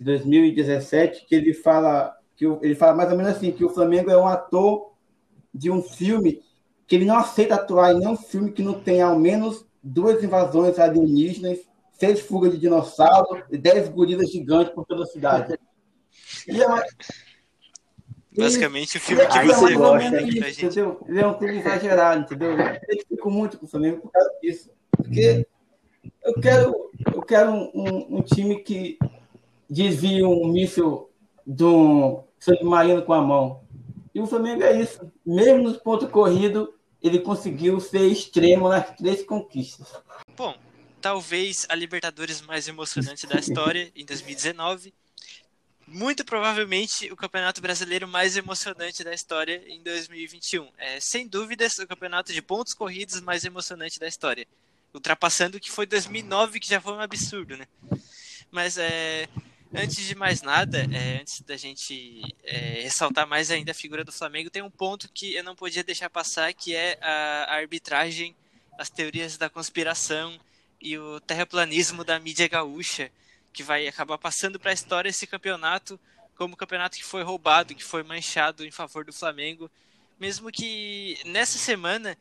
de 0.03 0.05
2017, 0.05 1.27
que 1.27 1.35
ele 1.35 1.55
fala 1.55 2.17
que 2.35 2.45
ele 2.45 2.75
fala 2.75 2.95
mais 2.95 3.11
ou 3.11 3.17
menos 3.17 3.33
assim, 3.33 3.53
que 3.53 3.65
o 3.65 3.69
Flamengo 3.69 4.11
é 4.11 4.17
um 4.17 4.27
ator 4.27 4.93
de 5.55 5.71
um 5.71 5.81
filme 5.81 6.43
que 6.87 6.97
ele 6.97 7.05
não 7.05 7.17
aceita 7.17 7.55
atuar 7.55 7.93
em 7.93 8.01
nenhum 8.01 8.17
filme 8.17 8.51
que 8.51 8.63
não 8.63 8.75
tenha 8.75 9.07
ao 9.07 9.19
menos 9.19 9.65
duas 9.83 10.23
invasões 10.23 10.79
alienígenas, 10.79 11.59
seis 11.93 12.21
fugas 12.21 12.53
de 12.53 12.59
dinossauro 12.59 13.45
e 13.51 13.57
dez 13.57 13.89
gorilas 13.89 14.31
gigantes 14.31 14.75
por 14.75 14.85
toda 14.85 15.05
a 15.05 15.07
cidade. 15.07 15.59
E 16.49 16.61
é 16.61 16.67
uma... 16.67 16.83
Basicamente, 18.37 18.97
o 18.97 19.01
filme 19.01 19.27
que 19.27 19.45
você 19.45 19.75
gosta. 19.75 20.23
Isso, 20.23 20.65
entendeu? 20.65 21.05
Ele 21.07 21.21
é 21.21 21.27
um 21.27 21.39
filme 21.39 21.59
exagerado, 21.59 22.23
entendeu? 22.23 22.59
Eu 22.59 22.99
fico 23.07 23.31
muito 23.31 23.59
com 23.59 23.67
o 23.67 23.69
Flamengo 23.69 24.01
por 24.01 24.11
causa 24.11 24.31
disso. 24.43 24.71
Porque 24.97 25.47
eu 26.25 26.35
quero, 26.41 26.91
eu 27.15 27.23
quero 27.23 27.53
um, 27.53 27.71
um, 27.75 28.17
um 28.17 28.23
time 28.23 28.63
que 28.63 28.97
desvie 29.73 30.23
um 30.23 30.47
míssil 30.49 31.11
de 31.47 31.65
um 31.65 32.23
submarino 32.39 33.03
com 33.03 33.15
a 33.15 33.23
mão. 33.23 33.63
E 34.15 34.21
o 34.21 34.27
Flamengo 34.27 34.63
é 34.63 34.79
isso. 34.79 35.11
Mesmo 35.25 35.63
nos 35.63 35.79
pontos 35.79 36.11
corridos, 36.11 36.69
ele 37.03 37.19
conseguiu 37.19 37.81
ser 37.81 38.07
extremo 38.07 38.69
nas 38.69 38.95
três 38.95 39.25
conquistas. 39.25 39.89
Bom, 40.37 40.55
talvez 41.01 41.67
a 41.71 41.75
Libertadores 41.75 42.43
mais 42.43 42.69
emocionante 42.69 43.27
da 43.27 43.41
história 43.41 43.91
em 43.97 44.05
2019. 44.05 44.93
Muito 45.89 46.25
provavelmente 46.25 47.11
o 47.11 47.17
Campeonato 47.17 47.61
Brasileiro 47.61 48.07
mais 48.07 48.37
emocionante 48.37 49.03
da 49.03 49.13
história 49.13 49.63
em 49.67 49.83
2021. 49.83 50.69
É, 50.79 51.01
sem 51.01 51.27
dúvidas, 51.27 51.79
o 51.79 51.87
campeonato 51.87 52.33
de 52.33 52.43
pontos 52.43 52.75
corridos 52.75 53.21
mais 53.21 53.45
emocionante 53.45 53.99
da 53.99 54.07
história. 54.07 54.47
Ultrapassando 54.95 55.57
o 55.57 55.61
que 55.61 55.71
foi 55.71 55.87
2009, 55.87 56.61
que 56.61 56.69
já 56.69 56.81
foi 56.81 56.93
um 56.93 57.01
absurdo, 57.01 57.57
né? 57.57 57.67
Mas 58.51 58.77
é, 58.77 59.27
Antes 59.75 60.07
de 60.07 60.15
mais 60.15 60.43
nada, 60.43 60.87
é, 60.93 61.21
antes 61.23 61.41
da 61.41 61.57
gente 61.57 62.21
é, 62.45 62.83
ressaltar 62.83 63.27
mais 63.27 63.51
ainda 63.51 63.71
a 63.71 63.75
figura 63.75 64.05
do 64.05 64.13
Flamengo, 64.13 64.51
tem 64.51 64.61
um 64.61 64.71
ponto 64.71 65.09
que 65.09 65.35
eu 65.35 65.43
não 65.43 65.57
podia 65.57 65.83
deixar 65.83 66.11
passar, 66.11 66.53
que 66.53 66.75
é 66.75 66.99
a, 67.01 67.45
a 67.49 67.55
arbitragem, 67.55 68.37
as 68.79 68.91
teorias 68.91 69.39
da 69.39 69.49
conspiração 69.49 70.39
e 70.79 70.99
o 70.99 71.19
terraplanismo 71.21 72.05
da 72.05 72.19
mídia 72.19 72.47
gaúcha, 72.47 73.11
que 73.51 73.63
vai 73.63 73.89
acabar 73.89 74.19
passando 74.19 74.61
para 74.61 74.73
a 74.73 74.75
história 74.75 75.09
esse 75.09 75.27
campeonato 75.27 75.99
como 76.37 76.53
o 76.53 76.57
campeonato 76.57 76.99
que 76.99 77.05
foi 77.05 77.23
roubado, 77.23 77.75
que 77.75 77.85
foi 77.85 78.03
manchado 78.03 78.67
em 78.67 78.71
favor 78.71 79.07
do 79.07 79.13
Flamengo. 79.13 79.71
Mesmo 80.21 80.53
que 80.53 81.19
nessa 81.25 81.57
semana 81.57 82.19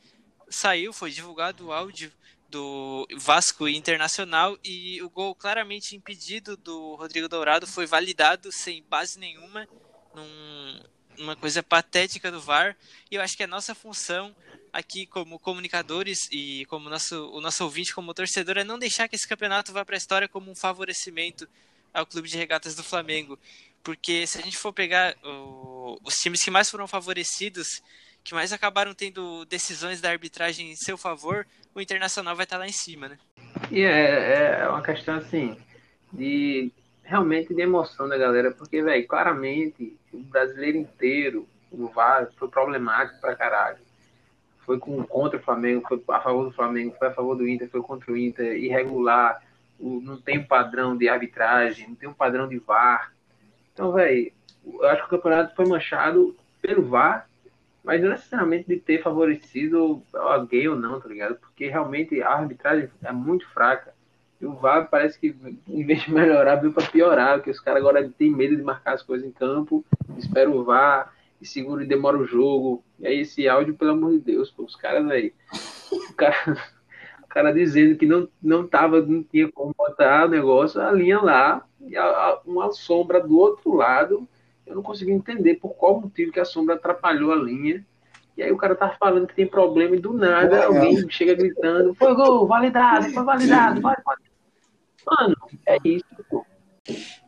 saiu, 0.50 0.94
foi 0.94 1.12
divulgado 1.12 1.68
o 1.68 1.74
áudio 1.74 2.14
do 2.52 3.08
Vasco 3.16 3.68
Internacional 3.68 4.60
e 4.64 5.02
o 5.02 5.10
gol 5.10 5.34
claramente 5.34 5.96
impedido 5.96 6.58
do 6.58 6.96
Rodrigo 6.96 7.30
Dourado 7.30 7.66
foi 7.66 7.86
validado 7.86 8.52
sem 8.52 8.84
base 8.84 9.18
nenhuma, 9.18 9.68
num, 10.14 10.84
numa 11.18 11.36
coisa 11.36 11.64
patética 11.64 12.30
do 12.30 12.42
VAR. 12.42 12.76
E 13.10 13.16
eu 13.16 13.22
acho 13.22 13.38
que 13.38 13.44
a 13.44 13.48
nossa 13.48 13.74
função 13.74 14.36
aqui 14.74 15.06
como 15.06 15.40
comunicadores 15.40 16.28
e 16.30 16.66
como 16.66 16.90
nosso, 16.90 17.30
o 17.32 17.40
nosso 17.40 17.64
ouvinte 17.64 17.96
como 17.96 18.14
torcedor 18.14 18.58
é 18.58 18.64
não 18.64 18.78
deixar 18.78 19.08
que 19.08 19.16
esse 19.16 19.28
campeonato 19.28 19.72
vá 19.72 19.86
para 19.86 19.96
a 19.96 19.98
história 19.98 20.28
como 20.28 20.52
um 20.52 20.56
favorecimento 20.56 21.48
ao 21.94 22.06
clube 22.06 22.28
de 22.28 22.38
regatas 22.38 22.76
do 22.76 22.84
Flamengo. 22.84 23.40
Porque 23.82 24.28
se 24.28 24.38
a 24.38 24.42
gente 24.42 24.58
for 24.58 24.74
pegar 24.74 25.16
o, 25.24 25.98
os 26.04 26.16
times 26.16 26.44
que 26.44 26.52
mais 26.52 26.70
foram 26.70 26.88
favorecidos 26.88 27.82
que 28.24 28.34
mais 28.34 28.54
acabaram 28.54 28.94
tendo 28.94 29.46
decisões 29.46 30.02
da 30.02 30.10
arbitragem 30.10 30.72
em 30.72 30.76
seu 30.76 30.98
favor, 30.98 31.46
o 31.74 31.82
Internacional 31.82 32.36
vai 32.36 32.44
estar 32.44 32.58
lá 32.58 32.68
em 32.68 32.72
cima, 32.72 33.10
né? 33.10 33.18
E 33.72 33.82
é, 33.82 34.62
é 34.62 34.68
uma 34.68 34.82
questão 34.82 35.16
assim 35.16 35.58
de 36.12 36.72
realmente 37.04 37.54
de 37.54 37.62
emoção 37.62 38.08
da 38.08 38.18
galera, 38.18 38.52
porque 38.52 38.82
velho, 38.82 39.08
claramente 39.08 39.98
o 40.14 40.20
brasileiro 40.20 40.78
inteiro, 40.78 41.48
o 41.72 41.88
VAR 41.88 42.30
foi 42.38 42.48
problemático 42.48 43.20
pra 43.20 43.36
caralho. 43.36 43.80
Foi 44.66 44.78
com, 44.78 45.04
contra 45.04 45.40
o 45.40 45.42
Flamengo, 45.42 45.88
foi 45.88 46.02
a 46.08 46.22
favor 46.22 46.46
do 46.46 46.52
Flamengo, 46.52 46.96
foi 46.98 47.08
a 47.08 47.14
favor 47.14 47.36
do 47.36 47.48
Inter, 47.48 47.70
foi 47.70 47.82
contra 47.82 48.12
o 48.12 48.18
Inter, 48.18 48.56
irregular, 48.56 49.42
o, 49.80 50.00
não 50.02 50.18
tem 50.18 50.40
um 50.40 50.44
padrão 50.44 50.96
de 50.96 51.10
arbitragem, 51.10 51.88
não 51.90 51.96
tem 51.96 52.08
um 52.08 52.14
padrão 52.14 52.48
de 52.48 52.60
VAR. 52.60 53.12
Então, 53.74 53.92
velho, 53.92 54.32
eu 54.66 54.88
acho 54.88 55.02
que 55.02 55.08
o 55.08 55.18
campeonato 55.18 55.56
foi 55.56 55.66
manchado 55.66 56.36
pelo 56.62 56.88
VAR 56.88 57.28
mas 57.84 58.02
não 58.02 58.10
necessariamente 58.10 58.68
de 58.68 58.78
ter 58.78 59.02
favorecido 59.02 60.02
alguém 60.14 60.68
ou 60.68 60.76
não, 60.76 61.00
tá 61.00 61.08
ligado? 61.08 61.36
Porque 61.36 61.68
realmente 61.68 62.22
a 62.22 62.30
arbitragem 62.30 62.90
é 63.04 63.12
muito 63.12 63.48
fraca. 63.50 63.94
E 64.40 64.46
o 64.46 64.54
VAR 64.54 64.90
parece 64.90 65.20
que, 65.20 65.36
em 65.68 65.86
vez 65.86 66.02
de 66.04 66.12
melhorar, 66.14 66.56
veio 66.56 66.74
para 66.74 66.88
piorar, 66.88 67.38
porque 67.38 67.52
os 67.52 67.60
caras 67.60 67.82
agora 67.82 68.10
têm 68.10 68.32
medo 68.32 68.56
de 68.56 68.64
marcar 68.64 68.94
as 68.94 69.04
coisas 69.04 69.28
em 69.28 69.32
campo, 69.32 69.86
esperam 70.18 70.54
o 70.54 70.64
VAR, 70.64 71.14
e 71.42 71.46
segura 71.46 71.84
e 71.84 71.88
demora 71.88 72.18
o 72.18 72.26
jogo. 72.26 72.84
E 73.00 73.08
aí 73.08 73.20
esse 73.22 73.48
áudio, 73.50 73.76
pelo 73.76 73.92
amor 73.92 74.12
de 74.12 74.20
Deus, 74.20 74.52
pô, 74.52 74.64
os 74.64 74.76
caras 74.76 75.10
aí. 75.10 75.34
O 75.92 76.14
cara, 76.14 76.58
o 77.24 77.28
cara 77.28 77.52
dizendo 77.52 77.98
que 77.98 78.06
não, 78.06 78.28
não 78.42 78.68
tava, 78.68 79.02
não 79.02 79.24
tinha 79.24 79.52
como 79.52 79.74
botar 79.76 80.26
o 80.26 80.30
negócio, 80.30 80.80
a 80.80 80.92
linha 80.92 81.20
lá, 81.20 81.66
e 81.82 81.98
a, 81.98 82.04
a, 82.04 82.42
uma 82.46 82.72
sombra 82.72 83.20
do 83.20 83.38
outro 83.38 83.74
lado. 83.74 84.28
Eu 84.66 84.76
não 84.76 84.84
consegui 84.84 85.12
entender 85.12 85.56
por 85.56 85.74
qual 85.76 86.00
motivo 86.00 86.32
que 86.32 86.40
a 86.40 86.46
sombra 86.46 86.76
atrapalhou 86.76 87.32
a 87.32 87.36
linha. 87.36 87.86
E 88.38 88.44
aí 88.44 88.52
o 88.52 88.58
cara 88.58 88.76
tá 88.76 88.96
falando 89.00 89.28
que 89.28 89.36
tem 89.36 89.46
problema 89.46 89.96
e 89.96 90.00
do 90.00 90.14
nada 90.14 90.58
É. 90.58 90.64
alguém 90.66 91.10
chega 91.10 91.34
gritando: 91.34 91.94
foi 91.96 92.14
gol, 92.16 92.48
validado, 92.48 93.12
foi 93.12 93.24
validado, 93.24 93.82
vai, 93.82 93.96
vai. 94.06 94.16
Mano, 95.06 95.36
é 95.66 95.78
isso, 95.84 96.06
pô. 96.30 96.46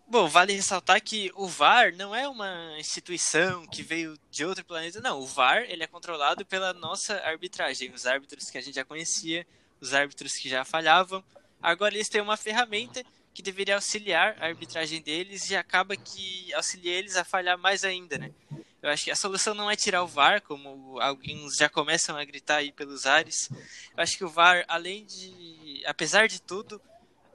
Bom, 0.08 0.28
vale 0.28 0.54
ressaltar 0.54 1.02
que 1.02 1.32
o 1.36 1.48
VAR 1.48 1.92
não 1.96 2.14
é 2.14 2.28
uma 2.28 2.78
instituição 2.78 3.66
que 3.66 3.82
veio 3.82 4.16
de 4.30 4.46
outro 4.46 4.64
planeta, 4.64 5.02
não. 5.02 5.20
O 5.20 5.26
VAR 5.26 5.64
ele 5.68 5.84
é 5.84 5.88
controlado 5.88 6.46
pela 6.46 6.72
nossa 6.72 7.16
arbitragem, 7.26 7.92
os 7.92 8.06
árbitros 8.06 8.52
que 8.52 8.58
a 8.60 8.62
gente 8.62 8.76
já 8.76 8.86
conhecia, 8.86 9.46
os 9.82 9.92
árbitros 9.92 10.34
que 10.36 10.48
já 10.48 10.64
falhavam. 10.64 11.24
Agora 11.62 11.96
eles 11.96 12.10
têm 12.10 12.22
uma 12.22 12.38
ferramenta 12.38 13.04
que 13.34 13.42
deveria 13.42 13.76
auxiliar 13.76 14.36
a 14.40 14.46
arbitragem 14.46 15.02
deles 15.02 15.50
e 15.50 15.56
acaba 15.56 15.96
que 15.96 16.54
auxilia 16.54 16.94
eles 16.94 17.16
a 17.16 17.24
falhar 17.24 17.58
mais 17.58 17.84
ainda, 17.84 18.18
né? 18.18 18.32
Eu 18.82 18.90
acho 18.90 19.06
que 19.06 19.12
a 19.12 19.16
solução 19.16 19.56
não 19.56 19.72
é 19.72 19.78
tirar 19.78 20.04
o 20.04 20.08
VAR, 20.08 20.42
como 20.42 21.00
alguns 21.00 21.56
já 21.56 21.70
começam 21.70 22.18
a 22.18 22.26
gritar 22.26 22.58
aí 22.58 22.72
pelos 22.72 23.06
ares. 23.06 23.50
Eu 23.96 24.04
acho 24.04 24.18
que 24.18 24.26
o 24.26 24.30
VAR, 24.30 24.66
além 24.68 25.06
de, 25.06 25.82
apesar 25.86 26.28
de 26.28 26.42
tudo, 26.42 26.82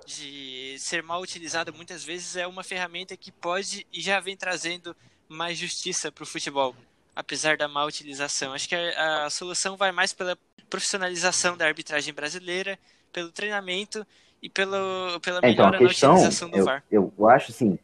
de 0.04 0.76
ser 0.78 1.02
mal 1.02 1.20
utilizada 1.20 1.72
muitas 1.72 2.04
vezes 2.04 2.36
é 2.36 2.46
uma 2.46 2.62
ferramenta 2.62 3.16
que 3.16 3.32
pode 3.32 3.86
e 3.92 4.00
já 4.00 4.20
vem 4.20 4.36
trazendo 4.36 4.96
mais 5.28 5.58
justiça 5.58 6.10
para 6.10 6.22
o 6.22 6.26
futebol, 6.26 6.74
apesar 7.14 7.56
da 7.56 7.68
má 7.68 7.84
utilização. 7.84 8.52
Acho 8.52 8.68
que 8.68 8.74
a, 8.74 9.26
a, 9.26 9.30
solução 9.30 9.76
vai 9.76 9.92
mais 9.92 10.12
pela 10.12 10.38
profissionalização 10.70 11.56
da 11.56 11.66
arbitragem 11.66 12.14
brasileira, 12.14 12.78
pelo 13.12 13.30
treinamento 13.30 14.06
e 14.42 14.48
pelo, 14.48 15.20
pela 15.20 15.40
É, 15.42 15.50
então, 15.50 15.66
a 15.66 15.78
questão, 15.78 16.16
do 16.50 16.56
eu, 16.56 16.64
VAR. 16.64 16.84
eu 16.90 17.28
acho 17.28 17.50
assim, 17.50 17.78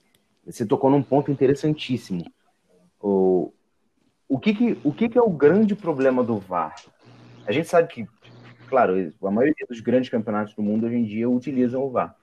você 0.46 0.64
tocou 0.64 0.90
num 0.90 1.02
ponto 1.02 1.30
interessantíssimo. 1.30 2.24
O, 3.00 3.52
o, 4.28 4.38
que, 4.38 4.54
que, 4.54 4.78
o 4.84 4.92
que, 4.92 5.08
que 5.08 5.18
é 5.18 5.22
o 5.22 5.30
grande 5.30 5.74
problema 5.74 6.22
do 6.22 6.38
VAR? 6.38 6.74
A 7.46 7.52
gente 7.52 7.68
sabe 7.68 7.88
que, 7.88 8.06
claro, 8.68 9.12
a 9.22 9.30
maioria 9.30 9.66
dos 9.68 9.80
grandes 9.80 10.08
campeonatos 10.08 10.54
do 10.54 10.62
mundo 10.62 10.86
hoje 10.86 10.96
em 10.96 11.04
dia 11.04 11.28
utilizam 11.28 11.82
o 11.82 11.90
VAR. 11.90 12.14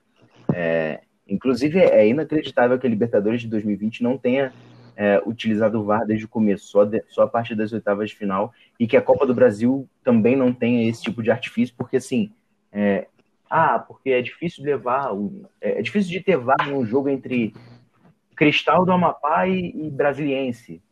É, 0.52 1.02
inclusive, 1.28 1.78
é 1.78 2.06
inacreditável 2.06 2.78
que 2.78 2.86
a 2.86 2.90
Libertadores 2.90 3.40
de 3.40 3.48
2020 3.48 4.02
não 4.02 4.18
tenha 4.18 4.52
é, 4.96 5.22
utilizado 5.26 5.80
o 5.80 5.84
VAR 5.84 6.06
desde 6.06 6.24
o 6.24 6.28
começo, 6.28 6.66
só, 6.66 6.84
de, 6.84 7.02
só 7.08 7.22
a 7.22 7.28
partir 7.28 7.54
das 7.54 7.72
oitavas 7.72 8.10
de 8.10 8.16
final, 8.16 8.52
e 8.78 8.86
que 8.86 8.96
a 8.96 9.02
Copa 9.02 9.26
do 9.26 9.34
Brasil 9.34 9.88
também 10.02 10.36
não 10.36 10.52
tenha 10.52 10.88
esse 10.88 11.02
tipo 11.02 11.22
de 11.22 11.30
artifício, 11.30 11.74
porque 11.76 11.96
assim, 11.96 12.32
é, 12.72 13.06
ah, 13.54 13.78
porque 13.78 14.08
é 14.08 14.22
difícil 14.22 14.64
levar, 14.64 15.10
é 15.60 15.82
difícil 15.82 16.10
de 16.10 16.20
ter 16.20 16.38
VAR 16.38 16.70
num 16.70 16.86
jogo 16.86 17.10
entre 17.10 17.52
Cristal 18.34 18.86
do 18.86 18.92
Amapá 18.92 19.46
e, 19.46 19.76
e 19.76 19.90
Brasiliense. 19.90 20.82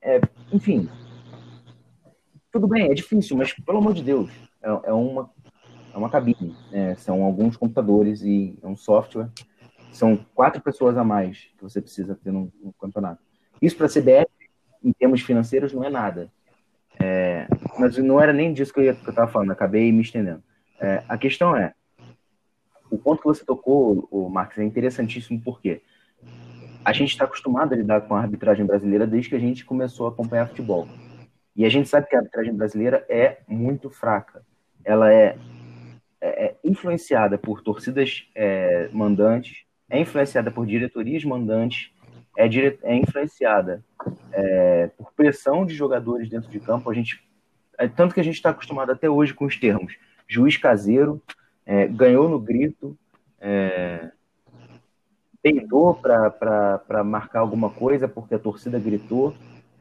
É, 0.00 0.20
enfim, 0.52 0.88
tudo 2.50 2.66
bem, 2.66 2.90
é 2.90 2.94
difícil, 2.94 3.36
mas 3.36 3.52
pelo 3.52 3.78
amor 3.78 3.94
de 3.94 4.02
Deus, 4.02 4.32
é, 4.60 4.68
é 4.88 4.92
uma, 4.92 5.30
é 5.94 5.96
uma 5.96 6.10
cabine, 6.10 6.56
né? 6.72 6.96
são 6.96 7.22
alguns 7.22 7.56
computadores 7.56 8.22
e 8.22 8.58
é 8.60 8.66
um 8.66 8.76
software, 8.76 9.28
são 9.92 10.16
quatro 10.34 10.60
pessoas 10.60 10.96
a 10.96 11.04
mais 11.04 11.50
que 11.56 11.62
você 11.62 11.80
precisa 11.80 12.16
ter 12.16 12.32
no, 12.32 12.52
no 12.60 12.72
campeonato. 12.72 13.22
Isso 13.60 13.76
para 13.76 13.86
a 13.86 13.88
CBF, 13.88 14.28
em 14.82 14.92
termos 14.92 15.20
financeiros, 15.20 15.72
não 15.72 15.84
é 15.84 15.88
nada. 15.88 16.32
É, 16.98 17.46
mas 17.78 17.96
não 17.96 18.20
era 18.20 18.32
nem 18.32 18.52
disso 18.52 18.74
que 18.74 18.80
eu 18.80 18.90
estava 18.90 19.30
falando, 19.30 19.52
acabei 19.52 19.92
me 19.92 20.02
estendendo. 20.02 20.42
É, 20.80 21.04
a 21.08 21.16
questão 21.16 21.56
é, 21.56 21.72
o 22.92 22.98
ponto 22.98 23.22
que 23.22 23.26
você 23.26 23.42
tocou, 23.42 24.06
o 24.10 24.28
Marcos, 24.28 24.58
é 24.58 24.64
interessantíssimo 24.64 25.40
porque 25.42 25.80
a 26.84 26.92
gente 26.92 27.08
está 27.10 27.24
acostumado 27.24 27.72
a 27.72 27.76
lidar 27.76 28.02
com 28.02 28.14
a 28.14 28.20
arbitragem 28.20 28.66
brasileira 28.66 29.06
desde 29.06 29.30
que 29.30 29.36
a 29.36 29.40
gente 29.40 29.64
começou 29.64 30.06
a 30.06 30.10
acompanhar 30.10 30.46
futebol. 30.46 30.86
E 31.56 31.64
a 31.64 31.70
gente 31.70 31.88
sabe 31.88 32.06
que 32.06 32.14
a 32.14 32.18
arbitragem 32.18 32.54
brasileira 32.54 33.06
é 33.08 33.38
muito 33.48 33.88
fraca. 33.88 34.42
Ela 34.84 35.10
é, 35.10 35.38
é, 36.20 36.44
é 36.44 36.56
influenciada 36.62 37.38
por 37.38 37.62
torcidas 37.62 38.28
é, 38.34 38.90
mandantes, 38.92 39.64
é 39.88 39.98
influenciada 39.98 40.50
por 40.50 40.66
diretorias 40.66 41.24
mandantes, 41.24 41.90
é, 42.36 42.46
dire... 42.46 42.78
é 42.82 42.94
influenciada 42.94 43.82
é, 44.32 44.90
por 44.98 45.12
pressão 45.14 45.64
de 45.64 45.74
jogadores 45.74 46.28
dentro 46.28 46.50
de 46.50 46.60
campo. 46.60 46.90
A 46.90 46.94
gente, 46.94 47.26
é, 47.78 47.88
tanto 47.88 48.12
que 48.12 48.20
a 48.20 48.24
gente 48.24 48.34
está 48.34 48.50
acostumado 48.50 48.92
até 48.92 49.08
hoje 49.08 49.32
com 49.32 49.46
os 49.46 49.56
termos 49.56 49.96
juiz 50.28 50.56
caseiro, 50.56 51.22
é, 51.64 51.86
ganhou 51.86 52.28
no 52.28 52.38
grito, 52.38 52.96
é, 53.40 54.10
peidou 55.42 55.94
para 55.94 57.04
marcar 57.04 57.40
alguma 57.40 57.70
coisa 57.70 58.06
porque 58.06 58.34
a 58.34 58.38
torcida 58.38 58.78
gritou. 58.78 59.34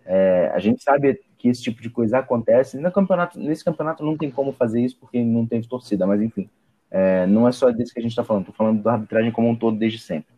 É, 0.05 0.51
a 0.53 0.59
gente 0.59 0.83
sabe 0.83 1.21
que 1.37 1.47
esse 1.47 1.61
tipo 1.61 1.81
de 1.81 1.89
coisa 1.89 2.19
acontece. 2.19 2.77
No 2.77 2.91
campeonato, 2.91 3.39
nesse 3.39 3.63
campeonato 3.63 4.03
não 4.03 4.17
tem 4.17 4.31
como 4.31 4.51
fazer 4.51 4.81
isso 4.81 4.97
porque 4.99 5.23
não 5.23 5.45
teve 5.45 5.67
torcida, 5.67 6.05
mas 6.07 6.21
enfim, 6.21 6.49
é, 6.89 7.25
não 7.27 7.47
é 7.47 7.51
só 7.51 7.69
disso 7.69 7.93
que 7.93 7.99
a 7.99 8.03
gente 8.03 8.11
está 8.11 8.23
falando, 8.23 8.43
estou 8.43 8.55
falando 8.55 8.81
da 8.81 8.93
arbitragem 8.93 9.31
como 9.31 9.49
um 9.49 9.55
todo 9.55 9.77
desde 9.77 9.99
sempre. 9.99 10.33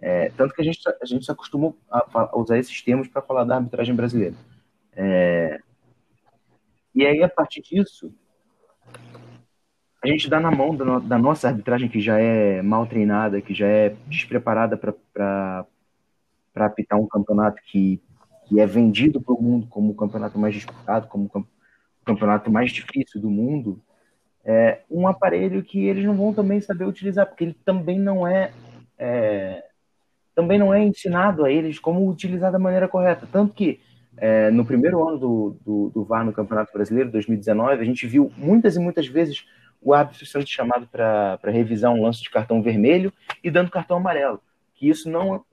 É, 0.00 0.30
tanto 0.30 0.52
que 0.52 0.60
a 0.60 0.64
gente, 0.64 0.80
a 1.00 1.06
gente 1.06 1.24
se 1.24 1.30
acostumou 1.30 1.76
a, 1.88 2.04
a 2.12 2.36
usar 2.36 2.58
esses 2.58 2.82
termos 2.82 3.06
para 3.06 3.22
falar 3.22 3.44
da 3.44 3.56
arbitragem 3.56 3.94
brasileira. 3.94 4.34
É, 4.96 5.60
e 6.94 7.06
aí, 7.06 7.22
a 7.22 7.28
partir 7.28 7.62
disso, 7.62 8.12
a 10.02 10.06
gente 10.08 10.28
dá 10.28 10.40
na 10.40 10.50
mão 10.50 10.74
da, 10.74 10.84
no, 10.84 11.00
da, 11.00 11.16
nossa 11.16 11.48
arbitragem, 11.48 11.88
que 11.88 12.00
já 12.00 12.18
é 12.18 12.60
mal 12.60 12.86
treinada, 12.86 13.40
que 13.40 13.54
já 13.54 13.66
é 13.66 13.94
despreparada 14.08 14.76
para 14.76 15.66
apitar 16.56 16.98
um 16.98 17.06
campeonato 17.06 17.62
que, 17.64 18.00
que 18.46 18.60
é 18.60 18.66
vendido 18.66 19.20
para 19.20 19.34
o 19.34 19.40
mundo 19.40 19.66
como 19.68 19.92
o 19.92 19.94
campeonato 19.94 20.38
mais 20.38 20.54
disputado, 20.54 21.06
como 21.06 21.30
o 21.32 22.04
campeonato 22.04 22.50
mais 22.50 22.72
difícil 22.72 23.20
do 23.20 23.30
mundo, 23.30 23.80
é 24.44 24.80
um 24.90 25.06
aparelho 25.06 25.62
que 25.62 25.86
eles 25.86 26.04
não 26.04 26.16
vão 26.16 26.34
também 26.34 26.60
saber 26.60 26.84
utilizar, 26.84 27.26
porque 27.26 27.44
ele 27.44 27.56
também 27.64 27.98
não 27.98 28.26
é, 28.26 28.50
é 28.98 29.62
também 30.34 30.58
não 30.58 30.74
é 30.74 30.82
ensinado 30.82 31.44
a 31.44 31.50
eles 31.50 31.78
como 31.78 32.08
utilizar 32.08 32.50
da 32.50 32.58
maneira 32.58 32.88
correta. 32.88 33.28
Tanto 33.30 33.54
que 33.54 33.80
é, 34.16 34.50
no 34.50 34.64
primeiro 34.64 35.06
ano 35.06 35.18
do, 35.18 35.56
do, 35.64 35.90
do 35.90 36.04
VAR 36.04 36.24
no 36.24 36.32
Campeonato 36.32 36.72
Brasileiro, 36.72 37.10
2019, 37.10 37.80
a 37.80 37.84
gente 37.84 38.06
viu 38.06 38.32
muitas 38.36 38.74
e 38.74 38.80
muitas 38.80 39.06
vezes 39.06 39.46
o 39.82 39.92
árbitro 39.92 40.24
sendo 40.24 40.46
chamado 40.46 40.86
para 40.86 41.38
revisar 41.44 41.92
um 41.92 42.02
lance 42.02 42.22
de 42.22 42.30
cartão 42.30 42.62
vermelho 42.62 43.12
e 43.42 43.50
dando 43.50 43.70
cartão 43.70 43.96
amarelo. 43.96 44.40
Que 44.74 44.88
isso 44.88 45.10
não, 45.10 45.44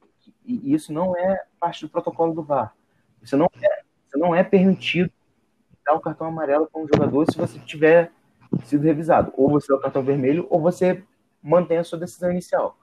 isso 0.46 0.94
não 0.94 1.18
é 1.18 1.44
parte 1.60 1.82
do 1.82 1.90
protocolo 1.90 2.34
do 2.34 2.44
VAR. 2.44 2.74
Isso 3.22 3.36
não 3.36 3.50
é, 3.62 3.82
isso 4.08 4.18
não 4.18 4.36
é 4.36 4.44
permitido 4.44 5.12
dar 5.86 5.96
o 5.96 6.00
cartão 6.00 6.28
amarelo 6.28 6.70
para 6.72 6.82
um 6.82 6.88
jogador 6.88 7.26
se 7.30 7.38
você 7.38 7.60
tiver 7.60 8.12
sido 8.64 8.84
revisado. 8.84 9.34
Ou 9.36 9.50
você 9.50 9.68
dá 9.68 9.76
o 9.76 9.82
cartão 9.82 10.04
vermelho, 10.04 10.46
ou 10.50 10.62
você 10.62 11.04
mantém 11.42 11.78
a 11.78 11.84
sua 11.84 12.00
decisão 12.00 12.32
inicial. 12.32 12.78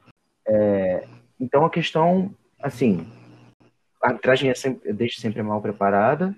É, 0.47 1.07
então 1.39 1.65
a 1.65 1.71
questão, 1.71 2.35
assim, 2.61 3.07
a 4.03 4.09
arbitragem 4.09 4.51
é 4.51 4.55
sempre, 4.55 4.93
desde 4.93 5.21
sempre 5.21 5.43
mal 5.43 5.61
preparada, 5.61 6.35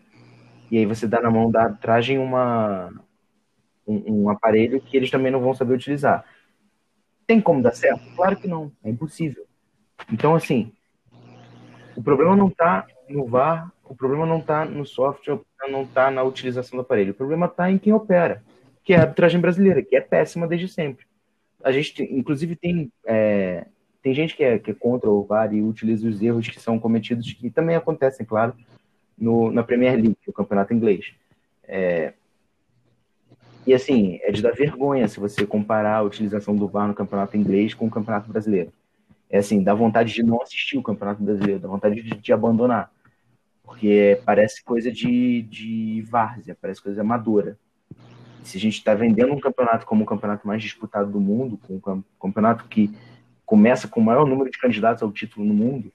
e 0.71 0.79
aí 0.79 0.87
você 0.87 1.07
dá 1.07 1.21
na 1.21 1.31
mão 1.31 1.51
da 1.51 1.65
arbitragem 1.65 2.19
uma, 2.19 2.93
um, 3.89 4.24
um, 4.24 4.30
aparelho 4.30 4.80
que 4.80 4.97
eles 4.97 5.11
também 5.11 5.32
não 5.32 5.41
vão 5.41 5.55
saber 5.55 5.74
utilizar. 5.74 6.24
Tem 7.26 7.41
como 7.41 7.62
dar 7.62 7.72
certo? 7.72 8.03
Claro 8.14 8.36
que 8.36 8.47
não, 8.47 8.70
é 8.84 8.91
impossível. 8.91 9.45
Então, 10.12 10.34
assim, 10.34 10.72
o 11.97 12.03
problema 12.03 12.36
não 12.36 12.49
está 12.49 12.86
no 13.09 13.26
VAR, 13.26 13.72
o 13.84 13.95
problema 13.95 14.26
não 14.26 14.39
está 14.39 14.64
no 14.64 14.86
software, 14.86 15.41
não 15.70 15.82
está 15.82 16.11
na 16.11 16.22
utilização 16.22 16.76
do 16.76 16.82
aparelho. 16.82 17.12
O 17.12 17.16
problema 17.16 17.47
está 17.47 17.70
em 17.70 17.78
quem 17.78 17.93
opera, 17.93 18.43
que 18.84 18.93
é 18.93 18.97
a 18.97 19.03
arbitragem 19.03 19.41
brasileira, 19.41 19.82
que 19.82 19.97
é 19.97 20.01
péssima 20.01 20.47
desde 20.47 20.68
sempre. 20.68 21.07
A 21.64 21.72
gente, 21.72 22.03
inclusive, 22.03 22.55
tem, 22.55 22.93
é, 23.05 23.66
tem 24.03 24.14
gente 24.14 24.36
que 24.36 24.45
é, 24.45 24.59
que 24.59 24.70
é 24.70 24.74
contra 24.74 25.11
o 25.11 25.24
VAR 25.24 25.53
e 25.53 25.62
utiliza 25.62 26.09
os 26.09 26.22
erros 26.22 26.49
que 26.49 26.61
são 26.61 26.78
cometidos, 26.78 27.32
que 27.32 27.51
também 27.51 27.74
acontecem, 27.74 28.24
claro, 28.24 28.55
no, 29.16 29.51
na 29.51 29.62
Premier 29.62 29.95
League, 29.95 30.16
o 30.26 30.32
campeonato 30.32 30.72
inglês. 30.72 31.12
É, 31.64 32.14
e 33.69 33.75
assim, 33.75 34.19
é 34.23 34.33
de 34.33 34.41
dar 34.41 34.55
vergonha 34.55 35.07
se 35.09 35.21
você 35.21 35.45
comparar 35.45 35.97
a 35.97 36.03
utilização 36.03 36.57
do 36.57 36.66
VAR 36.66 36.89
no 36.89 36.95
campeonato 36.95 37.37
inglês 37.37 37.75
com 37.75 37.87
o 37.87 37.91
campeonato 37.91 38.33
brasileiro. 38.33 38.73
É 39.29 39.37
assim, 39.37 39.62
dá 39.62 39.75
vontade 39.75 40.14
de 40.14 40.23
não 40.23 40.41
assistir 40.41 40.79
o 40.79 40.83
campeonato 40.83 41.23
brasileiro, 41.23 41.61
dá 41.61 41.69
vontade 41.69 42.01
de, 42.01 42.16
de 42.16 42.33
abandonar. 42.33 42.91
Porque 43.62 44.23
parece 44.25 44.64
coisa 44.64 44.91
de, 44.91 45.43
de 45.43 46.03
várzea, 46.11 46.57
parece 46.59 46.83
coisa 46.83 47.03
amadora. 47.03 47.59
Se 48.43 48.57
a 48.57 48.61
gente 48.61 48.79
está 48.79 48.95
vendendo 48.95 49.35
um 49.35 49.39
campeonato 49.39 49.85
como 49.85 50.03
o 50.03 50.07
campeonato 50.07 50.47
mais 50.47 50.62
disputado 50.62 51.12
do 51.12 51.21
mundo, 51.21 51.59
com 51.59 51.75
um 51.75 52.03
campeonato 52.19 52.64
que 52.69 52.91
começa 53.45 53.87
com 53.87 54.01
o 54.01 54.03
maior 54.03 54.27
número 54.27 54.51
de 54.51 54.57
candidatos 54.57 55.03
ao 55.03 55.12
título 55.12 55.45
no 55.45 55.53
mundo, 55.53 55.93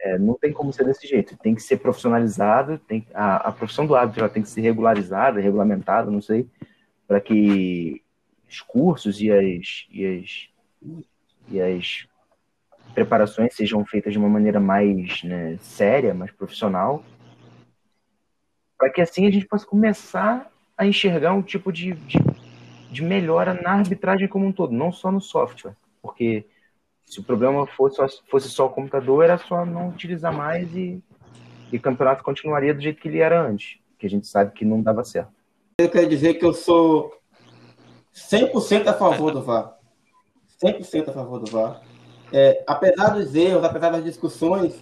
é, 0.00 0.18
não 0.18 0.34
tem 0.34 0.52
como 0.52 0.72
ser 0.72 0.84
desse 0.84 1.06
jeito. 1.06 1.36
Tem 1.36 1.54
que 1.54 1.62
ser 1.62 1.78
profissionalizado, 1.78 2.78
tem, 2.78 3.06
a, 3.14 3.48
a 3.48 3.52
profissão 3.52 3.86
do 3.86 3.94
árbitro 3.94 4.20
ela 4.20 4.32
tem 4.32 4.42
que 4.42 4.48
ser 4.48 4.60
regularizada, 4.60 5.40
regulamentada, 5.40 6.10
não 6.10 6.20
sei, 6.20 6.46
para 7.06 7.20
que 7.20 8.02
os 8.48 8.60
cursos 8.60 9.20
e 9.20 9.30
as, 9.30 9.86
e 9.90 10.06
as, 10.06 10.48
e 11.50 11.60
as 11.60 12.08
preparações 12.94 13.54
sejam 13.54 13.84
feitas 13.84 14.12
de 14.12 14.18
uma 14.18 14.28
maneira 14.28 14.58
mais 14.58 15.22
né, 15.22 15.58
séria, 15.60 16.14
mais 16.14 16.30
profissional, 16.30 17.04
para 18.78 18.90
que 18.90 19.00
assim 19.00 19.26
a 19.26 19.30
gente 19.30 19.46
possa 19.46 19.66
começar 19.66 20.50
a 20.76 20.86
enxergar 20.86 21.32
um 21.32 21.42
tipo 21.42 21.72
de, 21.72 21.92
de, 21.92 22.18
de 22.90 23.02
melhora 23.02 23.52
na 23.54 23.72
arbitragem 23.72 24.28
como 24.28 24.46
um 24.46 24.52
todo, 24.52 24.72
não 24.72 24.92
só 24.92 25.10
no 25.10 25.20
software, 25.20 25.74
porque 26.00 26.46
se 27.08 27.20
o 27.20 27.22
problema 27.22 27.66
fosse 27.66 27.96
só, 27.96 28.06
fosse 28.28 28.50
só 28.50 28.66
o 28.66 28.70
computador, 28.70 29.24
era 29.24 29.38
só 29.38 29.64
não 29.64 29.88
utilizar 29.88 30.32
mais 30.32 30.74
e, 30.76 31.02
e 31.72 31.76
o 31.78 31.80
campeonato 31.80 32.22
continuaria 32.22 32.74
do 32.74 32.82
jeito 32.82 33.00
que 33.00 33.08
ele 33.08 33.18
era 33.18 33.40
antes, 33.40 33.78
que 33.98 34.06
a 34.06 34.10
gente 34.10 34.26
sabe 34.26 34.52
que 34.52 34.64
não 34.64 34.82
dava 34.82 35.02
certo. 35.02 35.32
Eu 35.78 35.88
quero 35.88 36.06
dizer 36.06 36.34
que 36.34 36.44
eu 36.44 36.52
sou 36.52 37.18
100% 38.14 38.88
a 38.88 38.92
favor 38.92 39.32
do 39.32 39.42
VAR. 39.42 39.78
100% 40.62 41.08
a 41.08 41.12
favor 41.12 41.38
do 41.38 41.50
VAR. 41.50 41.80
É, 42.30 42.62
apesar 42.66 43.08
dos 43.10 43.34
erros, 43.34 43.64
apesar 43.64 43.88
das 43.88 44.04
discussões, 44.04 44.78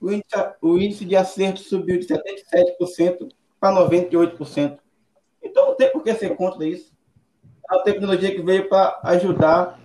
o 0.00 0.12
índice, 0.12 0.52
o 0.62 0.78
índice 0.78 1.04
de 1.04 1.16
acerto 1.16 1.58
subiu 1.58 1.98
de 1.98 2.06
77% 2.06 3.32
para 3.58 3.74
98%. 3.74 4.78
Então 5.42 5.66
não 5.66 5.74
tem 5.74 5.90
por 5.90 6.04
que 6.04 6.14
ser 6.14 6.36
contra 6.36 6.64
isso. 6.64 6.92
É 7.68 7.74
uma 7.74 7.82
tecnologia 7.82 8.32
que 8.32 8.42
veio 8.42 8.68
para 8.68 9.00
ajudar 9.02 9.80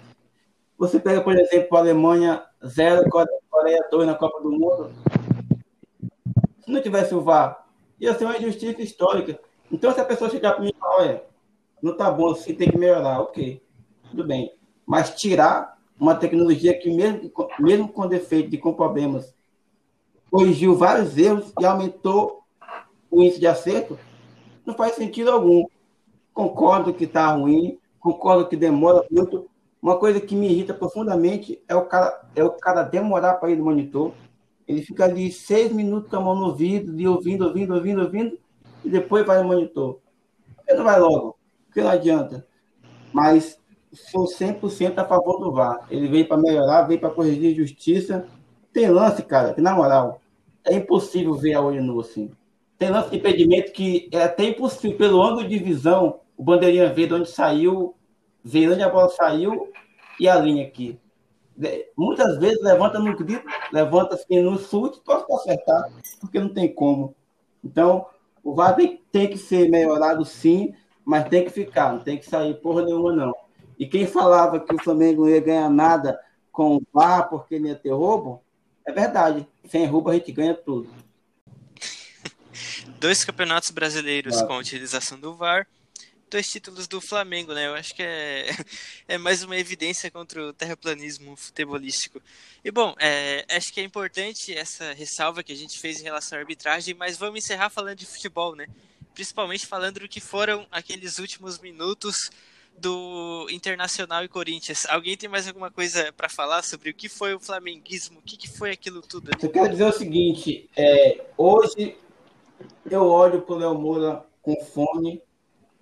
você 0.80 0.97
pega, 0.97 1.19
por 1.19 1.38
exemplo, 1.38 1.75
a 1.75 1.82
Alemanha 1.82 2.41
0, 2.65 3.09
Coreia 3.49 3.86
2 3.91 4.07
na 4.07 4.15
Copa 4.15 4.41
do 4.41 4.49
Mundo. 4.49 4.91
Se 6.63 6.71
não 6.71 6.82
tivesse 6.82 7.13
o 7.13 7.21
VAR, 7.21 7.67
ia 7.99 8.13
ser 8.13 8.23
uma 8.23 8.38
injustiça 8.38 8.82
histórica. 8.82 9.38
Então, 9.69 9.93
se 9.93 9.99
a 9.99 10.05
pessoa 10.05 10.30
chegar 10.30 10.53
para 10.53 10.63
mim 10.63 10.69
e 10.69 10.80
falar, 10.80 10.95
olha, 10.95 11.23
não 11.84 11.97
tá 11.97 12.09
bom, 12.09 12.30
você 12.30 12.53
tem 12.53 12.71
que 12.71 12.77
melhorar, 12.77 13.19
ok, 13.19 13.61
tudo 14.09 14.23
bem. 14.23 14.53
Mas 14.86 15.19
tirar 15.19 15.77
uma 15.99 16.15
tecnologia 16.15 16.73
que, 16.80 16.89
mesmo, 16.89 17.30
mesmo 17.59 17.89
com 17.89 18.07
defeito 18.07 18.55
e 18.55 18.57
com 18.57 18.73
problemas, 18.73 19.36
corrigiu 20.32 20.77
vários 20.77 21.17
erros 21.17 21.51
e 21.59 21.65
aumentou 21.65 22.41
o 23.11 23.21
índice 23.21 23.41
de 23.41 23.47
acerto, 23.47 23.99
não 24.65 24.73
faz 24.73 24.95
sentido 24.95 25.30
algum. 25.30 25.65
Concordo 26.34 26.93
que 26.93 27.03
está 27.03 27.34
ruim, 27.34 27.77
concordo 27.99 28.47
que 28.47 28.55
demora 28.55 29.05
muito, 29.11 29.49
uma 29.82 29.97
coisa 29.97 30.19
que 30.19 30.36
me 30.36 30.49
irrita 30.49 30.73
profundamente 30.73 31.61
é 31.67 31.75
o 31.75 31.86
cara, 31.86 32.21
é 32.36 32.43
o 32.43 32.51
cara 32.51 32.84
demorar 32.84 33.36
para 33.36 33.49
ir 33.49 33.55
no 33.55 33.65
monitor. 33.65 34.13
Ele 34.67 34.82
fica 34.82 35.05
ali 35.05 35.32
seis 35.32 35.71
minutos 35.71 36.09
com 36.09 36.17
a 36.17 36.21
mão 36.21 36.36
no 36.36 36.47
ouvido, 36.47 36.99
e 36.99 37.07
ouvindo, 37.07 37.45
ouvindo, 37.45 37.73
ouvindo, 37.73 38.01
ouvindo, 38.01 38.38
e 38.84 38.89
depois 38.89 39.25
vai 39.25 39.41
no 39.41 39.47
monitor. 39.47 39.99
Ele 40.67 40.77
não 40.77 40.86
vai 40.86 40.99
logo, 40.99 41.38
porque 41.65 41.82
não 41.82 41.89
adianta. 41.89 42.45
Mas 43.13 43.59
sou 43.91 44.25
100% 44.25 44.99
a 44.99 45.05
favor 45.05 45.39
do 45.39 45.51
VAR. 45.51 45.88
Ele 45.89 46.07
veio 46.07 46.27
para 46.27 46.38
melhorar, 46.38 46.84
veio 46.84 46.99
para 46.99 47.09
corrigir 47.09 47.55
justiça. 47.55 48.27
Tem 48.71 48.89
lance, 48.89 49.23
cara, 49.23 49.53
que 49.53 49.61
na 49.61 49.73
moral, 49.73 50.21
é 50.63 50.75
impossível 50.75 51.34
ver 51.34 51.53
a 51.53 51.61
olho 51.61 51.82
nu 51.82 51.99
assim. 51.99 52.30
Tem 52.77 52.91
lance 52.91 53.09
de 53.09 53.17
impedimento 53.17 53.71
que 53.71 54.07
é 54.11 54.23
até 54.23 54.43
impossível, 54.43 54.97
pelo 54.97 55.21
ângulo 55.21 55.47
de 55.47 55.57
visão, 55.57 56.19
o 56.38 56.43
bandeirinha 56.43 56.93
ver 56.93 57.07
de 57.07 57.13
onde 57.13 57.30
saiu 57.30 57.95
ver 58.43 58.71
onde 58.71 58.83
a 58.83 58.89
bola 58.89 59.09
saiu 59.09 59.71
e 60.19 60.27
a 60.27 60.35
linha 60.35 60.65
aqui. 60.65 60.99
Muitas 61.97 62.37
vezes 62.37 62.61
levanta 62.61 62.99
no 62.99 63.15
grito, 63.15 63.43
levanta 63.71 64.15
assim 64.15 64.41
no 64.41 64.57
chute, 64.57 65.01
posso 65.03 65.33
acertar, 65.35 65.91
porque 66.21 66.39
não 66.39 66.49
tem 66.49 66.73
como. 66.73 67.13
Então, 67.63 68.05
o 68.43 68.55
VAR 68.55 68.75
tem, 68.75 69.01
tem, 69.11 69.27
que 69.29 69.37
ser 69.37 69.69
melhorado 69.69 70.23
sim, 70.23 70.73
mas 71.03 71.27
tem 71.27 71.43
que 71.43 71.49
ficar, 71.49 71.91
não 71.91 71.99
tem 71.99 72.17
que 72.17 72.25
sair 72.25 72.53
porra 72.61 72.83
nenhuma, 72.83 73.11
não. 73.11 73.35
E 73.77 73.85
quem 73.85 74.07
falava 74.07 74.59
que 74.59 74.73
o 74.73 74.81
Flamengo 74.81 75.23
não 75.23 75.29
ia 75.29 75.41
ganhar 75.41 75.69
nada 75.69 76.19
com 76.51 76.77
o 76.77 76.81
VAR 76.93 77.29
porque 77.29 77.59
não 77.59 77.67
ia 77.67 77.75
ter 77.75 77.91
roubo, 77.91 78.41
é 78.85 78.91
verdade. 78.91 79.45
Sem 79.67 79.85
roubo 79.85 80.09
a 80.09 80.13
gente 80.13 80.31
ganha 80.31 80.53
tudo. 80.53 80.89
Dois 82.99 83.23
campeonatos 83.23 83.69
brasileiros 83.69 84.33
claro. 84.33 84.47
com 84.47 84.53
a 84.53 84.57
utilização 84.57 85.19
do 85.19 85.33
VAR 85.33 85.67
dois 86.30 86.47
títulos 86.47 86.88
do 86.88 87.01
Flamengo, 87.01 87.53
né? 87.53 87.67
Eu 87.67 87.73
acho 87.73 87.93
que 87.93 88.03
é, 88.03 88.49
é 89.07 89.17
mais 89.17 89.43
uma 89.43 89.57
evidência 89.57 90.09
contra 90.11 90.47
o 90.47 90.53
terraplanismo 90.53 91.36
futebolístico. 91.36 92.21
E 92.63 92.71
bom, 92.71 92.95
é, 92.99 93.45
acho 93.49 93.73
que 93.73 93.82
é 93.82 93.84
importante 93.84 94.53
essa 94.55 94.93
ressalva 94.93 95.43
que 95.43 95.51
a 95.51 95.55
gente 95.55 95.80
fez 95.80 95.99
em 95.99 96.03
relação 96.03 96.38
à 96.38 96.41
arbitragem, 96.41 96.93
mas 96.93 97.17
vamos 97.17 97.39
encerrar 97.39 97.69
falando 97.69 97.97
de 97.97 98.05
futebol, 98.05 98.55
né? 98.55 98.67
Principalmente 99.13 99.65
falando 99.65 99.99
do 100.01 100.07
que 100.07 100.19
foram 100.19 100.65
aqueles 100.71 101.19
últimos 101.19 101.59
minutos 101.59 102.30
do 102.77 103.47
Internacional 103.49 104.23
e 104.23 104.27
Corinthians. 104.27 104.86
Alguém 104.88 105.17
tem 105.17 105.27
mais 105.27 105.47
alguma 105.47 105.69
coisa 105.69 106.13
para 106.13 106.30
falar 106.30 106.63
sobre 106.63 106.91
o 106.91 106.93
que 106.93 107.09
foi 107.09 107.34
o 107.34 107.39
flamenguismo? 107.39 108.19
O 108.19 108.21
que, 108.21 108.38
que 108.38 108.47
foi 108.47 108.71
aquilo 108.71 109.01
tudo? 109.01 109.32
Eu 109.41 109.49
quero 109.49 109.69
dizer 109.69 109.86
o 109.86 109.91
seguinte: 109.91 110.69
é, 110.77 111.25
hoje 111.38 111.97
eu 112.89 113.05
olho 113.05 113.41
para 113.41 113.55
o 113.55 113.57
Léo 113.57 113.75
Moura 113.75 114.25
com 114.41 114.55
fome 114.65 115.21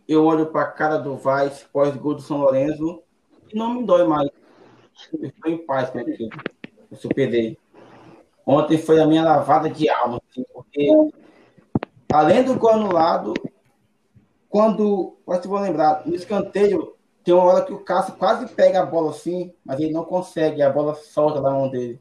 eu 0.07 0.25
olho 0.25 0.47
para 0.47 0.61
a 0.61 0.71
cara 0.71 0.97
do 0.97 1.17
Vaz 1.17 1.65
pós-gol 1.71 2.15
do 2.15 2.21
São 2.21 2.37
Lourenço 2.37 3.01
e 3.51 3.57
não 3.57 3.73
me 3.73 3.85
dói 3.85 4.05
mais. 4.07 4.29
Eu 5.13 5.29
estou 5.29 5.51
em 5.51 5.57
paz 5.57 5.89
com 5.89 5.99
aquilo. 5.99 6.29
Eu 6.89 6.97
superei. 6.97 7.57
Ontem 8.45 8.77
foi 8.77 8.99
a 9.01 9.05
minha 9.05 9.23
lavada 9.23 9.69
de 9.69 9.89
alma, 9.89 10.21
assim, 10.29 10.45
porque 10.53 10.89
além 12.11 12.43
do 12.43 12.55
gol 12.55 12.71
anulado, 12.71 13.33
quando, 14.49 15.17
se 15.41 15.47
vou 15.47 15.59
lembrar, 15.59 16.07
no 16.07 16.15
escanteio, 16.15 16.95
tem 17.23 17.33
uma 17.33 17.43
hora 17.43 17.65
que 17.65 17.73
o 17.73 17.83
Cássio 17.83 18.15
quase 18.15 18.47
pega 18.47 18.81
a 18.81 18.85
bola 18.85 19.11
assim, 19.11 19.53
mas 19.65 19.79
ele 19.79 19.91
não 19.91 20.05
consegue, 20.05 20.61
a 20.61 20.69
bola 20.69 20.95
solta 20.95 21.41
da 21.41 21.51
mão 21.51 21.69
dele. 21.69 21.99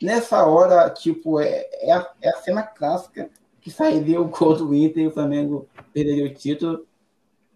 Nessa 0.00 0.46
hora, 0.46 0.88
tipo, 0.90 1.40
é, 1.40 1.68
é, 1.80 1.92
a, 1.92 2.08
é 2.22 2.28
a 2.28 2.36
cena 2.36 2.62
clássica 2.62 3.28
que 3.60 3.70
sairia 3.70 4.20
o 4.20 4.28
gol 4.28 4.54
do 4.54 4.74
Inter 4.74 5.02
e 5.02 5.06
o 5.08 5.10
Flamengo 5.10 5.66
perderia 5.92 6.26
o 6.26 6.34
título. 6.34 6.86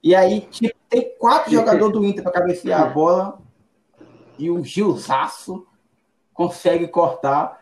E 0.02 0.14
aí 0.14 0.40
tipo, 0.42 0.74
tem 0.88 1.14
quatro 1.18 1.50
jogadores 1.50 1.92
do 1.92 2.04
Inter 2.04 2.22
para 2.22 2.32
cabecear 2.32 2.82
a 2.82 2.86
bola 2.86 3.38
e 4.38 4.50
o 4.50 4.62
Gilzaço 4.64 5.66
consegue 6.32 6.86
cortar 6.88 7.60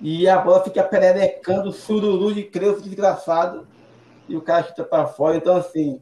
e 0.00 0.28
a 0.28 0.38
bola 0.38 0.64
fica 0.64 0.82
pererecando, 0.82 1.72
sururu 1.72 2.32
de 2.32 2.44
creio 2.44 2.80
desgraçado 2.80 3.66
e 4.28 4.36
o 4.36 4.40
cara 4.40 4.62
chuta 4.62 4.84
para 4.84 5.06
fora. 5.06 5.36
Então, 5.36 5.56
assim, 5.56 6.00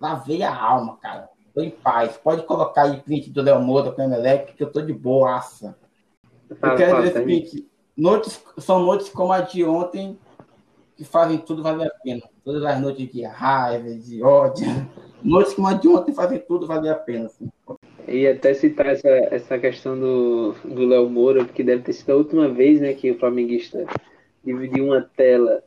lavei 0.00 0.42
a 0.42 0.54
alma, 0.54 0.98
cara. 0.98 1.30
Tô 1.54 1.62
em 1.62 1.70
paz. 1.70 2.16
Pode 2.16 2.42
colocar 2.42 2.82
aí 2.82 3.00
print 3.00 3.30
do 3.30 3.42
Léo 3.42 3.60
Moura 3.60 3.92
com 3.92 4.02
o 4.02 4.04
Emelec, 4.04 4.52
que 4.54 4.62
eu 4.62 4.70
tô 4.70 4.82
de 4.82 4.92
boaça. 4.92 5.76
Eu 6.50 6.76
quero 6.76 7.02
dizer 7.02 7.10
o 7.10 7.18
seguinte: 7.18 7.70
são 8.58 8.80
noites 8.80 9.08
como 9.08 9.32
a 9.32 9.40
de 9.40 9.64
ontem 9.64 10.18
que 11.00 11.04
fazem 11.06 11.38
tudo 11.38 11.62
valer 11.62 11.86
a 11.86 11.94
pena. 12.04 12.20
Todas 12.44 12.62
as 12.62 12.78
noites 12.78 13.10
de 13.10 13.22
raiva, 13.22 13.88
de 13.88 14.22
ódio. 14.22 14.66
Noites 15.22 15.54
que 15.54 15.74
de 15.80 15.88
ontem 15.88 16.12
fazem 16.12 16.38
tudo 16.40 16.66
valer 16.66 16.90
a 16.90 16.94
pena. 16.94 17.24
Assim. 17.24 17.48
E 18.06 18.26
até 18.26 18.52
citar 18.52 18.84
essa, 18.84 19.08
essa 19.08 19.58
questão 19.58 19.98
do 19.98 20.86
Léo 20.86 21.08
Moura, 21.08 21.42
porque 21.42 21.62
deve 21.62 21.84
ter 21.84 21.94
sido 21.94 22.10
a 22.10 22.16
última 22.16 22.50
vez 22.50 22.82
né, 22.82 22.92
que 22.92 23.12
o 23.12 23.18
flamenguista 23.18 23.86
dividiu 24.44 24.88
uma 24.88 25.00
tela 25.16 25.64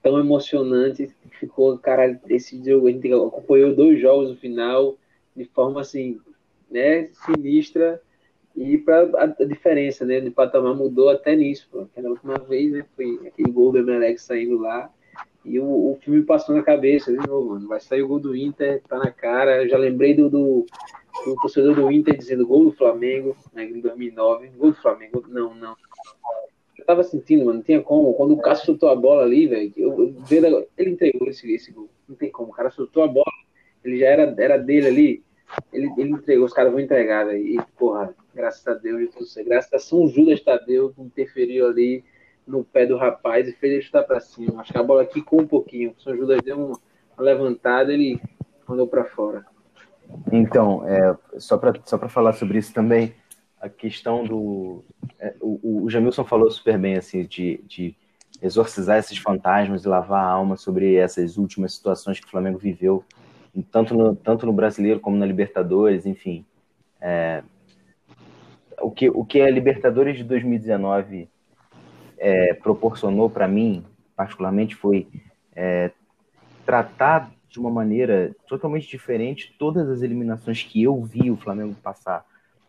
tão 0.00 0.20
emocionante. 0.20 1.12
Ficou, 1.40 1.76
caralho, 1.78 2.20
esse 2.28 2.64
jogo, 2.64 2.86
a 2.86 2.92
gente 2.92 3.12
acompanhou 3.12 3.74
dois 3.74 4.00
jogos 4.00 4.30
no 4.30 4.36
final, 4.36 4.96
de 5.34 5.44
forma 5.46 5.80
assim, 5.80 6.20
né, 6.70 7.08
sinistra 7.26 8.00
e 8.56 8.78
para 8.78 9.02
a, 9.22 9.44
diferença, 9.44 10.06
né, 10.06 10.18
de 10.18 10.30
patamar 10.30 10.74
mudou 10.74 11.10
até 11.10 11.36
nisso, 11.36 11.68
pô. 11.70 11.80
Aquela 11.82 12.08
última 12.08 12.38
vez, 12.38 12.72
né, 12.72 12.86
foi 12.96 13.20
aquele 13.26 13.52
gol 13.52 13.70
do 13.70 13.78
Emelec 13.78 14.18
saindo 14.18 14.56
lá 14.56 14.90
e 15.44 15.60
o, 15.60 15.64
o 15.64 15.98
filme 16.02 16.22
passou 16.22 16.56
na 16.56 16.62
cabeça 16.62 17.12
de 17.12 17.18
novo, 17.28 17.50
mano. 17.50 17.68
Vai 17.68 17.80
sair 17.80 18.02
o 18.02 18.08
gol 18.08 18.18
do 18.18 18.34
Inter, 18.34 18.82
tá 18.88 18.98
na 18.98 19.10
cara. 19.10 19.62
Eu 19.62 19.68
já 19.68 19.76
lembrei 19.76 20.14
do, 20.14 20.30
do, 20.30 20.66
do 21.24 21.36
torcedor 21.36 21.74
do 21.74 21.92
Inter 21.92 22.16
dizendo 22.16 22.46
gol 22.46 22.64
do 22.64 22.72
Flamengo, 22.72 23.36
né, 23.52 23.64
em 23.64 23.80
2009. 23.80 24.48
Gol 24.56 24.70
do 24.70 24.76
Flamengo, 24.76 25.22
não, 25.28 25.54
não. 25.54 25.76
Eu 26.78 26.84
tava 26.86 27.04
sentindo, 27.04 27.44
mano, 27.44 27.58
não 27.58 27.62
tinha 27.62 27.82
como. 27.82 28.14
Quando 28.14 28.32
o 28.32 28.40
Cássio 28.40 28.66
soltou 28.66 28.88
a 28.88 28.96
bola 28.96 29.22
ali, 29.22 29.46
velho, 29.46 29.70
ele 30.76 30.90
entregou 30.90 31.28
esse, 31.28 31.52
esse 31.54 31.70
gol. 31.72 31.90
Não 32.08 32.16
tem 32.16 32.30
como. 32.30 32.48
O 32.48 32.54
cara 32.54 32.70
soltou 32.70 33.02
a 33.02 33.08
bola, 33.08 33.26
ele 33.84 33.98
já 33.98 34.06
era, 34.06 34.34
era 34.38 34.56
dele 34.56 34.86
ali. 34.86 35.22
Ele, 35.72 35.88
ele 35.96 36.10
entregou, 36.10 36.46
os 36.46 36.52
caras 36.52 36.72
vão 36.72 36.80
entregar, 36.80 37.26
velho. 37.26 37.46
E, 37.46 37.58
porra, 37.78 38.12
graças 38.36 38.66
a 38.68 38.74
Deus, 38.74 39.02
e 39.02 39.06
tudo 39.06 39.24
certo. 39.24 39.48
Graças 39.48 39.72
a 39.72 39.78
São 39.78 40.06
Judas 40.06 40.40
Tadeu, 40.40 40.92
que 40.92 41.00
interferiu 41.00 41.66
ali 41.66 42.04
no 42.46 42.62
pé 42.62 42.86
do 42.86 42.96
rapaz 42.96 43.48
e 43.48 43.52
fez 43.52 43.72
ele 43.72 43.82
chutar 43.82 44.04
para 44.04 44.20
cima. 44.20 44.60
Acho 44.60 44.72
que 44.72 44.78
a 44.78 44.82
bola 44.82 45.04
quicou 45.06 45.40
um 45.40 45.46
pouquinho. 45.46 45.94
O 45.96 46.00
São 46.00 46.14
Judas 46.14 46.40
deu 46.42 46.58
um, 46.58 46.72
levantado, 47.18 47.90
ele 47.90 48.20
mandou 48.68 48.86
para 48.86 49.04
fora. 49.04 49.44
Então, 50.30 50.86
é, 50.86 51.16
só 51.38 51.58
para 51.58 51.80
só 51.84 51.98
falar 52.08 52.34
sobre 52.34 52.58
isso 52.58 52.72
também, 52.72 53.14
a 53.60 53.68
questão 53.68 54.24
do. 54.24 54.84
É, 55.18 55.34
o, 55.40 55.84
o 55.84 55.90
Jamilson 55.90 56.24
falou 56.24 56.50
super 56.50 56.78
bem, 56.78 56.96
assim, 56.96 57.24
de, 57.24 57.60
de 57.66 57.96
exorcizar 58.40 58.98
esses 58.98 59.18
fantasmas 59.18 59.84
e 59.84 59.88
lavar 59.88 60.22
a 60.22 60.28
alma 60.28 60.56
sobre 60.56 60.94
essas 60.94 61.36
últimas 61.36 61.74
situações 61.74 62.20
que 62.20 62.26
o 62.26 62.30
Flamengo 62.30 62.58
viveu, 62.58 63.02
tanto 63.72 63.94
no, 63.94 64.14
tanto 64.14 64.46
no 64.46 64.52
brasileiro 64.52 65.00
como 65.00 65.16
na 65.16 65.26
Libertadores, 65.26 66.06
enfim. 66.06 66.44
É, 67.00 67.42
o, 68.80 68.90
que, 68.90 69.08
o 69.08 69.24
que 69.24 69.40
a 69.40 69.50
Libertadores 69.50 70.16
de 70.16 70.24
2019 70.24 71.28
é, 72.18 72.54
proporcionou 72.54 73.28
para 73.28 73.48
mim, 73.48 73.84
particularmente, 74.14 74.74
foi 74.74 75.08
é, 75.54 75.90
tratar 76.64 77.30
de 77.48 77.58
uma 77.58 77.70
maneira 77.70 78.34
totalmente 78.46 78.86
diferente 78.86 79.54
todas 79.58 79.88
as 79.88 80.02
eliminações 80.02 80.62
que 80.62 80.82
eu 80.82 81.02
vi 81.02 81.30
o 81.30 81.36
Flamengo 81.36 81.74
passar. 81.82 82.24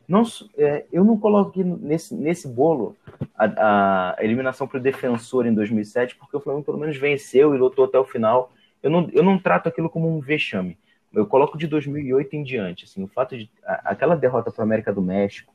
Não, 0.07 0.23
é, 0.57 0.85
eu 0.91 1.03
não 1.03 1.17
coloco 1.17 1.61
nesse, 1.61 2.15
nesse 2.15 2.47
bolo 2.47 2.95
a, 3.37 4.15
a 4.17 4.23
eliminação 4.23 4.65
para 4.65 4.77
o 4.77 4.81
defensor 4.81 5.45
em 5.45 5.53
2007, 5.53 6.15
porque 6.15 6.37
o 6.37 6.39
Flamengo 6.39 6.65
pelo 6.65 6.77
menos 6.77 6.95
venceu 6.95 7.53
e 7.53 7.57
lutou 7.57 7.83
até 7.83 7.99
o 7.99 8.05
final. 8.05 8.51
Eu 8.81 8.89
não, 8.89 9.09
eu 9.11 9.21
não 9.21 9.37
trato 9.37 9.67
aquilo 9.67 9.89
como 9.89 10.07
um 10.07 10.21
vexame. 10.21 10.77
Eu 11.13 11.25
coloco 11.25 11.57
de 11.57 11.67
2008 11.67 12.35
em 12.37 12.43
diante. 12.43 12.85
Assim, 12.85 13.03
o 13.03 13.07
fato 13.07 13.37
de 13.37 13.49
a, 13.65 13.91
aquela 13.91 14.15
derrota 14.15 14.49
para 14.49 14.63
a 14.63 14.65
América 14.65 14.93
do 14.93 15.01
México, 15.01 15.53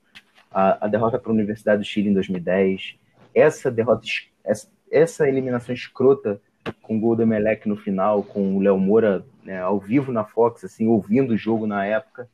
a, 0.53 0.89
derrota 0.89 1.19
para 1.19 1.31
a 1.31 1.35
Universidade 1.35 1.83
do 1.83 1.85
Chile 1.85 2.11
em 2.11 2.15
2010, 2.15 2.97
essa 3.35 3.71
derrota, 3.71 4.07
essa, 4.45 4.69
essa 4.91 5.29
eliminação 5.29 5.75
escrota 5.75 6.41
com 6.81 6.97
o 6.97 7.01
gol 7.01 7.17
do 7.17 7.23
Emelec 7.23 7.69
no 7.69 7.77
final, 7.77 8.23
com 8.23 8.57
o 8.57 8.61
Léo 8.61 8.79
Moura 8.79 9.25
né, 9.43 9.61
ao 9.61 9.79
vivo 9.79 10.13
na 10.13 10.25
Fox, 10.25 10.65
assim, 10.65 10.87
ouvindo 10.87 11.33
o 11.33 11.37
jogo 11.37 11.67
na 11.67 11.85
época. 11.85 12.29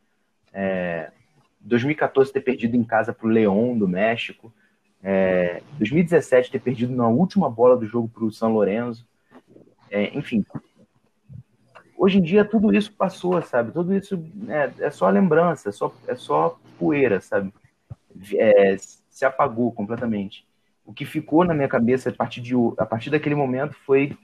É, 0.53 1.11
2014 1.61 2.33
ter 2.33 2.41
perdido 2.41 2.77
em 2.77 2.85
casa 2.85 3.13
para 3.13 3.27
o 3.27 3.31
León 3.31 3.79
do 3.79 3.89
México. 3.89 4.53
É, 5.03 5.63
2017 5.79 6.51
ter 6.51 6.59
perdido 6.59 6.95
na 6.95 7.09
última 7.09 7.49
bola 7.49 7.77
do 7.77 7.87
jogo 7.87 8.09
para 8.09 8.25
o 8.25 8.33
São 8.33 8.53
Lourenço. 8.53 9.07
É, 9.91 10.17
enfim, 10.17 10.45
hoje 11.97 12.19
em 12.19 12.23
dia 12.23 12.45
tudo 12.45 12.75
isso 12.75 12.93
passou, 12.93 13.41
sabe? 13.43 13.73
Tudo 13.73 13.95
isso 13.95 14.23
é, 14.49 14.87
é 14.87 14.91
só 14.91 15.09
lembrança, 15.09 15.69
é 15.69 15.73
só, 15.73 15.95
é 16.07 16.15
só 16.15 16.59
poeira, 16.79 17.21
sabe? 17.21 17.53
É, 18.35 18.77
se 18.79 19.25
apagou 19.25 19.73
completamente 19.73 20.49
o 20.89 20.93
que 20.95 21.05
ficou 21.05 21.45
na 21.45 21.53
minha 21.53 21.69
cabeça 21.69 22.09
a 22.09 22.13
partir, 22.15 22.41
de, 22.41 22.55
a 22.79 22.87
partir 22.87 23.11
daquele 23.11 23.35
momento 23.35 23.77
foi 23.85 24.17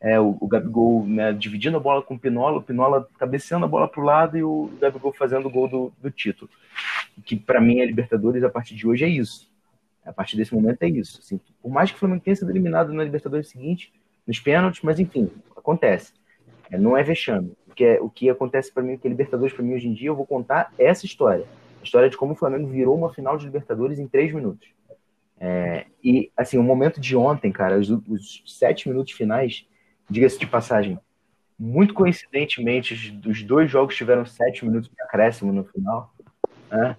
é, 0.00 0.20
o, 0.20 0.36
o 0.40 0.46
Gabigol 0.46 1.04
né, 1.04 1.32
dividindo 1.32 1.76
a 1.76 1.80
bola 1.80 2.00
com 2.00 2.14
o 2.14 2.18
Pinola, 2.18 2.58
o 2.58 2.62
Pinola 2.62 3.08
cabeceando 3.18 3.64
a 3.64 3.68
bola 3.68 3.88
para 3.88 4.00
o 4.00 4.04
lado 4.04 4.38
e 4.38 4.44
o 4.44 4.70
Gabigol 4.80 5.12
fazendo 5.12 5.48
o 5.48 5.50
gol 5.50 5.66
do, 5.66 5.92
do 6.00 6.08
título. 6.08 6.48
Que 7.24 7.34
para 7.34 7.60
mim 7.60 7.80
a 7.80 7.84
Libertadores 7.84 8.44
a 8.44 8.48
partir 8.48 8.76
de 8.76 8.86
hoje 8.86 9.04
é 9.04 9.08
isso. 9.08 9.50
A 10.04 10.12
partir 10.12 10.36
desse 10.36 10.54
momento 10.54 10.80
é 10.84 10.88
isso. 10.88 11.18
Assim, 11.20 11.40
por 11.60 11.72
mais 11.72 11.90
que 11.90 11.96
o 11.96 11.98
Flamengo 11.98 12.22
tenha 12.22 12.36
sido 12.36 12.52
eliminado 12.52 12.92
na 12.92 13.02
Libertadores 13.02 13.48
seguinte, 13.48 13.92
nos 14.24 14.38
pênaltis, 14.38 14.82
mas 14.82 15.00
enfim, 15.00 15.28
acontece. 15.56 16.12
É, 16.70 16.78
não 16.78 16.96
é 16.96 17.02
vexame. 17.02 17.52
O 17.66 17.74
que, 17.74 17.84
é, 17.84 18.00
o 18.00 18.08
que 18.08 18.30
acontece 18.30 18.72
para 18.72 18.84
mim, 18.84 18.96
que 18.96 19.08
é 19.08 19.10
Libertadores 19.10 19.52
para 19.52 19.64
mim 19.64 19.74
hoje 19.74 19.88
em 19.88 19.92
dia, 19.92 20.10
eu 20.10 20.14
vou 20.14 20.24
contar 20.24 20.72
essa 20.78 21.04
história. 21.04 21.46
História 21.86 22.10
de 22.10 22.16
como 22.16 22.32
o 22.32 22.36
Flamengo 22.36 22.68
virou 22.68 22.96
uma 22.96 23.12
final 23.12 23.36
de 23.38 23.46
Libertadores 23.46 23.98
em 23.98 24.06
três 24.06 24.32
minutos. 24.32 24.68
É, 25.38 25.86
e, 26.02 26.30
assim, 26.36 26.58
o 26.58 26.62
momento 26.62 27.00
de 27.00 27.16
ontem, 27.16 27.52
cara, 27.52 27.78
os, 27.78 27.88
os 27.90 28.42
sete 28.46 28.88
minutos 28.88 29.12
finais, 29.12 29.66
diga-se 30.08 30.38
de 30.38 30.46
passagem, 30.46 30.98
muito 31.58 31.94
coincidentemente, 31.94 33.18
os 33.26 33.42
dois 33.42 33.70
jogos 33.70 33.96
tiveram 33.96 34.26
sete 34.26 34.64
minutos 34.64 34.88
de 34.88 35.02
acréscimo 35.02 35.52
no 35.52 35.64
final. 35.64 36.12
Né? 36.70 36.96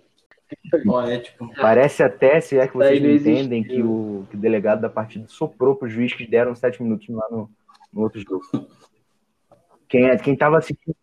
Parece 1.60 2.02
até, 2.02 2.40
se 2.40 2.58
é 2.58 2.68
que 2.68 2.76
vocês 2.76 3.02
não 3.02 3.10
entendem, 3.10 3.64
que 3.64 3.82
o, 3.84 4.26
que 4.30 4.36
o, 4.36 4.40
delegado 4.40 4.82
da 4.82 4.90
partida 4.90 5.28
soprou 5.28 5.76
para 5.76 5.88
o 5.88 5.90
juiz 5.90 6.14
que 6.14 6.26
deram 6.26 6.56
sete 6.56 6.82
minutos 6.82 7.08
lá 7.10 7.28
no, 7.30 7.50
no 7.92 8.02
outro 8.02 8.20
jogo. 8.22 8.42
Quem, 9.90 10.06
é, 10.06 10.18
quem 10.18 10.36
tava 10.36 10.58
assistindo. 10.58 10.96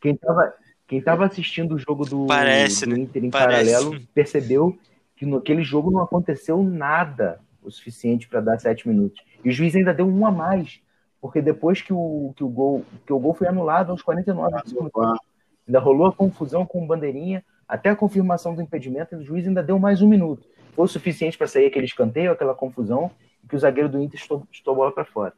Quem 0.00 0.16
tava, 0.16 0.54
quem 0.92 1.00
tava 1.00 1.24
assistindo 1.24 1.74
o 1.74 1.78
jogo 1.78 2.04
do, 2.04 2.26
parece, 2.26 2.84
do 2.84 2.90
né? 2.90 2.98
Inter 2.98 3.24
em 3.24 3.30
parece. 3.30 3.72
paralelo 3.72 3.98
percebeu 4.12 4.78
que 5.16 5.24
naquele 5.24 5.64
jogo 5.64 5.90
não 5.90 6.02
aconteceu 6.02 6.62
nada 6.62 7.40
o 7.62 7.70
suficiente 7.70 8.28
para 8.28 8.42
dar 8.42 8.58
sete 8.60 8.86
minutos. 8.86 9.24
E 9.42 9.48
o 9.48 9.52
juiz 9.52 9.74
ainda 9.74 9.94
deu 9.94 10.06
um 10.06 10.26
a 10.26 10.30
mais, 10.30 10.82
porque 11.18 11.40
depois 11.40 11.80
que 11.80 11.94
o, 11.94 12.34
que 12.36 12.44
o, 12.44 12.48
gol, 12.48 12.84
que 13.06 13.12
o 13.12 13.18
gol 13.18 13.32
foi 13.32 13.48
anulado 13.48 13.90
aos 13.90 14.02
49 14.02 14.54
minutos, 14.66 15.18
ainda 15.66 15.80
rolou 15.80 16.08
a 16.08 16.12
confusão 16.12 16.66
com 16.66 16.84
o 16.84 16.86
bandeirinha, 16.86 17.42
até 17.66 17.88
a 17.88 17.96
confirmação 17.96 18.54
do 18.54 18.60
impedimento, 18.60 19.16
o 19.16 19.24
juiz 19.24 19.48
ainda 19.48 19.62
deu 19.62 19.78
mais 19.78 20.02
um 20.02 20.08
minuto. 20.08 20.46
Foi 20.74 20.84
o 20.84 20.88
suficiente 20.88 21.38
para 21.38 21.46
sair 21.46 21.68
aquele 21.68 21.86
escanteio, 21.86 22.32
aquela 22.32 22.54
confusão, 22.54 23.10
e 23.42 23.48
que 23.48 23.56
o 23.56 23.58
zagueiro 23.58 23.88
do 23.88 23.98
Inter 23.98 24.20
estou, 24.20 24.46
estou 24.52 24.74
a 24.74 24.76
bola 24.76 24.92
para 24.92 25.06
fora. 25.06 25.32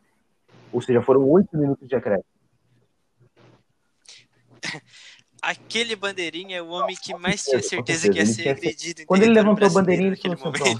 Ou 0.72 0.80
seja, 0.80 1.00
foram 1.00 1.22
oito 1.28 1.56
minutos 1.56 1.88
de 1.88 1.94
acréscimo. 1.94 2.33
Aquele 5.44 5.94
bandeirinha 5.96 6.58
é 6.58 6.62
o 6.62 6.68
homem 6.68 6.96
que 6.96 7.14
mais 7.14 7.44
tinha 7.44 7.62
certeza 7.62 8.08
que 8.08 8.18
ia 8.18 8.26
ser 8.26 8.48
agredido. 8.48 9.02
Quando 9.06 9.22
ele 9.22 9.32
levantou 9.32 9.66
a 9.66 9.70
bandeirinha, 9.70 10.08
ele 10.08 10.36
falou 10.36 10.54
assim, 10.54 10.76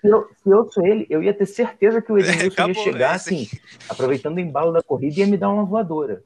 se 0.00 0.08
eu, 0.08 0.28
se 0.42 0.50
eu 0.50 0.70
sou 0.70 0.86
ele, 0.86 1.06
eu 1.10 1.22
ia 1.22 1.34
ter 1.34 1.46
certeza 1.46 2.00
que 2.00 2.12
o 2.12 2.18
Edmilson 2.18 2.68
ia 2.68 2.74
chegar 2.74 3.14
assim, 3.14 3.48
aproveitando 3.88 4.36
o 4.36 4.40
embalo 4.40 4.72
da 4.72 4.82
corrida 4.82 5.16
e 5.16 5.18
ia 5.20 5.26
me 5.26 5.36
dar 5.36 5.50
uma 5.50 5.64
voadora. 5.64 6.22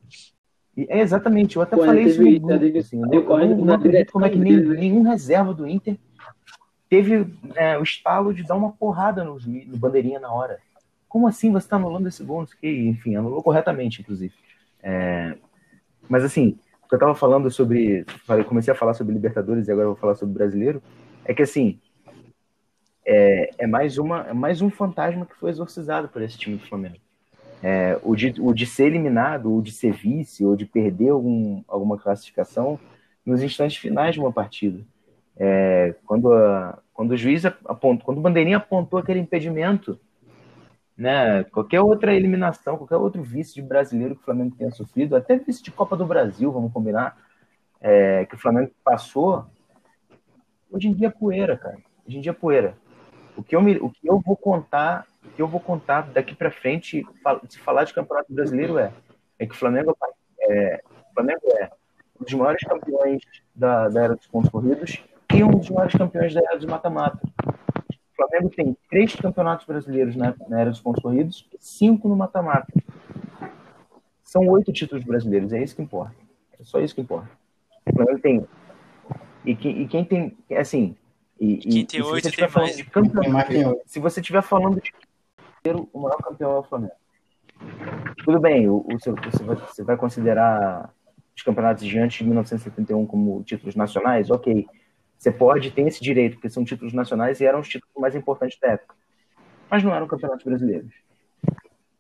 E, 0.76 0.86
é 0.88 1.00
exatamente, 1.00 1.56
eu 1.56 1.62
até 1.62 1.76
Pô, 1.76 1.84
falei 1.84 2.04
isso 2.04 2.22
no 2.22 2.40
grupo, 2.40 2.78
assim, 2.78 3.00
eu, 3.12 3.22
eu, 3.22 3.40
eu 3.40 3.56
não 3.56 3.74
acredito 3.74 4.12
como 4.12 4.24
é 4.24 4.30
que 4.30 4.38
nem, 4.38 4.56
nenhum 4.56 5.02
reserva 5.02 5.52
do 5.54 5.66
Inter 5.66 5.96
teve 6.88 7.26
é, 7.54 7.78
o 7.78 7.82
estalo 7.82 8.34
de 8.34 8.42
dar 8.42 8.56
uma 8.56 8.72
porrada 8.72 9.24
no, 9.24 9.38
no 9.38 9.76
bandeirinha 9.76 10.18
na 10.18 10.32
hora. 10.32 10.58
Como 11.08 11.26
assim 11.26 11.50
você 11.50 11.66
está 11.66 11.76
anulando 11.76 12.08
esse 12.08 12.22
gol? 12.22 12.46
Enfim, 12.62 13.16
anulou 13.16 13.42
corretamente, 13.42 14.00
inclusive. 14.00 14.32
É, 14.82 15.36
mas 16.10 16.24
assim, 16.24 16.58
o 16.82 16.88
que 16.88 16.96
eu 16.96 16.98
tava 16.98 17.14
falando 17.14 17.48
sobre. 17.52 18.04
Comecei 18.48 18.74
a 18.74 18.76
falar 18.76 18.94
sobre 18.94 19.14
Libertadores 19.14 19.68
e 19.68 19.70
agora 19.70 19.86
eu 19.86 19.92
vou 19.92 20.00
falar 20.00 20.16
sobre 20.16 20.34
brasileiro. 20.34 20.82
É 21.24 21.32
que 21.32 21.42
assim. 21.42 21.78
É, 23.06 23.50
é, 23.58 23.66
mais, 23.66 23.96
uma, 23.96 24.26
é 24.28 24.32
mais 24.32 24.60
um 24.60 24.70
fantasma 24.70 25.24
que 25.24 25.34
foi 25.36 25.50
exorcizado 25.50 26.08
por 26.08 26.20
esse 26.20 26.36
time 26.36 26.56
do 26.56 26.66
Flamengo. 26.66 26.96
É, 27.62 27.98
o, 28.02 28.14
de, 28.14 28.34
o 28.38 28.52
de 28.52 28.66
ser 28.66 28.86
eliminado, 28.86 29.52
ou 29.52 29.62
de 29.62 29.72
ser 29.72 29.92
vice, 29.92 30.44
ou 30.44 30.54
de 30.54 30.66
perder 30.66 31.10
algum, 31.10 31.62
alguma 31.66 31.96
classificação 31.96 32.78
nos 33.24 33.42
instantes 33.42 33.76
finais 33.76 34.14
de 34.14 34.20
uma 34.20 34.32
partida. 34.32 34.80
É, 35.36 35.94
quando, 36.04 36.32
a, 36.32 36.78
quando 36.92 37.12
o 37.12 37.16
juiz 37.16 37.44
apontou, 37.46 38.04
quando 38.04 38.18
o 38.18 38.20
bandeirinha 38.20 38.58
apontou 38.58 38.98
aquele 38.98 39.20
impedimento, 39.20 39.98
né? 41.00 41.44
Qualquer 41.44 41.80
outra 41.80 42.14
eliminação, 42.14 42.76
qualquer 42.76 42.96
outro 42.96 43.22
vice 43.22 43.54
de 43.54 43.62
brasileiro 43.62 44.14
que 44.14 44.20
o 44.20 44.24
Flamengo 44.26 44.54
tenha 44.54 44.70
sofrido, 44.70 45.16
até 45.16 45.38
vice 45.38 45.62
de 45.62 45.70
Copa 45.70 45.96
do 45.96 46.04
Brasil, 46.04 46.52
vamos 46.52 46.70
combinar, 46.70 47.16
é, 47.80 48.26
que 48.26 48.34
o 48.34 48.38
Flamengo 48.38 48.70
passou, 48.84 49.46
hoje 50.70 50.88
em 50.88 50.92
dia 50.92 51.06
é 51.06 51.10
poeira, 51.10 51.56
cara. 51.56 51.78
Hoje 52.06 52.18
em 52.18 52.20
dia 52.20 52.32
é 52.32 52.34
poeira. 52.34 52.76
O 53.34 53.42
que 53.42 53.56
eu, 53.56 53.62
me, 53.62 53.78
o 53.78 53.88
que 53.88 54.06
eu 54.06 54.20
vou 54.20 54.36
contar, 54.36 55.06
o 55.24 55.30
que 55.30 55.40
eu 55.40 55.48
vou 55.48 55.58
contar 55.58 56.02
daqui 56.02 56.34
para 56.34 56.50
frente, 56.50 57.02
se 57.48 57.58
falar 57.60 57.84
de 57.84 57.94
Campeonato 57.94 58.30
Brasileiro 58.30 58.78
é, 58.78 58.92
é 59.38 59.46
que 59.46 59.54
o 59.54 59.56
Flamengo 59.56 59.96
é, 60.38 60.82
o 61.10 61.14
Flamengo 61.14 61.40
é 61.56 61.70
um 62.20 62.24
dos 62.24 62.34
maiores 62.34 62.62
campeões 62.62 63.22
da, 63.54 63.88
da 63.88 64.02
era 64.02 64.16
dos 64.16 64.26
pontos 64.26 64.50
corridos 64.50 65.02
e 65.32 65.42
um 65.42 65.50
dos 65.50 65.70
maiores 65.70 65.96
campeões 65.96 66.34
da 66.34 66.40
era 66.40 66.58
dos 66.58 66.66
mata-mata. 66.66 67.20
Flamengo 68.28 68.50
tem 68.54 68.76
três 68.90 69.14
campeonatos 69.14 69.66
brasileiros 69.66 70.14
na, 70.14 70.34
na 70.48 70.60
era 70.60 70.70
dos 70.70 70.80
pontos 70.80 71.02
corridos 71.02 71.48
cinco 71.58 72.08
no 72.08 72.16
mata-mata. 72.16 72.72
São 74.22 74.46
oito 74.48 74.72
títulos 74.72 75.04
brasileiros, 75.04 75.52
é 75.52 75.62
isso 75.62 75.74
que 75.74 75.82
importa. 75.82 76.14
É 76.58 76.64
só 76.64 76.80
isso 76.80 76.94
que 76.94 77.00
importa. 77.00 77.28
O 77.86 77.94
Flamengo 77.94 78.20
tem. 78.20 78.46
E, 79.44 79.56
que, 79.56 79.68
e 79.68 79.88
quem 79.88 80.04
tem. 80.04 80.36
Assim. 80.56 80.94
E, 81.38 81.56
quem 81.56 81.86
tem 81.86 82.02
oito 82.02 82.30
tem 82.30 82.48
mais. 82.48 82.76
De 82.76 82.84
campeão, 82.84 83.80
se 83.86 83.98
você 83.98 84.20
estiver 84.20 84.42
falando 84.42 84.80
de 84.80 84.92
o 85.92 86.00
maior 86.00 86.16
campeão 86.18 86.52
é 86.52 86.58
o 86.58 86.62
Flamengo. 86.62 86.92
Tudo 88.24 88.40
bem, 88.40 88.68
o, 88.68 88.86
o 88.90 89.00
seu, 89.00 89.14
você, 89.14 89.42
vai, 89.42 89.56
você 89.56 89.84
vai 89.84 89.96
considerar 89.96 90.90
os 91.36 91.42
campeonatos 91.42 91.86
de 91.86 91.98
antes 91.98 92.18
de 92.18 92.24
1971 92.24 93.06
como 93.06 93.42
títulos 93.42 93.74
nacionais? 93.74 94.30
Ok. 94.30 94.66
Você 95.20 95.30
pode 95.30 95.70
ter 95.70 95.82
esse 95.82 96.00
direito, 96.00 96.36
porque 96.36 96.48
são 96.48 96.64
títulos 96.64 96.94
nacionais 96.94 97.42
e 97.42 97.44
eram 97.44 97.60
os 97.60 97.68
títulos 97.68 97.94
mais 97.98 98.14
importantes 98.14 98.58
da 98.58 98.68
época. 98.68 98.94
Mas 99.70 99.82
não 99.84 99.94
eram 99.94 100.06
campeonatos 100.06 100.42
brasileiros. 100.46 100.94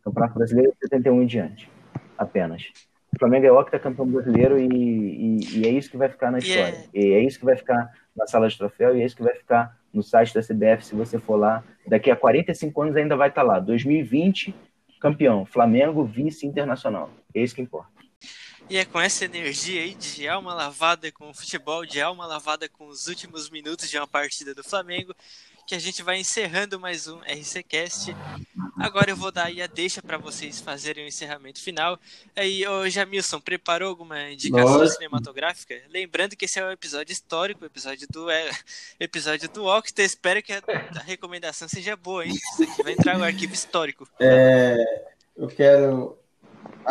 Campeonato 0.02 0.34
brasileiro 0.38 0.72
71 0.82 1.22
em 1.22 1.26
diante. 1.26 1.70
Apenas. 2.16 2.72
O 3.14 3.18
Flamengo 3.18 3.44
é 3.44 3.52
octacampeão 3.52 4.06
brasileiro 4.06 4.58
e, 4.58 4.66
e, 4.66 5.58
e, 5.58 5.66
é 5.66 5.68
isso 5.68 5.90
que 5.90 5.98
vai 5.98 6.08
ficar 6.08 6.30
na 6.30 6.38
história. 6.38 6.62
Yeah. 6.62 6.88
E 6.94 7.12
é 7.12 7.22
isso 7.22 7.38
que 7.38 7.44
vai 7.44 7.56
ficar 7.56 7.92
na 8.16 8.26
sala 8.26 8.48
de 8.48 8.56
troféu 8.56 8.96
e 8.96 9.02
é 9.02 9.04
isso 9.04 9.16
que 9.16 9.22
vai 9.22 9.34
ficar 9.34 9.76
no 9.92 10.02
site 10.02 10.32
da 10.32 10.40
CBF 10.40 10.86
se 10.86 10.94
você 10.94 11.18
for 11.18 11.36
lá. 11.36 11.62
Daqui 11.86 12.10
a 12.10 12.16
45 12.16 12.80
anos 12.80 12.96
ainda 12.96 13.16
vai 13.16 13.28
estar 13.28 13.42
lá. 13.42 13.60
2020, 13.60 14.54
campeão. 14.98 15.44
Flamengo, 15.44 16.04
vice 16.04 16.46
internacional. 16.46 17.10
É 17.34 17.42
isso 17.42 17.54
que 17.54 17.60
importa. 17.60 17.90
E 18.70 18.76
é 18.76 18.84
com 18.84 19.00
essa 19.00 19.24
energia 19.24 19.82
aí 19.82 19.96
de 19.96 20.28
alma 20.28 20.54
lavada 20.54 21.10
com 21.10 21.28
o 21.28 21.34
futebol, 21.34 21.84
de 21.84 22.00
alma 22.00 22.24
lavada 22.24 22.68
com 22.68 22.86
os 22.86 23.08
últimos 23.08 23.50
minutos 23.50 23.90
de 23.90 23.98
uma 23.98 24.06
partida 24.06 24.54
do 24.54 24.62
Flamengo, 24.62 25.12
que 25.66 25.74
a 25.74 25.78
gente 25.80 26.04
vai 26.04 26.20
encerrando 26.20 26.78
mais 26.78 27.08
um 27.08 27.18
RCCast. 27.18 28.14
Agora 28.78 29.10
eu 29.10 29.16
vou 29.16 29.32
dar 29.32 29.46
aí 29.46 29.60
a 29.60 29.66
deixa 29.66 30.00
para 30.00 30.18
vocês 30.18 30.60
fazerem 30.60 31.04
o 31.04 31.08
encerramento 31.08 31.60
final. 31.60 31.98
Aí, 32.36 32.64
ô 32.64 32.88
Jamilson, 32.88 33.40
preparou 33.40 33.88
alguma 33.88 34.30
indicação 34.30 34.78
Nossa. 34.78 34.94
cinematográfica? 34.94 35.74
Lembrando 35.88 36.36
que 36.36 36.44
esse 36.44 36.60
é 36.60 36.64
um 36.64 36.70
episódio 36.70 37.12
histórico, 37.12 37.64
episódio 37.64 38.06
do 38.08 38.30
é, 38.30 38.52
episódio 39.00 39.48
do 39.48 39.66
Octa. 39.66 40.00
Espero 40.00 40.40
que 40.44 40.52
a, 40.52 40.62
a 40.94 41.02
recomendação 41.02 41.66
seja 41.66 41.96
boa, 41.96 42.24
hein? 42.24 42.34
Isso 42.34 42.62
aqui 42.62 42.84
vai 42.84 42.92
entrar 42.92 43.18
no 43.18 43.24
arquivo 43.24 43.52
histórico. 43.52 44.08
É, 44.20 44.76
eu 45.36 45.48
quero 45.48 46.19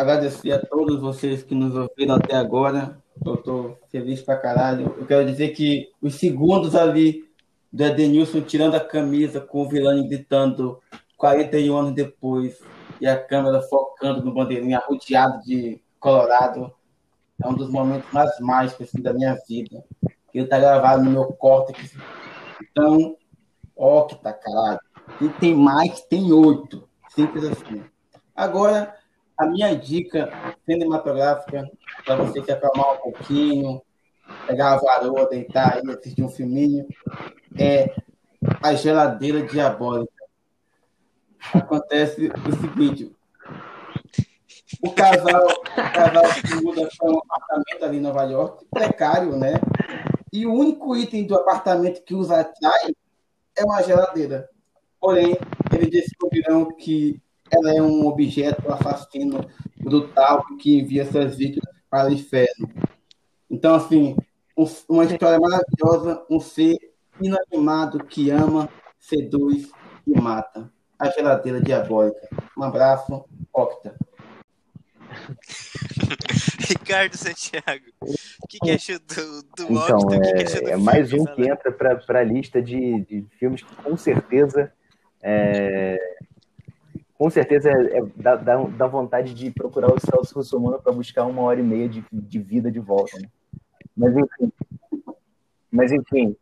agradecer 0.00 0.52
a 0.52 0.58
todos 0.58 0.98
vocês 0.98 1.42
que 1.42 1.54
nos 1.54 1.74
ouviram 1.76 2.14
até 2.14 2.34
agora. 2.34 2.98
Eu 3.24 3.36
tô 3.36 3.76
feliz 3.90 4.22
pra 4.22 4.36
caralho. 4.36 4.94
Eu 4.98 5.06
quero 5.06 5.26
dizer 5.26 5.50
que 5.50 5.90
os 6.00 6.14
segundos 6.14 6.74
ali 6.74 7.28
do 7.70 7.84
Edenilson 7.84 8.40
tirando 8.40 8.76
a 8.76 8.80
camisa 8.80 9.40
com 9.40 9.62
o 9.62 9.68
Vilani 9.68 10.08
gritando 10.08 10.80
41 11.18 11.76
anos 11.76 11.94
depois 11.94 12.58
e 12.98 13.06
a 13.06 13.22
câmera 13.22 13.60
focando 13.60 14.24
no 14.24 14.32
bandeirinha 14.32 14.82
rodeado 14.86 15.42
de 15.44 15.80
Colorado 15.98 16.72
é 17.42 17.46
um 17.46 17.54
dos 17.54 17.70
momentos 17.70 18.10
mais 18.10 18.30
mágicos 18.40 18.88
assim, 18.88 19.02
da 19.02 19.12
minha 19.12 19.36
vida. 19.46 19.84
Ele 20.32 20.46
tá 20.46 20.58
gravado 20.58 21.04
no 21.04 21.10
meu 21.10 21.26
córtex. 21.26 21.94
Então, 22.62 23.16
ó 23.76 24.04
que 24.04 24.14
tá 24.16 24.32
caralho. 24.32 24.80
E 25.20 25.28
tem 25.28 25.54
mais, 25.54 26.00
tem 26.02 26.32
oito. 26.32 26.88
Simples 27.10 27.44
assim. 27.44 27.82
Agora, 28.34 28.94
a 29.40 29.46
minha 29.46 29.74
dica 29.74 30.30
cinematográfica, 30.66 31.66
para 32.04 32.16
você 32.16 32.44
se 32.44 32.52
acalmar 32.52 32.92
um 32.92 32.98
pouquinho, 32.98 33.82
pegar 34.46 34.74
a 34.74 34.76
varoa, 34.76 35.30
deitar 35.30 35.78
aí, 35.78 35.90
assistir 35.90 36.22
um 36.22 36.28
filminho, 36.28 36.86
é 37.58 37.90
A 38.62 38.74
Geladeira 38.74 39.42
Diabólica. 39.42 40.12
Acontece 41.54 42.28
o 42.28 42.60
seguinte: 42.60 43.16
o 44.82 44.92
casal, 44.92 45.46
o 45.46 45.92
casal 45.94 46.26
se 46.34 46.62
muda 46.62 46.86
para 46.98 47.10
um 47.10 47.18
apartamento 47.18 47.84
ali 47.84 47.96
em 47.96 48.00
Nova 48.00 48.24
York, 48.24 48.66
precário, 48.70 49.38
né? 49.38 49.54
E 50.30 50.46
o 50.46 50.52
único 50.52 50.94
item 50.94 51.26
do 51.26 51.34
apartamento 51.34 52.04
que 52.04 52.14
os 52.14 52.30
atrai 52.30 52.94
é 53.56 53.64
uma 53.64 53.82
geladeira. 53.82 54.50
Porém, 55.00 55.34
eles 55.72 55.90
descobrirão 55.90 56.76
que 56.76 57.22
ela 57.50 57.74
é 57.74 57.82
um 57.82 58.06
objeto 58.06 58.70
assassino 58.72 59.46
brutal 59.78 60.44
que 60.58 60.78
envia 60.78 61.10
suas 61.10 61.36
vítimas 61.36 61.68
para 61.88 62.08
o 62.08 62.12
inferno. 62.12 62.70
Então, 63.50 63.74
assim, 63.74 64.16
um- 64.56 64.66
uma 64.88 65.04
história 65.04 65.38
maravilhosa, 65.38 66.24
um 66.30 66.38
ser 66.40 66.76
inanimado 67.20 68.04
que 68.04 68.30
ama, 68.30 68.68
seduz 68.98 69.68
e 70.06 70.18
mata. 70.20 70.70
A 70.98 71.08
geladeira 71.10 71.60
diabólica. 71.60 72.28
Um 72.56 72.62
abraço, 72.62 73.24
Octa. 73.52 73.94
Ricardo 76.68 77.16
Santiago, 77.16 77.84
o 78.00 78.46
que, 78.48 78.58
que 78.58 78.70
achou 78.70 78.98
do, 79.00 79.42
do 79.42 79.72
Então, 79.72 79.98
Octa? 79.98 80.16
O 80.16 80.20
que, 80.20 80.32
que 80.34 80.42
achou 80.44 80.60
do 80.62 80.68
é, 80.68 80.70
é 80.70 80.74
filme? 80.74 80.84
mais 80.84 81.12
um 81.12 81.24
que 81.24 81.42
entra 81.48 81.72
para 81.72 82.20
a 82.20 82.24
lista 82.24 82.62
de, 82.62 83.00
de 83.04 83.26
filmes 83.38 83.62
que 83.62 83.74
com 83.76 83.96
certeza 83.96 84.72
é, 85.22 85.98
com 87.20 87.28
certeza 87.28 87.70
é, 87.70 87.98
é- 87.98 88.02
dá, 88.16 88.34
dá, 88.34 88.86
vontade 88.86 89.34
de 89.34 89.50
procurar 89.50 89.92
o 89.92 90.00
Celso 90.00 90.36
Russomano 90.36 90.80
para 90.80 90.90
buscar 90.90 91.26
uma 91.26 91.42
hora 91.42 91.60
e 91.60 91.62
meia 91.62 91.86
de, 91.86 92.02
de 92.10 92.38
vida 92.38 92.72
de 92.72 92.80
volta. 92.80 93.18
Né? 93.18 93.28
Mas 93.94 94.16
enfim, 94.16 94.52
mas 95.70 95.92
enfim, 95.92 96.34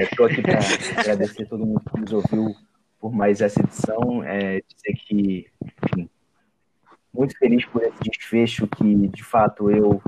estou 0.00 0.24
aqui 0.24 0.40
para 0.40 0.58
agradecer 0.98 1.42
a 1.42 1.46
todo 1.48 1.66
mundo 1.66 1.82
que 1.82 2.00
nos 2.00 2.12
ouviu 2.14 2.56
por 2.98 3.12
mais 3.12 3.42
essa 3.42 3.60
edição, 3.60 4.24
é, 4.24 4.62
dizer 4.62 4.94
que, 5.04 5.46
enfim, 5.84 6.08
muito 7.12 7.36
feliz 7.36 7.66
por 7.66 7.82
esse 7.82 7.98
desfecho 8.00 8.66
que, 8.66 9.08
de 9.08 9.22
fato, 9.22 9.70
eu 9.70 10.00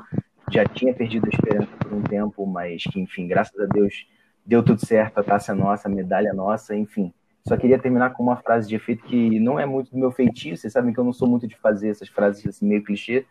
já 0.50 0.64
tinha 0.64 0.94
perdido 0.94 1.26
a 1.26 1.28
esperança 1.28 1.76
por 1.76 1.92
um 1.92 2.02
tempo, 2.02 2.46
mas 2.46 2.82
que, 2.82 2.98
enfim, 2.98 3.28
graças 3.28 3.60
a 3.60 3.66
Deus 3.66 4.06
deu 4.46 4.62
tudo 4.64 4.86
certo, 4.86 5.18
a 5.18 5.22
taça 5.22 5.52
é 5.52 5.54
nossa, 5.54 5.86
a 5.86 5.90
medalha 5.90 6.28
é 6.28 6.32
nossa, 6.32 6.74
enfim. 6.74 7.12
Só 7.48 7.56
queria 7.56 7.78
terminar 7.78 8.10
com 8.10 8.22
uma 8.22 8.36
frase 8.36 8.68
de 8.68 8.76
efeito 8.76 9.04
que 9.04 9.40
não 9.40 9.58
é 9.58 9.64
muito 9.64 9.90
do 9.90 9.96
meu 9.96 10.10
feitio, 10.10 10.54
vocês 10.54 10.70
sabem 10.70 10.92
que 10.92 11.00
eu 11.00 11.04
não 11.04 11.14
sou 11.14 11.26
muito 11.26 11.48
de 11.48 11.56
fazer 11.56 11.88
essas 11.88 12.08
frases 12.08 12.46
assim 12.46 12.66
meio 12.66 12.84
clichê, 12.84 13.24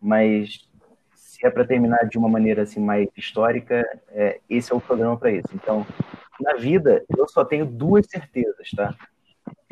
mas 0.00 0.66
se 1.14 1.46
é 1.46 1.50
para 1.50 1.66
terminar 1.66 2.08
de 2.08 2.16
uma 2.16 2.30
maneira 2.30 2.62
assim 2.62 2.80
mais 2.80 3.08
histórica, 3.14 3.86
é, 4.08 4.40
esse 4.48 4.72
é 4.72 4.74
o 4.74 4.80
programa 4.80 5.18
para 5.18 5.30
isso. 5.32 5.48
Então, 5.54 5.86
na 6.40 6.54
vida, 6.54 7.04
eu 7.14 7.28
só 7.28 7.44
tenho 7.44 7.66
duas 7.66 8.06
certezas, 8.08 8.70
tá? 8.70 8.94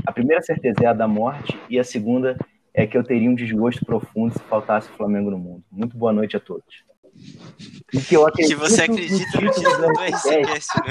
A 0.07 0.12
primeira 0.12 0.42
certeza 0.42 0.84
é 0.84 0.86
a 0.86 0.92
da 0.92 1.09
morte 1.09 1.59
e 1.70 1.78
a 1.78 1.84
segunda 1.84 2.36
é 2.74 2.86
que 2.86 2.99
eu 2.99 3.03
teria 3.03 3.30
um 3.30 3.34
desgosto 3.34 3.84
profundo 3.86 4.34
se 4.34 4.44
faltasse 4.44 4.90
o 4.90 4.92
Flamengo 4.94 5.30
no 5.30 5.38
mundo. 5.38 5.64
Muito 5.72 5.97
boa 5.97 6.12
noite 6.12 6.36
a 6.36 6.40
todos. 6.40 6.84
E 7.92 8.00
que 8.00 8.16
eu 8.16 8.24
Que 8.24 8.42
acredito 8.42 8.58
você 8.58 8.86
no 8.86 8.94
acredita 8.94 9.40
no 9.40 9.52
título 9.52 9.76
do? 9.76 10.00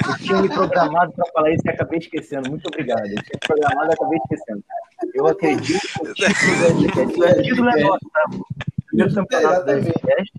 Eu 0.08 0.18
tinha 0.18 0.42
me 0.42 0.48
programado 0.48 1.12
para 1.12 1.26
falar 1.32 1.50
isso 1.52 1.62
e 1.66 1.70
acabei 1.70 1.98
esquecendo. 1.98 2.48
Muito 2.50 2.66
obrigado. 2.66 3.06
Eu 3.06 3.22
tinha 3.22 3.34
me 3.34 3.40
programado 3.46 3.90
e 3.90 3.94
acabei 3.94 4.18
esquecendo. 4.18 4.64
Eu 5.14 5.26
acredito 5.26 5.88
no 6.04 6.14
título 6.14 6.34
do 7.14 7.24
RCCast. 7.24 7.38
O 7.38 7.42
título 7.42 7.68
é 7.68 7.80
nosso, 7.82 8.10
tá? 8.12 8.24
O 8.32 8.86
primeiro 8.86 9.14
campeonato 9.14 9.66
do. 9.66 9.72
RCCast 9.72 10.32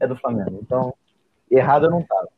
é 0.00 0.06
do 0.06 0.16
Flamengo. 0.16 0.58
Então, 0.62 0.94
errado 1.50 1.86
eu 1.86 1.90
não 1.90 2.00
estava. 2.00 2.28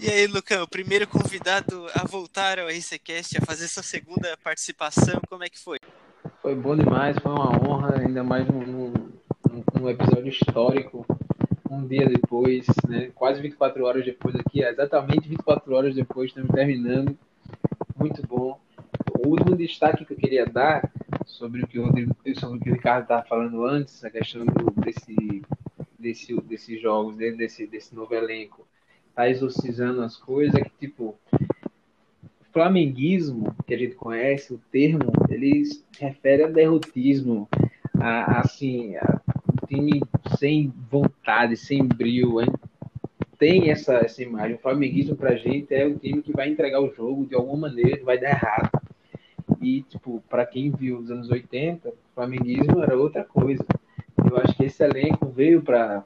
E 0.00 0.08
aí, 0.10 0.26
Lucão, 0.26 0.62
o 0.62 0.68
primeiro 0.68 1.06
convidado 1.06 1.86
a 1.94 2.04
voltar 2.06 2.58
ao 2.58 2.68
RCCast, 2.68 3.38
a 3.38 3.46
fazer 3.46 3.68
sua 3.68 3.82
segunda 3.82 4.36
participação, 4.36 5.20
como 5.28 5.44
é 5.44 5.48
que 5.48 5.58
foi? 5.58 5.78
Foi 6.40 6.54
bom 6.54 6.76
demais, 6.76 7.18
foi 7.18 7.32
uma 7.32 7.50
honra, 7.50 7.98
ainda 8.00 8.22
mais 8.22 8.46
num, 8.46 8.92
num- 9.74 9.88
episódio 9.88 10.28
histórico, 10.28 11.04
um 11.70 11.86
dia 11.86 12.08
depois, 12.08 12.66
né? 12.88 13.10
Quase 13.14 13.40
24 13.42 13.84
horas 13.84 14.04
depois 14.04 14.34
aqui, 14.36 14.62
exatamente 14.62 15.28
24 15.28 15.74
horas 15.74 15.94
depois, 15.94 16.30
estamos 16.30 16.50
terminando. 16.50 17.16
Muito 17.98 18.26
bom. 18.26 18.58
O 19.24 19.28
último 19.28 19.56
destaque 19.56 20.04
que 20.04 20.12
eu 20.14 20.16
queria 20.18 20.46
dar 20.46 20.90
sobre 21.26 21.62
o 21.62 21.66
que 21.66 21.78
o, 21.78 21.86
Rodrigo- 21.86 22.16
sobre 22.36 22.58
o, 22.58 22.60
que 22.60 22.70
o 22.70 22.74
Ricardo 22.74 23.04
estava 23.04 23.24
falando 23.26 23.64
antes, 23.64 24.04
a 24.04 24.10
questão 24.10 24.44
do- 24.46 24.80
desse, 24.80 25.42
desse, 25.98 26.34
desses 26.42 26.80
jogos, 26.80 27.16
dentro 27.16 27.38
desse, 27.38 27.66
desse 27.66 27.94
novo 27.94 28.14
elenco, 28.14 28.66
tá 29.14 29.28
exorcizando 29.28 30.02
as 30.02 30.16
coisas, 30.16 30.54
é 30.56 30.64
que 30.64 30.70
tipo, 30.80 31.16
flamenguismo, 32.54 33.54
que 33.66 33.74
a 33.74 33.78
gente 33.78 33.96
conhece, 33.96 34.54
o 34.54 34.60
termo, 34.70 35.12
ele 35.28 35.64
refere 35.98 36.44
a 36.44 36.48
derrotismo, 36.48 37.48
a, 38.00 38.36
a, 38.36 38.40
assim, 38.40 38.96
a 38.96 39.20
um 39.52 39.66
time 39.66 40.00
sem 40.38 40.72
vontade, 40.90 41.56
sem 41.56 41.84
brilho, 41.84 42.40
hein? 42.40 42.48
tem 43.44 43.70
essa, 43.70 43.94
essa 43.96 44.22
imagem. 44.22 44.56
O 44.56 44.60
flamenguismo 44.60 45.16
pra 45.16 45.34
gente 45.34 45.74
é 45.74 45.86
o 45.86 45.98
time 45.98 46.22
que 46.22 46.32
vai 46.32 46.48
entregar 46.48 46.80
o 46.80 46.94
jogo 46.94 47.26
de 47.26 47.34
alguma 47.34 47.68
maneira, 47.68 48.02
vai 48.02 48.18
dar 48.18 48.30
errado. 48.30 48.70
E, 49.60 49.82
tipo, 49.82 50.22
para 50.30 50.46
quem 50.46 50.70
viu 50.70 50.98
os 50.98 51.10
anos 51.10 51.30
80, 51.30 51.88
o 51.90 51.94
flamenguismo 52.14 52.82
era 52.82 52.96
outra 52.96 53.24
coisa. 53.24 53.64
Eu 54.30 54.38
acho 54.38 54.56
que 54.56 54.64
esse 54.64 54.82
elenco 54.82 55.26
veio 55.26 55.60
para 55.60 56.04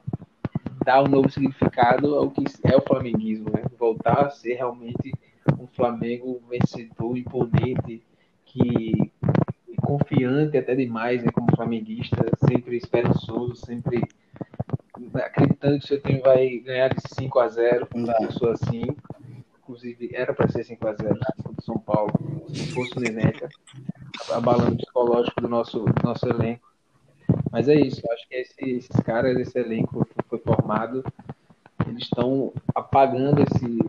dar 0.83 1.03
um 1.03 1.07
novo 1.07 1.29
significado 1.29 2.15
ao 2.15 2.29
que 2.29 2.43
é 2.63 2.75
o 2.75 2.81
flamenguismo, 2.81 3.49
né? 3.51 3.63
Voltar 3.77 4.25
a 4.25 4.29
ser 4.29 4.55
realmente 4.55 5.13
um 5.59 5.67
Flamengo 5.67 6.41
vencedor, 6.49 7.17
imponente, 7.17 8.01
que 8.45 9.11
confiante 9.81 10.57
até 10.57 10.75
demais, 10.75 11.23
né, 11.23 11.31
como 11.31 11.55
flamenguista, 11.55 12.17
sempre 12.47 12.77
esperançoso, 12.77 13.55
sempre 13.55 14.01
acreditando 15.15 15.79
que 15.79 15.85
o 15.85 15.87
seu 15.87 16.01
time 16.01 16.19
vai 16.19 16.59
ganhar 16.59 16.89
de 16.89 17.01
5 17.15 17.39
a 17.39 17.47
0 17.47 17.87
Não 17.95 18.03
dá. 18.03 18.17
eu 18.21 18.31
sou 18.31 18.51
assim. 18.51 18.83
Inclusive, 19.61 20.09
era 20.13 20.33
para 20.33 20.47
ser 20.49 20.63
5 20.63 20.87
a 20.87 20.93
0 20.93 21.15
contra 21.43 21.61
o 21.61 21.63
São 21.63 21.77
Paulo, 21.77 22.11
se 22.53 22.71
fosse 22.73 22.97
o 22.97 22.99
Neneca, 22.99 23.49
abalando 24.31 24.73
o 24.73 24.77
psicológico 24.77 25.41
do 25.41 25.47
nosso, 25.47 25.79
do 25.81 26.03
nosso 26.03 26.27
elenco. 26.27 26.67
Mas 27.51 27.67
é 27.67 27.75
isso, 27.75 28.01
acho 28.11 28.27
que 28.27 28.35
esse- 28.35 28.69
esses 28.69 28.99
caras, 29.01 29.37
esse 29.37 29.57
elenco 29.59 30.05
que 30.05 30.23
foi 30.27 30.39
formado, 30.39 31.03
eles 31.87 32.03
estão 32.03 32.51
apagando 32.75 33.41
esse, 33.41 33.79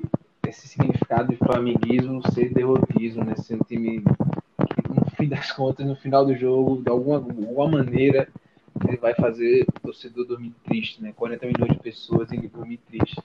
significado 1.11 1.29
de 1.29 1.37
flamenguismo 1.37 2.23
ser 2.33 2.53
derrotismo, 2.53 3.25
né? 3.25 3.35
Ser 3.37 3.57
um 3.57 3.65
time 3.67 4.03
que, 4.03 4.89
no 4.89 5.11
fim 5.17 5.29
das 5.29 5.51
contas, 5.53 5.85
no 5.85 5.97
final 5.97 6.25
do 6.25 6.35
jogo, 6.37 6.81
de 6.83 6.89
alguma, 6.89 7.17
alguma 7.17 7.69
maneira, 7.69 8.29
ele 8.87 8.97
vai 8.97 9.15
fazer 9.15 9.67
o 9.69 9.81
torcedor 9.81 10.27
dormir 10.27 10.55
triste, 10.65 11.03
né? 11.03 11.13
40 11.17 11.47
milhões 11.47 11.73
de 11.73 11.79
pessoas 11.81 12.31
ele 12.33 12.49
dormir 12.49 12.79
triste. 12.89 13.21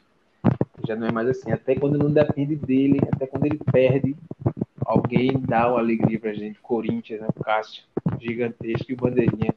Já 0.86 0.95
não 0.95 1.07
é 1.07 1.11
mais 1.11 1.29
assim. 1.29 1.51
Até 1.51 1.75
quando 1.75 1.97
não 1.97 2.11
depende 2.11 2.55
dele, 2.55 2.99
até 3.13 3.27
quando 3.27 3.45
ele 3.45 3.59
perde, 3.71 4.15
Alguém 4.86 5.31
dá 5.39 5.67
uma 5.67 5.79
alegria 5.79 6.19
pra 6.19 6.31
gente. 6.31 6.59
Corinthians, 6.61 7.19
né? 7.19 7.27
Cássio, 7.43 7.81
gigantesco 8.19 8.91
e 8.91 8.95
bandeirinha. 8.95 9.51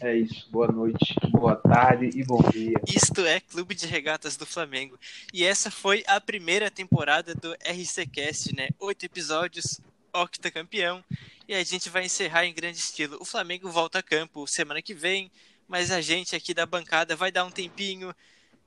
É 0.00 0.14
isso. 0.14 0.46
Boa 0.50 0.68
noite, 0.68 1.14
boa 1.30 1.56
tarde 1.56 2.10
e 2.14 2.22
bom 2.22 2.38
dia. 2.50 2.74
Isto 2.86 3.24
é 3.24 3.40
Clube 3.40 3.74
de 3.74 3.86
Regatas 3.86 4.36
do 4.36 4.44
Flamengo. 4.44 4.98
E 5.32 5.42
essa 5.42 5.70
foi 5.70 6.04
a 6.06 6.20
primeira 6.20 6.70
temporada 6.70 7.34
do 7.34 7.54
RCCast, 7.54 8.54
né? 8.54 8.68
Oito 8.78 9.06
episódios, 9.06 9.80
octacampeão. 10.12 11.02
E 11.48 11.54
a 11.54 11.64
gente 11.64 11.88
vai 11.88 12.04
encerrar 12.04 12.44
em 12.44 12.52
grande 12.52 12.78
estilo. 12.78 13.16
O 13.20 13.24
Flamengo 13.24 13.70
volta 13.70 14.00
a 14.00 14.02
campo 14.02 14.46
semana 14.46 14.82
que 14.82 14.92
vem, 14.92 15.30
mas 15.66 15.90
a 15.90 16.02
gente 16.02 16.36
aqui 16.36 16.52
da 16.52 16.66
bancada 16.66 17.16
vai 17.16 17.32
dar 17.32 17.44
um 17.44 17.50
tempinho, 17.50 18.14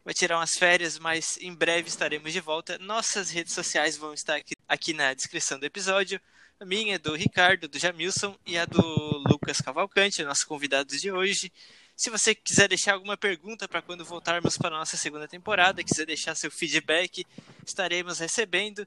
vai 0.04 0.16
tirar 0.16 0.38
umas 0.38 0.58
férias, 0.58 0.98
mas 0.98 1.38
em 1.42 1.54
breve 1.54 1.90
estaremos 1.90 2.34
de 2.34 2.40
volta. 2.40 2.80
Nossas 2.80 3.30
redes 3.30 3.54
sociais 3.54 3.96
vão 3.96 4.16
estar 4.16 4.38
aqui, 4.38 4.56
aqui 4.68 4.94
na 4.94 5.14
descrição 5.14 5.60
do 5.60 5.66
episódio. 5.66 6.20
A 6.62 6.66
minha 6.66 7.00
do 7.00 7.16
Ricardo, 7.16 7.70
do 7.70 7.80
Jamilson 7.80 8.38
e 8.46 8.58
a 8.58 8.66
do 8.66 8.82
Lucas 9.30 9.62
Cavalcante, 9.62 10.22
nossos 10.26 10.44
convidados 10.44 11.00
de 11.00 11.10
hoje. 11.10 11.50
Se 11.96 12.10
você 12.10 12.36
quiser 12.36 12.68
deixar 12.68 12.96
alguma 12.96 13.16
pergunta 13.16 13.66
para 13.66 13.82
quando 13.82 14.04
voltarmos 14.04 14.58
para 14.58 14.76
a 14.76 14.80
nossa 14.80 14.98
segunda 14.98 15.26
temporada, 15.26 15.82
quiser 15.82 16.06
deixar 16.06 16.36
seu 16.36 16.52
feedback, 16.52 17.26
estaremos 17.66 18.20
recebendo. 18.20 18.86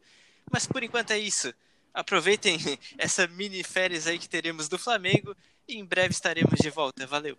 Mas 0.51 0.67
por 0.67 0.83
enquanto 0.83 1.13
é 1.13 1.19
isso. 1.19 1.51
Aproveitem 1.95 2.59
essa 2.99 3.27
mini 3.27 3.65
férias 3.65 4.07
aí 4.07 4.19
que 4.19 4.29
teremos 4.29 4.69
do 4.69 4.79
Flamengo 4.79 5.35
e 5.67 5.77
em 5.77 5.85
breve 5.85 6.13
estaremos 6.13 6.59
de 6.61 6.69
volta. 6.69 7.07
Valeu! 7.07 7.39